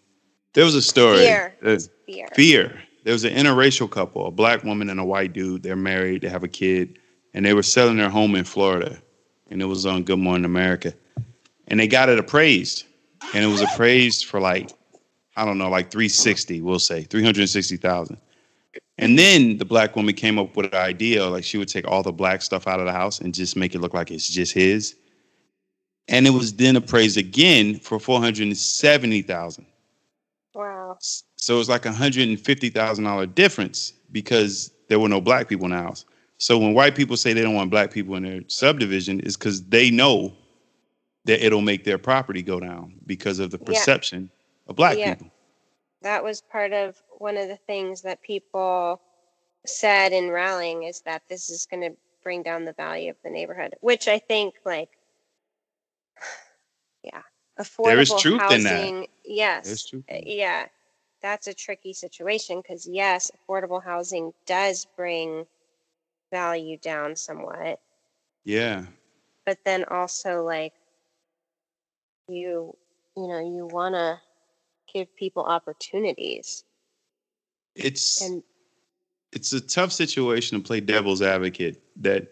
there 0.55 0.65
was 0.65 0.75
a 0.75 0.83
story. 0.83 1.19
Fear. 1.19 1.57
uh, 1.65 1.79
Fear. 2.07 2.29
fear. 2.35 2.83
There 3.05 3.13
was 3.13 3.25
an 3.25 3.35
interracial 3.35 3.91
couple, 3.91 4.27
a 4.27 4.31
black 4.31 4.63
woman 4.63 4.91
and 4.91 5.01
a 5.01 5.05
white 5.05 5.33
dude. 5.33 5.63
They're 5.63 5.77
married, 5.77 6.23
they 6.23 6.29
have 6.29 6.45
a 6.45 6.49
kid, 6.49 6.99
and 7.33 7.45
they 7.47 7.55
were 7.55 7.63
selling 7.63 7.97
their 7.97 8.11
home 8.11 8.35
in 8.35 8.45
Florida. 8.45 9.01
And 9.51 9.63
it 9.63 9.67
was 9.67 9.87
on 9.87 10.05
Good 10.05 10.19
Morning 10.19 10.45
America. 10.45 10.93
And 11.69 11.81
they 11.81 11.87
got 11.89 12.09
it 12.09 12.19
appraised. 12.19 12.85
And 13.35 13.45
it 13.45 13.49
was 13.49 13.63
appraised 13.63 14.27
for 14.27 14.41
like, 14.41 14.71
I 15.37 15.45
don't 15.45 15.59
know, 15.59 15.71
like 15.71 15.91
360, 15.91 16.61
we'll 16.61 16.79
say, 16.79 17.05
360,000. 17.05 18.17
And 18.99 19.19
then 19.19 19.57
the 19.57 19.65
black 19.65 19.97
woman 19.97 20.15
came 20.15 20.39
up 20.39 20.55
with 20.57 20.67
an 20.67 20.79
idea, 20.79 21.27
like 21.27 21.43
she 21.45 21.57
would 21.57 21.69
take 21.69 21.87
all 21.89 22.03
the 22.03 22.13
black 22.13 22.43
stuff 22.43 22.67
out 22.67 22.81
of 22.81 22.87
the 22.87 22.93
house 22.93 23.21
and 23.21 23.33
just 23.35 23.57
make 23.57 23.75
it 23.75 23.81
look 23.81 23.95
like 23.95 24.11
it's 24.11 24.29
just 24.29 24.53
his. 24.53 24.95
And 26.09 26.27
it 26.27 26.31
was 26.31 26.53
then 26.55 26.77
appraised 26.77 27.17
again 27.17 27.79
for 27.79 27.99
470,000. 27.99 29.65
Wow. 30.91 30.99
So 31.37 31.55
it 31.55 31.59
was 31.59 31.69
like 31.69 31.87
a 31.87 31.93
hundred 31.93 32.29
and 32.29 32.39
fifty 32.39 32.69
thousand 32.71 33.05
dollar 33.05 33.27
difference 33.27 33.93
because 34.13 34.73
there 34.89 34.99
were 34.99 35.09
no 35.09 35.21
black 35.21 35.49
people 35.49 35.67
in 35.67 35.71
the 35.73 35.79
house. 35.79 36.05
So 36.39 36.59
when 36.59 36.75
white 36.75 36.95
people 36.95 37.17
say 37.17 37.33
they 37.33 37.43
don't 37.43 37.55
want 37.55 37.71
black 37.71 37.91
people 37.93 38.15
in 38.17 38.23
their 38.25 38.41
subdivision, 38.49 39.21
is 39.21 39.37
because 39.37 39.63
they 39.65 39.91
know 39.91 40.33
that 41.27 41.45
it'll 41.45 41.61
make 41.61 41.85
their 41.85 41.99
property 41.99 42.43
go 42.43 42.59
down 42.61 42.95
because 43.07 43.39
of 43.39 43.51
the 43.51 43.59
Yeah. 43.59 43.67
perception 43.67 44.31
of 44.67 44.77
black 44.77 44.99
Yeah. 44.99 45.15
people. 45.15 45.31
That 46.03 46.25
was 46.25 46.41
part 46.41 46.73
of 46.73 47.03
one 47.19 47.37
of 47.37 47.49
the 47.49 47.59
things 47.59 48.03
that 48.03 48.23
people 48.23 49.01
said 49.67 50.13
in 50.13 50.31
rallying 50.31 50.85
is 50.85 51.03
that 51.03 51.23
this 51.29 51.51
is 51.51 51.67
going 51.67 51.83
to 51.83 51.97
bring 52.23 52.43
down 52.43 52.65
the 52.65 52.73
value 52.73 53.11
of 53.11 53.17
the 53.23 53.31
neighborhood, 53.31 53.77
which 53.81 54.09
I 54.09 54.19
think 54.19 54.55
like 54.65 54.89
yeah, 57.03 57.23
affordable 57.59 57.85
There 57.85 58.01
is 58.01 58.15
truth 58.15 58.51
in 58.51 58.63
that. 58.65 59.09
Yes. 59.25 59.67
There's 59.67 59.85
truth 59.87 60.05
in 60.09 60.17
eh, 60.17 60.21
that. 60.21 60.27
Yeah. 60.27 60.67
That's 61.23 61.47
a 61.47 61.55
tricky 61.55 61.93
situation 61.93 62.61
because 62.61 62.89
yes, 62.89 63.31
affordable 63.37 63.83
housing 63.83 64.33
does 64.47 64.87
bring 64.97 65.47
value 66.31 66.79
down 66.79 67.17
somewhat, 67.17 67.81
Yeah, 68.45 68.85
but 69.45 69.59
then 69.65 69.85
also 69.85 70.43
like 70.45 70.73
you 72.29 72.77
you 73.17 73.27
know, 73.27 73.41
you 73.41 73.67
want 73.67 73.95
to 73.95 74.21
give 74.93 75.15
people 75.17 75.45
opportunities. 75.45 76.65
It's 77.75 78.23
and 78.23 78.43
it's 79.33 79.53
a 79.53 79.61
tough 79.61 79.93
situation 79.93 80.59
to 80.59 80.65
play 80.65 80.81
devil's 80.81 81.23
advocate 81.23 81.83
that 82.03 82.29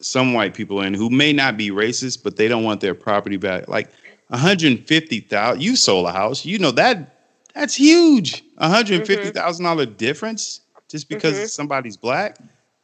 some 0.00 0.32
white 0.32 0.54
people 0.54 0.80
in 0.80 0.94
who 0.94 1.10
may 1.10 1.32
not 1.32 1.56
be 1.56 1.70
racist, 1.70 2.22
but 2.22 2.36
they 2.36 2.48
don't 2.48 2.64
want 2.64 2.80
their 2.80 2.94
property 2.94 3.36
back. 3.36 3.68
Like 3.68 3.90
150,000, 4.28 5.60
you 5.60 5.76
sold 5.76 6.06
a 6.06 6.12
house, 6.12 6.44
you 6.44 6.58
know 6.58 6.70
that 6.72 7.17
that's 7.54 7.74
huge. 7.74 8.42
$150,000 8.58 9.86
difference 9.96 10.60
just 10.88 11.08
because 11.08 11.36
Mhm. 11.38 11.48
somebody's 11.50 11.96
black. 11.96 12.38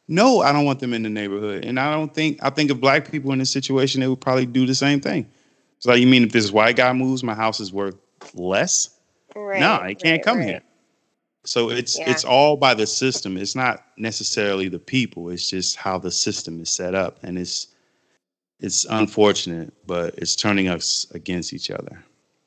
No, 0.07 0.41
I 0.41 0.51
don't 0.51 0.65
want 0.65 0.79
them 0.79 0.93
in 0.93 1.03
the 1.03 1.09
neighborhood. 1.09 1.65
And 1.65 1.79
I 1.79 1.91
don't 1.91 2.13
think 2.13 2.39
I 2.43 2.49
think 2.49 2.69
if 2.69 2.79
black 2.79 3.09
people 3.11 3.31
in 3.31 3.39
this 3.39 3.49
situation, 3.49 4.01
they 4.01 4.07
would 4.07 4.21
probably 4.21 4.45
do 4.45 4.65
the 4.65 4.75
same 4.75 4.99
thing. 5.01 5.27
So 5.79 5.91
like 5.91 5.99
you 5.99 6.07
mean 6.07 6.23
if 6.23 6.31
this 6.31 6.51
white 6.51 6.75
guy 6.75 6.93
moves, 6.93 7.23
my 7.23 7.33
house 7.33 7.59
is 7.59 7.73
worth 7.73 7.95
less? 8.33 8.89
right, 9.35 9.59
no, 9.59 9.83
he 9.87 9.95
can't 9.95 10.17
right, 10.19 10.23
come 10.23 10.37
right. 10.39 10.47
here. 10.47 10.61
So 11.45 11.69
it's 11.69 11.97
Yeah. 11.97 12.09
it's 12.09 12.23
all 12.23 12.55
by 12.57 12.73
the 12.73 12.87
system. 12.87 13.37
It's 13.37 13.55
not 13.55 13.83
necessarily 13.97 14.67
the 14.69 14.79
people. 14.79 15.29
It's 15.29 15.49
just 15.49 15.75
how 15.75 15.97
the 15.97 16.11
system 16.11 16.61
is 16.61 16.69
set 16.69 16.95
up, 16.95 17.19
and 17.23 17.37
it's 17.37 17.67
it's 18.59 18.85
unfortunate, 18.85 19.73
but 19.85 20.15
it's 20.17 20.35
turning 20.35 20.67
us 20.69 21.07
against 21.13 21.53
each 21.53 21.69
other 21.69 22.03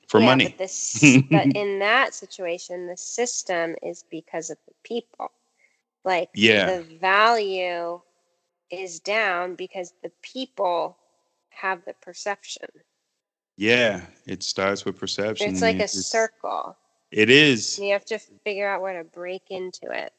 for 0.09 0.21
yeah, 0.21 0.27
money. 0.27 0.45
But, 0.49 0.59
this, 0.59 1.19
but 1.31 1.47
in 1.55 1.79
that 1.81 2.15
situation, 2.15 2.87
the 2.89 2.97
system 2.97 3.77
is 3.83 4.05
because 4.11 4.51
of 4.51 4.59
the 4.67 4.75
people. 4.85 5.31
Like 6.05 6.31
Yeah. 6.35 6.67
the 6.79 6.83
value 6.99 8.01
is 8.71 9.01
down 9.01 9.55
because 9.55 9.93
the 10.03 10.13
people 10.23 10.97
have 11.51 11.85
the 11.85 11.95
perception. 11.95 12.69
Yeah, 13.57 14.03
it 14.27 14.43
starts 14.43 14.85
with 14.85 14.97
perception. 14.99 15.51
It's 15.51 15.63
like 15.63 15.81
a 15.81 15.85
it's 15.85 15.93
circle. 15.93 16.77
It 17.11 17.31
is. 17.31 17.79
And 17.79 17.87
you 17.89 17.93
have 17.95 18.05
to 18.07 18.19
figure 18.19 18.69
out 18.69 18.83
where 18.83 19.03
to 19.03 19.09
break 19.09 19.43
into 19.51 19.91
it. 19.91 20.13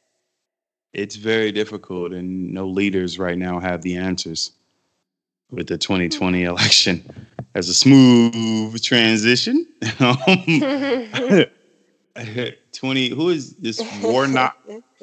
It's 0.94 1.16
very 1.16 1.52
difficult, 1.52 2.14
and 2.14 2.52
no 2.54 2.68
leaders 2.68 3.20
right 3.20 3.38
now 3.38 3.60
have 3.60 3.82
the 3.82 3.98
answers. 3.98 4.52
With 5.52 5.68
the 5.68 5.78
2020 5.78 6.44
election 6.44 7.28
as 7.56 7.70
a 7.70 7.74
smooth 7.74 8.82
transition. 8.82 9.66
Um, 12.16 12.26
20 12.74 13.10
who 13.10 13.30
is 13.30 13.56
this 13.56 13.82
Warnock? 14.02 14.58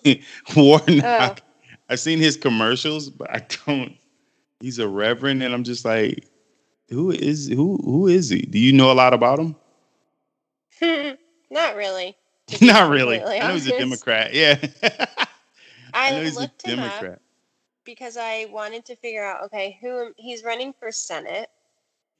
Warnock. 0.57 1.41
Oh. 1.41 1.45
I've 1.89 2.01
seen 2.01 2.19
his 2.19 2.37
commercials, 2.37 3.09
but 3.09 3.31
I 3.31 3.47
don't 3.65 3.97
he's 4.61 4.79
a 4.79 4.87
reverend 4.87 5.43
and 5.43 5.55
I'm 5.55 5.65
just 5.65 5.85
like 5.85 6.27
who 6.91 7.11
is 7.11 7.49
who 7.49 7.79
who 7.85 8.07
is 8.07 8.29
he? 8.29 8.43
Do 8.43 8.59
you 8.59 8.73
know 8.73 8.93
a 8.93 8.95
lot 8.95 9.15
about 9.15 9.39
him? 9.39 9.57
Not 11.51 11.77
really. 11.77 12.17
Not 12.61 12.91
really. 12.91 13.23
I 13.23 13.49
know 13.49 13.55
he's 13.55 13.67
a 13.67 13.79
Democrat. 13.79 14.35
Yeah. 14.35 14.59
I, 15.95 16.21
I 16.21 16.29
looked 16.31 16.67
him 16.67 16.77
Democrat. 16.77 17.13
up 17.13 17.23
because 17.87 18.19
I 18.19 18.47
wanted 18.51 18.85
to 18.87 18.97
figure 18.97 19.25
out 19.25 19.45
okay, 19.45 19.79
who 19.81 20.13
he's 20.19 20.45
running 20.45 20.75
for 20.79 20.93
Senate. 20.93 21.49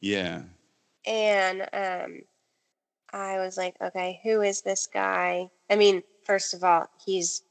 Yeah. 0.01 0.43
And 1.05 1.69
um 1.73 2.23
I 3.13 3.39
was 3.39 3.57
like, 3.57 3.77
okay, 3.81 4.21
who 4.23 4.43
is 4.43 4.63
this 4.63 4.89
guy? 4.93 5.51
I 5.71 5.77
mean, 5.77 6.03
first 6.25 6.55
of 6.55 6.65
all, 6.65 6.87
he's 7.05 7.43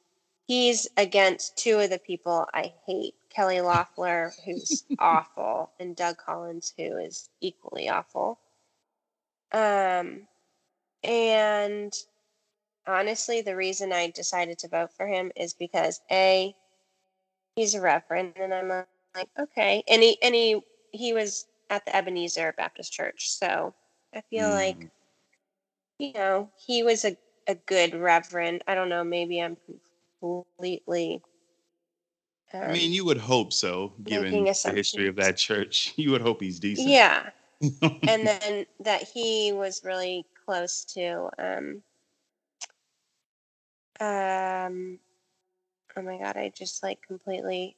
he's 0.47 0.88
against 0.97 1.57
two 1.57 1.80
of 1.80 1.89
the 1.91 1.99
people 1.99 2.47
I 2.53 2.74
hate. 2.88 3.13
Kelly 3.30 3.59
Loeffler, 3.59 4.32
who's 4.45 4.86
awful, 4.99 5.72
and 5.80 5.95
Doug 5.95 6.18
Collins, 6.18 6.74
who 6.78 6.97
is 6.97 7.30
equally 7.41 7.89
awful. 7.89 8.39
Um 9.51 10.28
and 11.03 11.93
honestly, 12.88 13.41
the 13.41 13.55
reason 13.55 13.93
I 13.93 14.09
decided 14.09 14.57
to 14.59 14.68
vote 14.68 14.91
for 14.93 15.07
him 15.07 15.32
is 15.36 15.53
because 15.53 16.01
A, 16.11 16.55
he's 17.56 17.74
a 17.74 17.82
reverend, 17.82 18.34
and 18.38 18.53
I'm 18.53 18.70
like, 18.70 19.30
okay. 19.39 19.84
And 19.88 20.01
he 20.01 20.18
and 20.22 20.36
he 20.36 20.62
he 20.91 21.14
was 21.14 21.45
at 21.70 21.86
the 21.86 21.95
Ebenezer 21.95 22.53
Baptist 22.58 22.91
Church. 22.91 23.32
So 23.32 23.74
I 24.14 24.22
feel 24.30 24.49
mm. 24.49 24.53
like 24.53 24.89
you 25.99 26.14
know, 26.14 26.49
he 26.58 26.84
was 26.84 27.06
a, 27.06 27.16
a 27.47 27.56
good 27.56 27.95
reverend. 27.95 28.64
I 28.68 28.76
don't 28.76 28.89
know, 28.89 29.03
maybe 29.03 29.41
I'm 29.41 29.58
completely. 30.20 31.22
Um, 32.53 32.64
I 32.64 32.74
mean, 32.74 32.91
you 32.91 33.06
would 33.06 33.18
hope 33.18 33.53
so, 33.53 33.93
given 34.03 34.43
the 34.43 34.72
history 34.74 35.08
of 35.08 35.16
that 35.18 35.38
church. 35.38 35.93
You 35.97 36.12
would 36.12 36.22
hope 36.22 36.41
he's 36.41 36.60
decent. 36.60 36.89
Yeah. 36.89 37.30
and 37.62 38.28
then 38.28 38.66
that 38.82 39.03
he 39.03 39.53
was 39.53 39.82
really 39.84 40.26
close 40.45 40.84
to 40.86 41.30
um 41.39 41.82
um 43.99 44.99
oh 45.98 46.02
my 46.02 46.18
god, 46.18 46.38
I 46.38 46.52
just 46.56 46.84
like 46.84 47.02
completely 47.06 47.76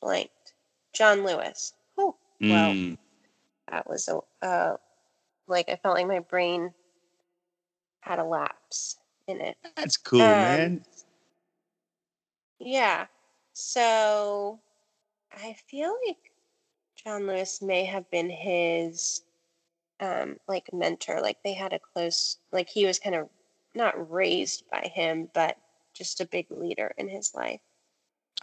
blanked. 0.00 0.54
John 0.92 1.24
Lewis. 1.24 1.72
Oh, 1.96 2.16
well, 2.40 2.70
mm. 2.72 2.98
that 3.70 3.88
was 3.88 4.08
a 4.08 4.20
uh, 4.44 4.76
like 5.46 5.68
I 5.68 5.76
felt 5.76 5.96
like 5.96 6.06
my 6.06 6.20
brain 6.20 6.72
had 8.00 8.18
a 8.18 8.24
lapse 8.24 8.98
in 9.26 9.40
it. 9.40 9.56
That's 9.76 9.96
cool, 9.96 10.22
um, 10.22 10.28
man. 10.28 10.84
Yeah. 12.58 13.06
So 13.52 14.60
I 15.32 15.56
feel 15.68 15.96
like 16.06 16.32
John 16.96 17.26
Lewis 17.26 17.62
may 17.62 17.84
have 17.84 18.10
been 18.10 18.30
his 18.30 19.22
um 20.00 20.36
like 20.48 20.72
mentor. 20.72 21.20
Like 21.20 21.38
they 21.42 21.54
had 21.54 21.72
a 21.72 21.78
close 21.78 22.38
like 22.52 22.68
he 22.68 22.86
was 22.86 22.98
kind 22.98 23.14
of 23.14 23.28
not 23.74 24.10
raised 24.10 24.64
by 24.70 24.90
him, 24.94 25.28
but 25.32 25.56
just 25.94 26.20
a 26.20 26.26
big 26.26 26.46
leader 26.50 26.92
in 26.96 27.08
his 27.08 27.34
life. 27.34 27.60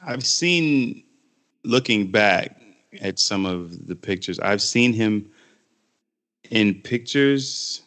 I've 0.01 0.25
seen 0.25 1.03
looking 1.63 2.11
back 2.11 2.61
at 3.01 3.19
some 3.19 3.45
of 3.45 3.87
the 3.87 3.95
pictures, 3.95 4.39
I've 4.39 4.61
seen 4.61 4.93
him 4.93 5.29
in 6.49 6.75
pictures 6.75 7.81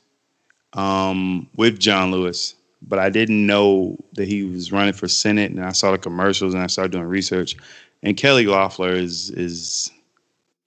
um, 0.74 1.48
with 1.56 1.78
John 1.78 2.10
Lewis, 2.10 2.54
but 2.82 2.98
I 2.98 3.10
didn't 3.10 3.46
know 3.46 3.96
that 4.14 4.28
he 4.28 4.44
was 4.44 4.72
running 4.72 4.92
for 4.92 5.08
Senate. 5.08 5.50
And 5.50 5.64
I 5.64 5.72
saw 5.72 5.92
the 5.92 5.98
commercials 5.98 6.54
and 6.54 6.62
I 6.62 6.66
started 6.66 6.92
doing 6.92 7.04
research. 7.04 7.56
And 8.02 8.16
Kelly 8.16 8.46
Loeffler 8.46 8.92
is 8.92 9.30
is 9.30 9.90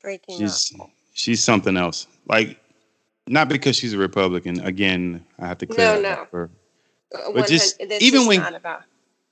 breaking 0.01 0.39
she's, 0.39 0.73
up. 0.79 0.89
She's 1.13 1.43
something 1.43 1.75
else. 1.75 2.07
Like 2.27 2.59
not 3.27 3.49
because 3.49 3.75
she's 3.75 3.93
a 3.93 3.97
Republican. 3.97 4.61
Again, 4.61 5.25
I 5.39 5.47
have 5.47 5.57
to 5.59 5.65
clear 5.65 5.95
no, 5.95 6.01
no. 6.01 6.27
her. 6.31 6.49
But 7.33 7.47
just 7.47 7.81
even 7.81 8.27
when 8.27 8.45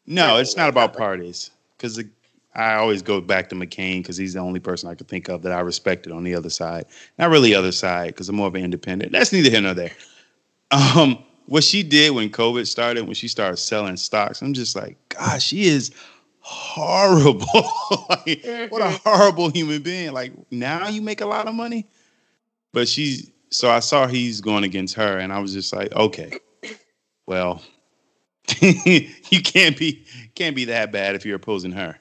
no, 0.05 0.37
it's 0.37 0.57
not 0.57 0.69
about 0.69 0.95
parties 0.95 1.51
because 1.77 2.03
I 2.55 2.75
always 2.75 3.01
go 3.01 3.21
back 3.21 3.49
to 3.49 3.55
McCain 3.55 3.99
because 3.99 4.17
he's 4.17 4.33
the 4.33 4.39
only 4.39 4.59
person 4.59 4.89
I 4.89 4.95
could 4.95 5.07
think 5.07 5.29
of 5.29 5.41
that 5.43 5.51
I 5.51 5.61
respected 5.61 6.11
on 6.11 6.23
the 6.23 6.35
other 6.35 6.49
side. 6.49 6.85
Not 7.17 7.29
really 7.29 7.55
other 7.55 7.71
side 7.71 8.07
because 8.07 8.29
I'm 8.29 8.35
more 8.35 8.47
of 8.47 8.55
an 8.55 8.63
independent. 8.63 9.11
That's 9.11 9.31
neither 9.31 9.49
here 9.49 9.61
nor 9.61 9.73
there. 9.73 9.91
Um, 10.71 11.23
what 11.45 11.63
she 11.63 11.83
did 11.83 12.15
when 12.15 12.31
COVID 12.31 12.65
started, 12.65 13.05
when 13.05 13.13
she 13.13 13.27
started 13.27 13.57
selling 13.57 13.95
stocks, 13.95 14.41
I'm 14.41 14.53
just 14.53 14.75
like, 14.75 14.97
gosh, 15.09 15.43
she 15.43 15.65
is 15.65 15.91
horrible. 16.39 17.45
like, 18.09 18.25
mm-hmm. 18.25 18.65
What 18.69 18.81
a 18.81 18.85
mm-hmm. 18.85 19.09
horrible 19.09 19.49
human 19.49 19.83
being. 19.83 20.13
Like 20.13 20.33
now 20.49 20.87
you 20.87 21.03
make 21.03 21.21
a 21.21 21.27
lot 21.27 21.47
of 21.47 21.53
money. 21.53 21.87
But 22.71 22.87
she's 22.87 23.29
so 23.49 23.69
I 23.69 23.79
saw 23.79 24.07
he's 24.07 24.41
going 24.41 24.63
against 24.63 24.95
her, 24.95 25.19
and 25.19 25.31
I 25.31 25.39
was 25.39 25.53
just 25.53 25.75
like, 25.75 25.91
okay, 25.93 26.39
well, 27.27 27.61
you 28.61 29.41
can't 29.41 29.77
be 29.77 30.05
can't 30.35 30.55
be 30.55 30.65
that 30.65 30.91
bad 30.91 31.15
if 31.15 31.25
you're 31.25 31.35
opposing 31.35 31.71
her. 31.71 31.97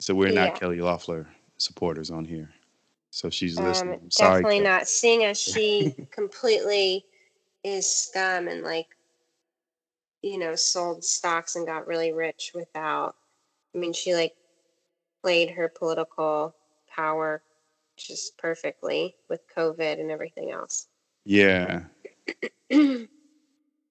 So 0.00 0.14
we're 0.14 0.28
yeah. 0.28 0.46
not 0.46 0.60
Kelly 0.60 0.80
Loeffler 0.80 1.26
supporters 1.56 2.10
on 2.10 2.24
here. 2.24 2.50
So 3.10 3.30
she's 3.30 3.58
um, 3.58 3.64
listening. 3.64 4.00
Um, 4.00 4.10
Sorry, 4.10 4.42
definitely 4.42 4.60
not. 4.60 4.86
Seeing 4.86 5.24
as 5.24 5.40
she 5.40 5.94
completely 6.10 7.04
is 7.64 7.90
scum 7.90 8.48
and 8.48 8.62
like 8.62 8.86
you 10.22 10.38
know 10.38 10.54
sold 10.54 11.04
stocks 11.04 11.56
and 11.56 11.66
got 11.66 11.86
really 11.86 12.12
rich 12.12 12.52
without 12.54 13.16
i 13.74 13.78
mean 13.78 13.92
she 13.92 14.14
like 14.14 14.34
played 15.22 15.50
her 15.50 15.68
political 15.68 16.54
power 16.88 17.42
just 17.96 18.36
perfectly 18.38 19.14
with 19.28 19.40
covid 19.54 20.00
and 20.00 20.10
everything 20.10 20.50
else 20.50 20.88
yeah 21.24 21.82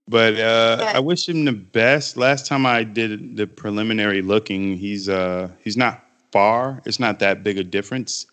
but 0.08 0.40
uh 0.40 0.78
but, 0.78 0.96
i 0.96 1.00
wish 1.00 1.28
him 1.28 1.46
the 1.46 1.52
best 1.52 2.18
last 2.18 2.46
time 2.46 2.66
i 2.66 2.84
did 2.84 3.38
the 3.38 3.48
preliminary 3.48 4.22
looking 4.22 4.76
he's 4.78 5.10
uh 5.10 5.50
he's 5.64 5.78
not 5.78 6.04
far 6.32 6.82
it's 6.86 7.00
not 7.00 7.20
that 7.20 7.44
big 7.44 7.58
a 7.58 7.64
difference 7.64 8.26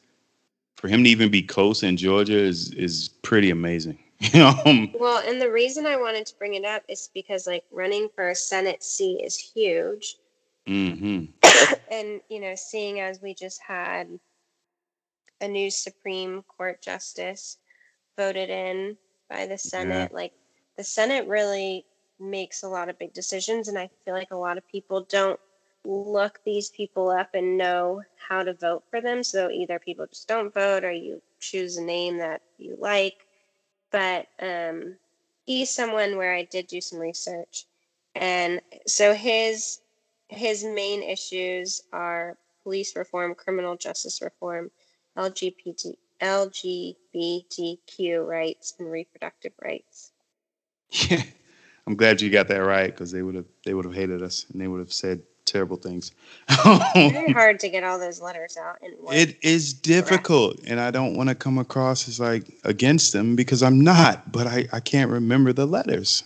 for 0.76 0.88
him 0.88 1.04
to 1.04 1.10
even 1.10 1.30
be 1.30 1.42
close 1.42 1.82
in 1.82 1.96
georgia 1.96 2.38
is 2.38 2.72
is 2.74 3.08
pretty 3.22 3.50
amazing 3.50 3.98
um, 4.34 4.90
well, 4.98 5.22
and 5.26 5.40
the 5.40 5.50
reason 5.50 5.86
I 5.86 5.96
wanted 5.96 6.26
to 6.26 6.36
bring 6.38 6.54
it 6.54 6.64
up 6.64 6.82
is 6.88 7.10
because 7.12 7.46
like 7.46 7.64
running 7.70 8.08
for 8.14 8.30
a 8.30 8.34
Senate 8.34 8.82
seat 8.82 9.20
is 9.22 9.36
huge. 9.36 10.16
Mm-hmm. 10.68 11.24
and 11.90 12.20
you 12.28 12.40
know, 12.40 12.54
seeing 12.54 13.00
as 13.00 13.20
we 13.20 13.34
just 13.34 13.60
had 13.66 14.08
a 15.40 15.48
new 15.48 15.70
Supreme 15.70 16.42
Court 16.42 16.80
justice 16.80 17.58
voted 18.16 18.50
in 18.50 18.96
by 19.28 19.46
the 19.46 19.58
Senate, 19.58 20.10
yeah. 20.10 20.16
like 20.16 20.32
the 20.76 20.84
Senate 20.84 21.26
really 21.28 21.84
makes 22.20 22.62
a 22.62 22.68
lot 22.68 22.88
of 22.88 22.98
big 22.98 23.12
decisions, 23.12 23.68
and 23.68 23.78
I 23.78 23.90
feel 24.04 24.14
like 24.14 24.30
a 24.30 24.36
lot 24.36 24.58
of 24.58 24.66
people 24.68 25.06
don't 25.08 25.40
look 25.84 26.40
these 26.44 26.70
people 26.70 27.10
up 27.10 27.34
and 27.34 27.58
know 27.58 28.02
how 28.16 28.42
to 28.42 28.54
vote 28.54 28.84
for 28.90 29.00
them. 29.00 29.22
So 29.22 29.50
either 29.50 29.78
people 29.78 30.06
just 30.06 30.28
don't 30.28 30.54
vote, 30.54 30.84
or 30.84 30.92
you 30.92 31.20
choose 31.40 31.76
a 31.76 31.82
name 31.82 32.18
that 32.18 32.42
you 32.58 32.76
like 32.80 33.26
but 33.94 34.26
um, 34.42 34.96
he's 35.46 35.72
someone 35.72 36.16
where 36.16 36.34
I 36.34 36.42
did 36.42 36.66
do 36.66 36.80
some 36.80 36.98
research, 36.98 37.66
and 38.16 38.60
so 38.88 39.14
his 39.14 39.78
his 40.26 40.64
main 40.64 41.04
issues 41.04 41.80
are 41.92 42.36
police 42.64 42.96
reform, 42.96 43.36
criminal 43.36 43.76
justice 43.76 44.20
reform, 44.20 44.72
LGBT 45.16 45.94
LGBTQ 46.20 46.96
rights, 48.26 48.74
and 48.80 48.90
reproductive 48.90 49.52
rights. 49.62 50.10
Yeah, 50.94 51.22
I'm 51.86 51.96
glad 51.96 52.20
you 52.20 52.30
got 52.30 52.48
that 52.48 52.58
right 52.58 52.90
because 52.90 53.10
they 53.10 53.22
would 53.22 53.34
have 53.34 53.46
they 53.64 53.74
would 53.74 53.84
have 53.84 53.94
hated 53.94 54.22
us 54.22 54.46
and 54.50 54.60
they 54.60 54.68
would 54.68 54.80
have 54.80 54.92
said 54.92 55.22
terrible 55.44 55.76
things. 55.76 56.12
Very 56.64 57.32
hard 57.32 57.60
to 57.60 57.68
get 57.68 57.84
all 57.84 57.98
those 57.98 58.20
letters 58.20 58.56
out. 58.56 58.78
it 58.82 59.36
is 59.42 59.74
difficult, 59.74 60.58
and 60.66 60.80
I 60.80 60.90
don't 60.90 61.16
want 61.16 61.28
to 61.28 61.34
come 61.34 61.58
across 61.58 62.08
as 62.08 62.20
like 62.20 62.44
against 62.64 63.12
them 63.12 63.36
because 63.36 63.62
I'm 63.62 63.80
not. 63.80 64.32
But 64.32 64.46
I 64.46 64.66
I 64.72 64.80
can't 64.80 65.10
remember 65.10 65.52
the 65.52 65.66
letters. 65.66 66.24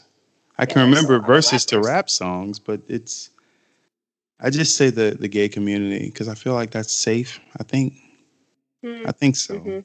I 0.59 0.67
can 0.67 0.83
remember 0.83 1.21
verses 1.21 1.65
to 1.67 1.81
rap 1.81 2.11
songs, 2.11 2.59
but 2.59 2.81
it's. 2.89 3.31
I 4.41 4.51
just 4.51 4.77
say 4.77 4.91
the 4.91 5.17
the 5.19 5.29
gay 5.29 5.49
community 5.49 6.07
because 6.07 6.29
I 6.29 6.35
feel 6.35 6.55
like 6.55 6.71
that's 6.71 6.95
safe. 6.95 7.41
I 7.59 7.65
think. 7.65 7.95
Mm. 8.85 9.09
I 9.09 9.13
think 9.13 9.37
so. 9.37 9.55
Mm-hmm. 9.57 9.81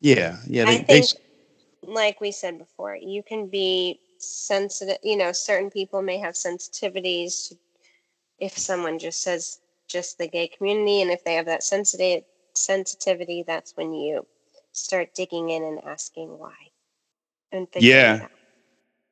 Yeah, 0.00 0.38
yeah. 0.46 0.64
They, 0.64 0.80
I 0.80 0.82
think, 0.82 0.88
they, 0.88 1.92
like 1.92 2.20
we 2.20 2.32
said 2.32 2.58
before, 2.58 2.96
you 2.96 3.22
can 3.22 3.48
be 3.48 4.00
sensitive. 4.22 4.98
You 5.02 5.16
know, 5.16 5.32
certain 5.32 5.70
people 5.70 6.02
may 6.02 6.18
have 6.18 6.34
sensitivities 6.34 7.48
to 7.48 7.56
if 8.38 8.56
someone 8.58 8.98
just 8.98 9.22
says 9.22 9.60
just 9.86 10.18
the 10.18 10.28
gay 10.28 10.48
community 10.48 11.02
and 11.02 11.10
if 11.10 11.24
they 11.24 11.34
have 11.34 11.46
that 11.46 11.62
sensitive 11.62 12.24
sensitivity, 12.54 13.44
that's 13.46 13.76
when 13.76 13.92
you 13.92 14.26
start 14.72 15.14
digging 15.14 15.50
in 15.50 15.62
and 15.62 15.80
asking 15.84 16.38
why. 16.38 16.54
And 17.52 17.68
Yeah. 17.78 18.26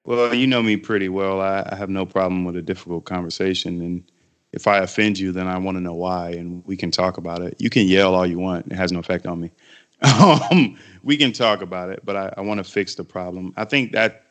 Well, 0.04 0.34
you 0.34 0.46
know 0.46 0.62
me 0.62 0.76
pretty 0.76 1.08
well. 1.08 1.40
I, 1.40 1.68
I 1.70 1.74
have 1.76 1.90
no 1.90 2.06
problem 2.06 2.44
with 2.44 2.56
a 2.56 2.62
difficult 2.62 3.04
conversation. 3.04 3.82
And 3.82 4.10
if 4.52 4.66
I 4.66 4.78
offend 4.78 5.18
you, 5.18 5.32
then 5.32 5.46
I 5.46 5.58
want 5.58 5.76
to 5.76 5.82
know 5.82 5.94
why, 5.94 6.30
and 6.30 6.64
we 6.64 6.76
can 6.76 6.90
talk 6.90 7.18
about 7.18 7.42
it. 7.42 7.56
You 7.58 7.68
can 7.68 7.86
yell 7.86 8.14
all 8.14 8.26
you 8.26 8.38
want; 8.38 8.66
it 8.72 8.74
has 8.74 8.92
no 8.92 9.00
effect 9.00 9.26
on 9.26 9.40
me. 9.40 9.50
Um, 10.00 10.78
we 11.02 11.16
can 11.16 11.32
talk 11.32 11.60
about 11.60 11.90
it, 11.90 12.02
but 12.04 12.14
I, 12.14 12.32
I 12.36 12.40
want 12.42 12.58
to 12.58 12.64
fix 12.64 12.94
the 12.94 13.02
problem. 13.02 13.52
I 13.56 13.64
think 13.64 13.90
that 13.92 14.27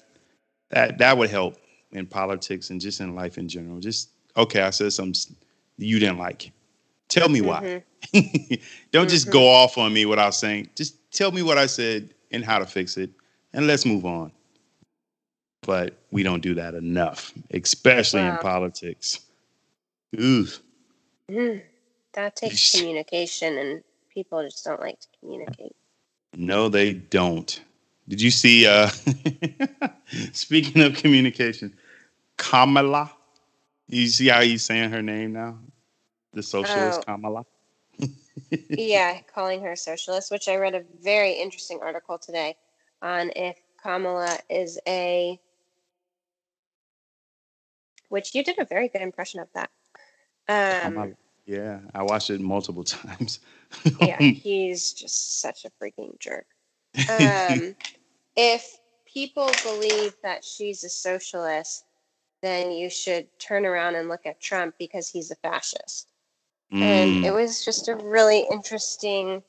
that 0.70 0.98
that 0.98 1.18
would 1.18 1.30
help 1.30 1.58
in 1.92 2.06
politics 2.06 2.70
and 2.70 2.82
just 2.82 3.00
in 3.00 3.16
life 3.16 3.38
in 3.38 3.48
general. 3.48 3.80
Just 3.80 4.10
okay, 4.36 4.62
I 4.62 4.70
said 4.72 4.94
something 4.94 5.36
you 5.78 6.00
didn't 6.00 6.18
like. 6.18 6.52
Tell 7.10 7.30
me 7.30 7.42
why. 7.42 7.82
Mhm. 8.14 8.62
Don't 8.92 9.10
just 9.10 9.30
go 9.30 9.48
off 9.48 9.78
on 9.78 9.94
me 9.94 10.06
without 10.06 10.36
saying. 10.36 10.70
Just 10.76 10.96
tell 11.12 11.32
me 11.32 11.42
what 11.42 11.58
I 11.58 11.66
said 11.66 12.14
and 12.32 12.44
how 12.44 12.60
to 12.60 12.66
fix 12.66 12.98
it, 12.98 13.10
and 13.54 13.68
let's 13.68 13.86
move 13.86 14.06
on. 14.06 14.32
But 15.64 15.98
we 16.12 16.24
don't 16.24 16.42
do 16.42 16.54
that 16.56 16.76
enough, 16.76 17.34
especially 17.52 18.22
in 18.22 18.38
politics. 18.38 19.20
Ooh, 20.20 20.48
Mhm. 21.30 21.62
That 22.14 22.36
takes 22.36 22.72
communication, 22.80 23.58
and 23.58 23.84
people 24.14 24.44
just 24.44 24.64
don't 24.64 24.80
like 24.80 25.00
to 25.00 25.08
communicate. 25.20 25.76
no, 26.36 26.70
they 26.70 26.94
don't. 26.94 27.60
Did 28.08 28.22
you 28.22 28.32
see? 28.32 28.66
uh 28.66 28.90
Speaking 30.34 30.82
of 30.84 30.96
communication, 30.96 31.74
Kamala. 32.38 33.12
You 33.88 34.08
see 34.08 34.28
how 34.28 34.42
he's 34.42 34.64
saying 34.64 34.92
her 34.92 35.02
name 35.02 35.34
now? 35.34 35.60
The 36.34 36.44
socialist 36.44 37.00
Oh. 37.02 37.04
Kamala. 37.04 37.46
yeah, 38.70 39.22
calling 39.34 39.62
her 39.62 39.72
a 39.72 39.78
socialist, 39.78 40.32
which 40.32 40.48
I 40.48 40.56
read 40.56 40.76
a 40.76 40.84
very 41.02 41.34
interesting 41.34 41.80
article 41.82 42.18
today 42.18 42.56
on 43.02 43.32
if 43.36 43.58
Kamala 43.82 44.38
is 44.50 44.80
a. 44.88 45.40
Which 48.10 48.34
you 48.36 48.44
did 48.44 48.58
a 48.60 48.66
very 48.66 48.88
good 48.88 49.02
impression 49.02 49.42
of 49.42 49.48
that. 49.54 49.70
Um, 50.48 50.94
Kamala. 50.94 51.14
Yeah, 51.46 51.80
I 51.94 52.04
watched 52.04 52.30
it 52.30 52.42
multiple 52.42 52.84
times. 52.86 53.40
yeah, 54.02 54.22
he's 54.22 54.94
just 54.94 55.42
such 55.42 55.66
a 55.66 55.72
freaking 55.82 56.20
jerk. 56.20 56.46
Um, 57.10 57.76
if 58.38 58.80
people 59.06 59.52
believe 59.64 60.16
that 60.24 60.46
she's 60.46 60.86
a 60.86 60.90
socialist, 60.90 61.86
then 62.44 62.72
you 62.72 62.90
should 62.90 63.28
turn 63.40 63.66
around 63.66 63.96
and 63.96 64.10
look 64.10 64.26
at 64.28 64.42
Trump 64.42 64.76
because 64.80 65.10
he's 65.10 65.32
a 65.32 65.36
fascist. 65.38 66.14
And 66.82 67.18
it 67.24 67.32
Mm, 67.32 67.32
was 67.32 67.66
just 67.66 67.90
a 67.90 67.96
really 67.96 68.46
interesting 68.52 69.44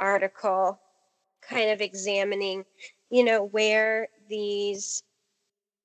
article, 0.00 0.80
kind 1.42 1.70
of 1.70 1.80
examining, 1.82 2.64
you 3.10 3.24
know, 3.24 3.44
where 3.44 4.08
these, 4.28 5.04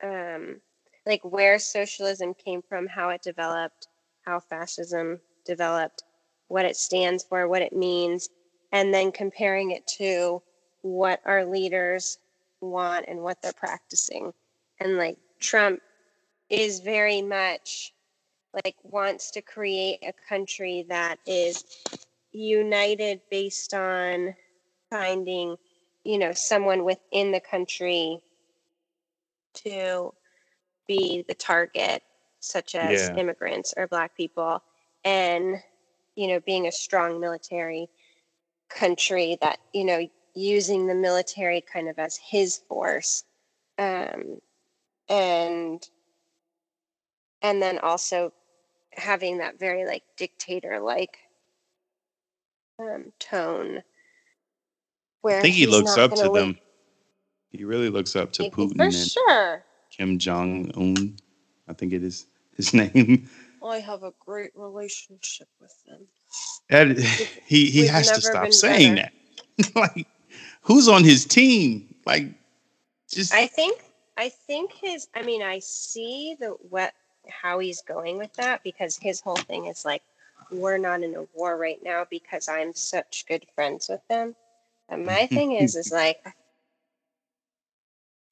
um, 0.03 0.61
like 1.05 1.23
where 1.23 1.59
socialism 1.59 2.33
came 2.35 2.61
from, 2.63 2.87
how 2.87 3.09
it 3.09 3.21
developed, 3.23 3.87
how 4.25 4.39
fascism 4.39 5.21
developed, 5.45 6.03
what 6.49 6.65
it 6.65 6.77
stands 6.77 7.23
for, 7.23 7.47
what 7.47 7.63
it 7.63 7.73
means, 7.73 8.29
and 8.73 8.93
then 8.93 9.11
comparing 9.11 9.71
it 9.71 9.87
to 9.87 10.41
what 10.81 11.21
our 11.25 11.45
leaders 11.45 12.19
want 12.61 13.05
and 13.07 13.21
what 13.21 13.41
they're 13.41 13.53
practicing. 13.53 14.33
And 14.79 14.97
like 14.97 15.17
Trump 15.39 15.81
is 16.49 16.79
very 16.79 17.21
much 17.21 17.93
like 18.65 18.75
wants 18.83 19.31
to 19.31 19.41
create 19.41 19.99
a 20.03 20.13
country 20.27 20.85
that 20.89 21.19
is 21.25 21.63
united 22.31 23.21
based 23.29 23.73
on 23.73 24.35
finding 24.89 25.55
you 26.03 26.17
know 26.17 26.31
someone 26.33 26.83
within 26.83 27.31
the 27.31 27.39
country 27.39 28.19
to 29.53 30.13
be 30.87 31.23
the 31.27 31.33
target 31.33 32.03
such 32.39 32.75
as 32.75 33.09
Yeah. 33.09 33.15
immigrants 33.15 33.73
or 33.77 33.87
black 33.87 34.15
people 34.15 34.61
and 35.03 35.55
you 36.15 36.27
know 36.27 36.39
being 36.41 36.67
a 36.67 36.71
strong 36.71 37.19
military 37.19 37.89
country 38.69 39.37
that 39.41 39.59
you 39.73 39.83
know 39.85 40.07
using 40.37 40.85
the 40.85 40.95
military 40.95 41.61
kind 41.61 41.89
of 41.89 41.97
as 41.97 42.17
his 42.17 42.57
force 42.69 43.23
um, 43.79 44.39
and 45.09 45.87
and 47.41 47.61
then 47.61 47.79
also 47.79 48.31
having 48.93 49.39
that 49.39 49.59
very 49.59 49.85
like 49.85 50.03
dictator 50.15 50.79
like 50.79 51.17
um, 52.79 53.11
tone 53.19 53.81
where 55.21 55.39
I 55.39 55.41
think 55.41 55.55
he 55.55 55.65
looks 55.65 55.97
up 55.97 56.11
to 56.11 56.17
gonna 56.17 56.33
them. 56.33 56.57
He 57.51 57.63
really 57.63 57.89
looks 57.89 58.15
up 58.15 58.31
to 58.33 58.43
Putin 58.43 58.77
for 58.77 58.83
and 58.83 58.93
sure 58.93 59.63
Kim 59.91 60.19
Jong 60.19 60.71
Un. 60.75 61.17
I 61.67 61.73
think 61.73 61.93
it 61.93 62.03
is 62.03 62.27
his 62.55 62.73
name. 62.75 63.27
i 63.63 63.79
have 63.79 64.03
a 64.03 64.13
great 64.19 64.51
relationship 64.55 65.47
with 65.59 65.73
them 65.85 66.07
That, 66.69 66.97
he 67.47 67.71
he 67.71 67.81
we've 67.81 67.89
has 67.89 68.11
to 68.11 68.21
stop 68.21 68.53
saying 68.53 68.95
better. 68.95 69.09
that. 69.57 69.75
like, 69.75 70.07
who's 70.67 70.87
on 70.87 71.03
his 71.03 71.25
team? 71.25 71.95
Like, 72.05 72.27
just 73.09 73.33
i 73.33 73.47
think 73.47 73.81
i 74.17 74.29
think 74.29 74.73
his 74.73 75.07
i 75.15 75.21
mean 75.21 75.41
i 75.41 75.59
see 75.59 76.35
the 76.39 76.49
what 76.69 76.93
how 77.29 77.59
he's 77.59 77.81
going 77.81 78.17
with 78.17 78.33
that 78.33 78.61
because 78.63 78.97
his 78.97 79.21
whole 79.21 79.37
thing 79.37 79.65
is 79.67 79.85
like 79.85 80.01
we're 80.51 80.77
not 80.77 81.03
in 81.03 81.15
a 81.15 81.23
war 81.33 81.57
right 81.57 81.81
now 81.83 82.05
because 82.09 82.49
i'm 82.49 82.73
such 82.73 83.25
good 83.27 83.45
friends 83.55 83.87
with 83.87 84.05
them 84.09 84.35
and 84.89 85.05
my 85.05 85.25
thing 85.31 85.53
is 85.53 85.75
is 85.75 85.91
like 85.91 86.21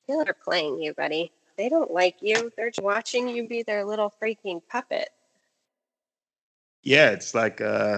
they're 0.07 0.35
playing 0.43 0.77
you 0.79 0.93
buddy 0.93 1.31
they 1.57 1.69
don't 1.69 1.91
like 1.91 2.17
you 2.21 2.51
they're 2.57 2.69
just 2.69 2.83
watching 2.83 3.29
you 3.29 3.47
be 3.47 3.63
their 3.63 3.85
little 3.85 4.13
freaking 4.21 4.61
puppet 4.69 5.09
yeah, 6.85 7.09
it's 7.09 7.33
like 7.33 7.61
uh, 7.61 7.97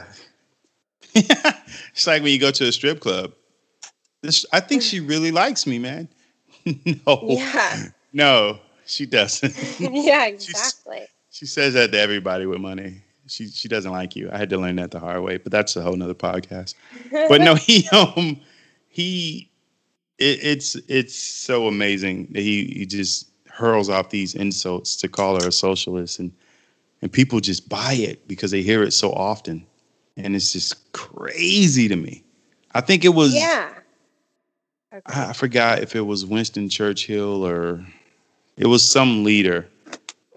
it's 1.14 2.08
like 2.08 2.24
when 2.24 2.32
you 2.32 2.40
go 2.40 2.52
to 2.52 2.68
a 2.70 2.72
strip 2.72 3.02
club. 3.02 3.34
This, 4.22 4.46
I 4.52 4.60
think 4.60 4.82
she 4.82 5.00
really 5.00 5.32
likes 5.32 5.68
me, 5.68 5.80
man. 5.80 6.08
no, 6.66 7.20
yeah 7.24 7.86
no, 8.14 8.60
she 8.86 9.06
doesn't. 9.06 9.54
yeah 9.80 10.26
exactly 10.26 11.06
She 11.32 11.46
says 11.46 11.74
that 11.76 11.92
to 11.92 12.00
everybody 12.00 12.46
with 12.46 12.60
money. 12.60 13.02
She 13.28 13.48
she 13.48 13.68
doesn't 13.68 13.92
like 13.92 14.16
you. 14.16 14.30
I 14.32 14.38
had 14.38 14.50
to 14.52 14.58
learn 14.58 14.78
that 14.78 14.92
the 14.92 15.00
hard 15.00 15.22
way, 15.22 15.38
but 15.38 15.52
that's 15.52 15.76
a 15.76 15.82
whole 15.82 15.96
nother 15.96 16.14
podcast. 16.14 16.76
But 17.12 17.42
no, 17.42 17.56
he 17.56 17.88
um 17.90 18.40
he 18.88 19.50
it, 20.18 20.40
it's 20.42 20.76
it's 20.88 21.16
so 21.16 21.68
amazing 21.68 22.28
that 22.32 22.42
he 22.42 22.66
he 22.66 22.86
just 22.86 23.30
hurls 23.50 23.90
off 23.90 24.10
these 24.10 24.36
insults 24.36 24.96
to 24.98 25.08
call 25.08 25.40
her 25.42 25.48
a 25.48 25.52
socialist 25.52 26.20
and 26.20 26.32
and 27.02 27.12
people 27.12 27.40
just 27.40 27.70
buy 27.70 27.94
it 27.94 28.28
because 28.28 28.52
they 28.52 28.62
hear 28.62 28.82
it 28.84 28.92
so 28.92 29.12
often. 29.12 29.66
And 30.16 30.36
it's 30.36 30.52
just 30.54 30.92
crazy 30.94 31.88
to 31.88 31.96
me. 31.96 32.24
I 32.74 32.82
think 32.82 33.06
it 33.06 33.10
was 33.10 33.36
yeah 33.36 33.74
okay. 34.98 35.20
I 35.20 35.30
I 35.30 35.34
forgot 35.34 35.80
if 35.80 35.96
it 35.96 36.02
was 36.02 36.26
Winston 36.26 36.70
Churchill 36.70 37.46
or 37.46 37.86
it 38.58 38.68
was 38.68 38.84
some 38.84 39.24
leader 39.24 39.68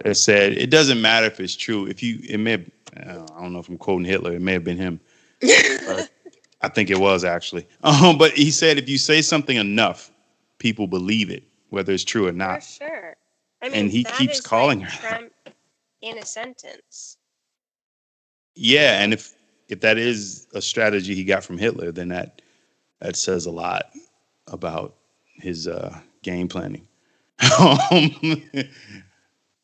that 0.05 0.17
said 0.17 0.53
it 0.53 0.71
doesn't 0.71 1.01
matter 1.01 1.27
if 1.27 1.41
it's 1.41 1.57
true. 1.57 1.87
If 1.87 2.03
you, 2.03 2.21
it 2.29 2.39
may, 2.39 2.53
have, 2.53 2.65
uh, 2.97 3.27
I 3.37 3.41
don't 3.43 3.53
know 3.53 3.59
if 3.59 3.69
I'm 3.69 3.79
quoting 3.79 4.05
Hitler. 4.05 4.33
It 4.35 4.43
may 4.43 4.53
have 4.53 4.65
been 4.65 4.77
him. 4.77 5.01
I 6.63 6.69
think 6.69 6.91
it 6.91 6.99
was 6.99 7.25
actually. 7.25 7.67
Um, 7.83 8.19
but 8.19 8.33
he 8.33 8.51
said 8.51 8.79
if 8.79 8.89
you 8.89 8.99
say 8.99 9.23
something 9.23 9.57
enough, 9.57 10.11
people 10.59 10.87
believe 10.87 11.31
it, 11.31 11.45
whether 11.71 11.93
it's 11.93 12.05
true 12.05 12.27
or 12.27 12.31
For 12.31 12.37
not. 12.37 12.63
sure. 12.63 13.17
I 13.63 13.69
mean, 13.69 13.75
And 13.75 13.91
he 13.91 14.05
keeps 14.05 14.41
calling 14.41 14.81
like, 14.81 14.91
her. 14.91 15.09
Trump 15.09 15.33
in 16.03 16.19
a 16.19 16.25
sentence. 16.25 17.17
Yeah, 18.55 19.03
and 19.03 19.13
if 19.13 19.35
if 19.69 19.81
that 19.81 19.97
is 19.97 20.49
a 20.55 20.61
strategy 20.61 21.15
he 21.15 21.25
got 21.25 21.45
from 21.45 21.57
Hitler, 21.57 21.93
then 21.93 22.09
that 22.09 22.43
that 23.01 23.17
says 23.17 23.47
a 23.47 23.51
lot 23.51 23.85
about 24.51 24.95
his 25.37 25.67
uh, 25.67 25.99
game 26.23 26.49
planning. 26.49 26.87
um, 27.59 28.11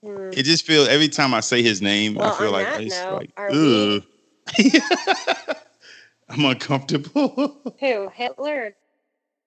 Hmm. 0.03 0.31
It 0.33 0.45
just 0.45 0.67
feels 0.67 0.89
every 0.89 1.09
time 1.09 1.35
I 1.35 1.41
say 1.41 1.63
his 1.63 1.83
name, 1.83 2.15
Well, 2.15 2.33
I 2.33 2.39
feel 2.39 2.53
like 2.53 2.69
it's 2.77 2.95
note, 2.95 3.15
like, 3.15 3.31
we- 3.51 3.97
ugh. 3.97 4.03
I'm 6.29 6.45
uncomfortable. 6.45 7.61
Who? 7.81 8.09
Hitler? 8.15 8.75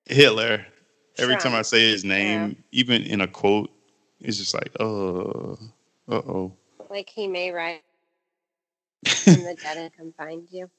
Hitler. 0.06 0.66
Every 1.18 1.36
time 1.38 1.54
I 1.54 1.62
say 1.62 1.92
his 1.92 2.04
name, 2.04 2.64
even 2.72 3.04
in 3.04 3.22
a 3.22 3.28
quote, 3.28 3.70
it's 4.20 4.38
just 4.38 4.54
like, 4.54 4.72
oh, 4.80 5.58
uh 6.10 6.16
oh. 6.16 6.54
Like 6.90 7.10
he 7.10 7.28
may 7.28 7.52
rise 7.52 7.80
from 9.24 9.44
the 9.44 9.56
dead 9.62 9.78
and 9.78 9.92
come 9.96 10.14
find 10.18 10.48
you. 10.52 10.70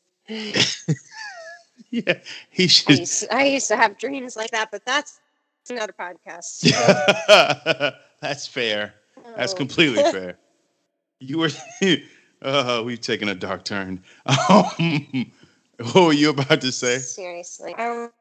Yeah, 1.91 2.19
he 2.51 2.65
I 2.65 2.67
should. 2.67 2.99
used, 2.99 3.27
I 3.31 3.45
used 3.47 3.69
to 3.69 3.77
have 3.77 3.99
dreams 3.99 4.37
like 4.37 4.51
that, 4.53 4.71
but 4.71 4.85
that's 4.85 5.21
another 5.69 5.93
podcast. 5.99 6.63
That's 8.21 8.47
fair. 8.47 8.95
That's 9.37 9.53
Oh. 9.55 9.57
completely 9.57 10.03
fair. 10.13 10.39
You 11.21 11.39
were. 11.39 11.51
Uh, 12.43 12.83
we've 12.85 13.01
taken 13.01 13.29
a 13.29 13.35
dark 13.35 13.65
turn. 13.65 14.03
Um, 14.27 15.31
What 15.93 15.95
were 15.95 16.13
you 16.13 16.31
about 16.31 16.61
to 16.61 16.73
say? 16.73 16.99
Seriously. 16.99 17.75
Are 17.79 18.13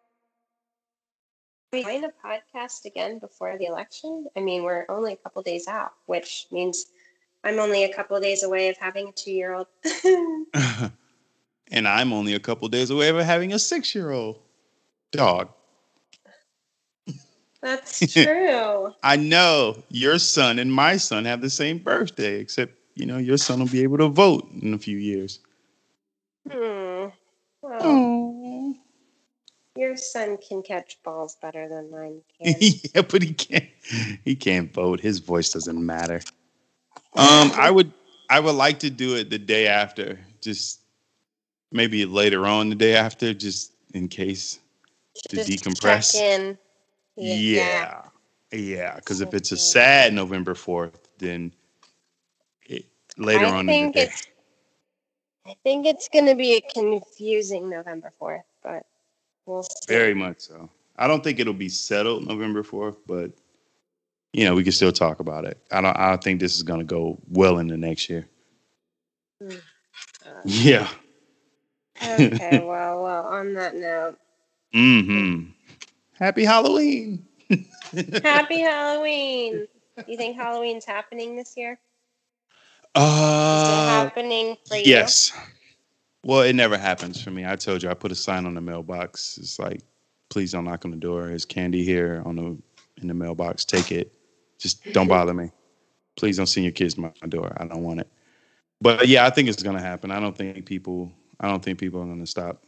we 1.74 1.84
doing 1.84 2.05
a 2.05 2.12
podcast 2.26 2.86
again 2.86 3.20
before 3.20 3.57
the 3.57 3.66
election? 3.66 4.28
I 4.36 4.39
mean, 4.39 4.64
we're 4.64 4.86
only 4.89 5.14
a 5.14 5.18
couple 5.18 5.41
days 5.41 5.68
out, 5.68 5.91
which 6.05 6.47
means 6.51 6.86
I'm 7.43 7.60
only 7.60 7.84
a 7.84 7.93
couple 7.93 8.20
days 8.22 8.43
away 8.43 8.70
of 8.70 8.78
having 8.78 9.10
a 9.10 9.12
two 9.12 9.32
year 9.32 9.53
old. 9.53 9.68
And 11.72 11.88
I'm 11.88 12.13
only 12.13 12.34
a 12.34 12.39
couple 12.39 12.67
days 12.67 12.89
away 12.89 13.09
of 13.09 13.17
having 13.17 13.53
a 13.53 13.59
six 13.59 13.93
year 13.93 14.11
old 14.11 14.39
dog. 15.11 15.49
That's 17.61 17.99
true. 18.13 18.93
I 19.03 19.15
know 19.15 19.84
your 19.89 20.17
son 20.20 20.59
and 20.59 20.72
my 20.72 20.97
son 20.97 21.26
have 21.26 21.41
the 21.41 21.49
same 21.49 21.78
birthday, 21.78 22.39
except 22.39 22.74
you 22.95 23.05
know 23.05 23.17
your 23.17 23.38
son 23.38 23.59
will 23.59 23.67
be 23.67 23.84
able 23.84 23.97
to 23.97 24.07
vote 24.07 24.49
in 24.61 24.74
a 24.74 24.78
few 24.78 24.97
years. 24.97 25.39
Hmm. 26.49 27.07
Well, 27.61 28.76
your 29.76 29.95
son 29.97 30.38
can 30.38 30.61
catch 30.63 31.01
balls 31.03 31.38
better 31.41 31.67
than 31.67 31.91
mine 31.91 32.22
can. 32.41 32.55
yeah, 32.59 33.01
but 33.01 33.22
he 33.22 33.34
can't. 33.34 33.70
He 34.24 34.36
can't 34.36 34.74
vote. 34.74 34.99
His 34.99 35.20
voice 35.20 35.51
doesn't 35.51 35.86
matter. 35.86 36.22
Um, 37.15 37.51
I 37.55 37.70
would. 37.72 37.91
I 38.30 38.39
would 38.39 38.55
like 38.55 38.80
to 38.80 38.89
do 38.89 39.15
it 39.15 39.30
the 39.30 39.39
day 39.39 39.67
after, 39.67 40.20
just 40.41 40.82
maybe 41.72 42.05
later 42.05 42.45
on 42.45 42.70
the 42.70 42.76
day 42.76 42.95
after, 42.95 43.34
just 43.34 43.74
in 43.93 44.07
case 44.07 44.59
to 45.30 45.36
Just 45.38 45.49
decompress. 45.49 46.15
in. 46.15 46.57
Yeah. 47.15 48.03
Yeah. 48.51 48.95
Because 48.95 49.22
if 49.22 49.34
it's 49.34 49.51
a 49.51 49.57
sad 49.57 50.13
November 50.13 50.53
4th, 50.53 50.93
then 51.17 51.53
it, 52.65 52.86
later 53.17 53.45
I 53.45 53.49
on 53.51 53.70
in 53.70 53.88
the 53.88 53.91
day. 53.91 54.03
it's. 54.03 54.28
I 55.45 55.55
think 55.63 55.88
it's 55.88 56.07
going 56.09 56.28
to 56.28 56.36
be 56.36 56.57
a 56.57 56.61
confusing 56.61 57.70
November 57.70 58.13
fourth, 58.20 58.43
but 58.61 58.86
we'll 59.47 59.63
see. 59.63 59.70
Very 59.88 60.13
much 60.13 60.41
so. 60.41 60.70
I 60.95 61.07
don't 61.07 61.24
think 61.24 61.39
it'll 61.39 61.53
be 61.53 61.70
settled 61.70 62.28
November 62.28 62.61
4th, 62.61 62.97
but 63.07 63.32
you 64.32 64.45
know, 64.45 64.53
we 64.53 64.63
can 64.63 64.74
still 64.74 64.91
talk 64.91 65.20
about 65.20 65.45
it. 65.45 65.57
I 65.72 65.82
don't 65.82 65.97
I 65.97 66.09
don't 66.09 66.24
think 66.24 66.39
this 66.39 66.55
is 66.55 66.61
gonna 66.61 66.84
go 66.84 67.17
well 67.30 67.57
into 67.57 67.78
next 67.78 68.09
year. 68.09 68.28
Uh, 69.43 69.55
Yeah. 70.45 70.88
Okay. 72.02 72.62
Well, 72.64 73.04
well. 73.04 73.26
On 73.26 73.54
that 73.54 73.76
note, 73.76 74.18
Mm-hmm. 74.74 75.52
Happy 76.14 76.43
Halloween. 76.45 77.26
happy 78.24 78.60
Halloween. 78.60 79.68
You 80.06 80.18
think 80.18 80.36
Halloween's 80.38 80.86
happening 80.86 81.36
this 81.36 81.56
year? 81.58 81.80
Is 83.54 83.68
it 83.70 83.84
Uh 83.84 83.86
happening 83.86 84.58
for 84.68 84.78
you? 84.78 85.08
yes. 85.08 85.32
Well, 86.24 86.41
it 86.41 86.54
never 86.54 86.78
happens 86.78 87.22
for 87.22 87.32
me. 87.32 87.45
I 87.45 87.56
told 87.56 87.84
you 87.84 87.89
I 87.89 87.93
put 87.93 88.12
a 88.12 88.16
sign 88.16 88.45
on 88.45 88.54
the 88.56 88.62
mailbox. 88.62 89.38
It's 89.38 89.60
like, 89.60 89.82
please 90.30 90.52
don't 90.52 90.66
knock 90.66 90.86
on 90.86 90.91
the 90.91 90.97
door. 90.97 91.28
There's 91.28 91.45
candy 91.45 91.84
here 91.84 92.22
on 92.26 92.36
the 92.36 92.58
in 93.02 93.08
the 93.08 93.14
mailbox. 93.14 93.66
Take 93.66 93.91
it. 93.91 94.14
Just 94.60 94.91
don't 94.91 95.08
bother 95.08 95.34
me. 95.34 95.52
Please 96.18 96.38
don't 96.38 96.47
send 96.47 96.66
your 96.66 96.74
kids 96.74 96.95
to 96.95 97.02
my 97.02 97.12
door. 97.28 97.54
I 97.58 97.66
don't 97.66 97.84
want 97.84 98.02
it. 98.02 98.08
But 98.82 99.08
yeah, 99.08 99.26
I 99.26 99.30
think 99.30 99.50
it's 99.50 99.64
gonna 99.64 99.82
happen. 99.82 100.12
I 100.12 100.20
don't 100.20 100.36
think 100.38 100.66
people 100.66 101.12
I 101.40 101.48
don't 101.48 101.64
think 101.64 101.80
people 101.80 102.02
are 102.02 102.06
gonna 102.06 102.26
stop 102.26 102.64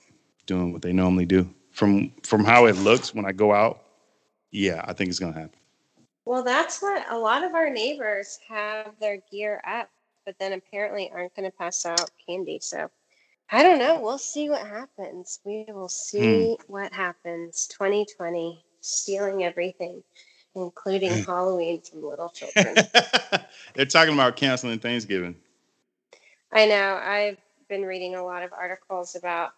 doing 0.45 0.71
what 0.71 0.81
they 0.81 0.93
normally 0.93 1.25
do. 1.25 1.49
From 1.71 2.11
from 2.23 2.43
how 2.43 2.65
it 2.65 2.75
looks 2.77 3.13
when 3.13 3.25
I 3.25 3.31
go 3.31 3.53
out, 3.53 3.83
yeah, 4.51 4.83
I 4.85 4.93
think 4.93 5.09
it's 5.09 5.19
gonna 5.19 5.33
happen. 5.33 5.61
Well, 6.25 6.43
that's 6.43 6.81
what 6.81 7.03
a 7.09 7.17
lot 7.17 7.43
of 7.43 7.55
our 7.55 7.69
neighbors 7.69 8.39
have 8.47 8.93
their 8.99 9.17
gear 9.31 9.61
up, 9.65 9.89
but 10.25 10.35
then 10.39 10.53
apparently 10.53 11.09
aren't 11.11 11.35
going 11.35 11.49
to 11.49 11.57
pass 11.57 11.85
out 11.85 12.09
candy. 12.25 12.59
So 12.61 12.89
I 13.49 13.63
don't 13.63 13.79
know. 13.79 13.99
We'll 13.99 14.17
see 14.17 14.49
what 14.49 14.65
happens. 14.65 15.39
We 15.43 15.65
will 15.67 15.89
see 15.89 16.55
hmm. 16.55 16.71
what 16.71 16.93
happens. 16.93 17.67
2020, 17.67 18.63
stealing 18.81 19.43
everything, 19.43 20.03
including 20.55 21.23
Halloween 21.25 21.81
from 21.81 22.03
little 22.03 22.29
children. 22.29 22.75
They're 23.73 23.85
talking 23.85 24.13
about 24.13 24.35
canceling 24.35 24.79
Thanksgiving. 24.79 25.35
I 26.53 26.67
know. 26.67 26.99
I've 27.03 27.37
been 27.71 27.85
reading 27.85 28.15
a 28.15 28.23
lot 28.23 28.43
of 28.43 28.51
articles 28.51 29.15
about 29.15 29.53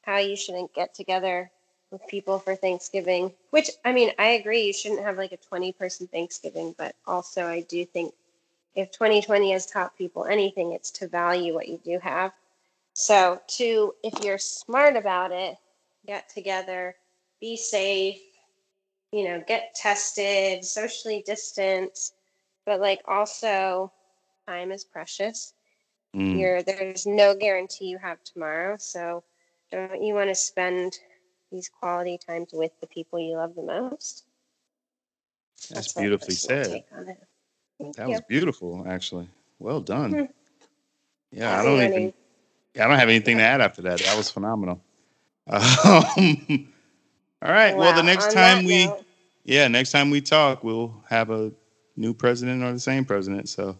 how 0.00 0.16
you 0.16 0.34
shouldn't 0.34 0.72
get 0.72 0.94
together 0.94 1.50
with 1.90 2.00
people 2.08 2.38
for 2.38 2.56
Thanksgiving, 2.56 3.30
which 3.50 3.70
I 3.84 3.92
mean, 3.92 4.10
I 4.18 4.28
agree. 4.28 4.62
You 4.62 4.72
shouldn't 4.72 5.02
have 5.02 5.18
like 5.18 5.32
a 5.32 5.36
20 5.36 5.72
person 5.72 6.06
Thanksgiving, 6.06 6.74
but 6.78 6.96
also 7.06 7.46
I 7.46 7.60
do 7.60 7.84
think 7.84 8.14
if 8.74 8.90
2020 8.90 9.52
has 9.52 9.66
taught 9.66 9.98
people 9.98 10.24
anything, 10.24 10.72
it's 10.72 10.90
to 10.92 11.08
value 11.08 11.52
what 11.52 11.68
you 11.68 11.78
do 11.84 11.98
have. 11.98 12.32
So, 12.94 13.38
to 13.58 13.94
if 14.02 14.24
you're 14.24 14.38
smart 14.38 14.96
about 14.96 15.30
it, 15.30 15.56
get 16.06 16.30
together, 16.30 16.96
be 17.38 17.58
safe, 17.58 18.22
you 19.12 19.24
know, 19.24 19.44
get 19.46 19.74
tested, 19.74 20.64
socially 20.64 21.22
distance, 21.26 22.14
but 22.64 22.80
like 22.80 23.02
also 23.06 23.92
time 24.46 24.72
is 24.72 24.84
precious 24.84 25.52
Mm. 26.14 26.38
you're 26.38 26.62
there's 26.62 27.06
no 27.06 27.34
guarantee 27.34 27.86
you 27.86 27.98
have 27.98 28.22
tomorrow 28.24 28.76
so 28.78 29.22
don't 29.70 30.02
you 30.02 30.14
want 30.14 30.28
to 30.28 30.34
spend 30.34 30.98
these 31.50 31.68
quality 31.68 32.18
times 32.18 32.50
with 32.52 32.72
the 32.80 32.86
people 32.86 33.18
you 33.18 33.36
love 33.36 33.54
the 33.54 33.62
most 33.62 34.24
That's 35.70 35.94
my 35.96 36.02
beautifully 36.02 36.34
said. 36.34 36.70
take 36.70 36.86
on 36.96 37.08
it. 37.08 37.18
Thank 37.78 37.96
That 37.96 38.06
you. 38.06 38.12
was 38.12 38.20
beautiful, 38.22 38.84
actually. 38.88 39.28
Well 39.58 39.80
done. 39.80 40.12
Hmm. 40.12 40.24
Yeah, 41.32 41.58
I 41.60 41.64
don't 41.64 41.82
even. 41.82 42.12
Yeah, 42.74 42.84
I 42.84 42.88
don't 42.88 42.98
have 42.98 43.08
anything 43.08 43.38
to 43.38 43.42
add 43.42 43.60
after 43.60 43.82
that. 43.82 44.00
That 44.00 44.16
was 44.16 44.30
phenomenal. 44.30 44.80
Um, 45.50 46.68
all 47.42 47.52
right. 47.52 47.76
well, 47.76 47.92
the 47.92 48.02
next 48.02 48.26
on 48.26 48.34
time 48.34 48.64
we, 48.64 48.86
note, 48.86 49.04
yeah, 49.44 49.68
next 49.68 49.92
time 49.92 50.10
we 50.10 50.20
talk, 50.20 50.62
we'll 50.62 51.02
have 51.08 51.30
a 51.30 51.52
new 51.96 52.12
president 52.12 52.62
or 52.62 52.72
the 52.72 52.78
same 52.80 53.04
president. 53.04 53.48
So 53.48 53.76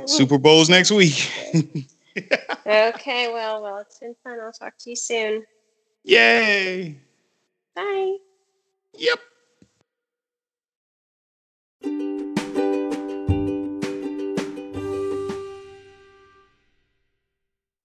Super 0.06 0.38
Bowl's 0.38 0.68
next 0.68 0.90
week. 0.90 1.30
okay, 2.66 3.32
well, 3.32 3.62
well, 3.62 3.78
it's 3.78 3.98
been 3.98 4.14
fun. 4.22 4.38
I'll 4.40 4.52
talk 4.52 4.74
to 4.78 4.90
you 4.90 4.96
soon. 4.96 5.44
Yay! 6.04 6.96
Bye. 7.74 8.16
Yep. 8.94 9.18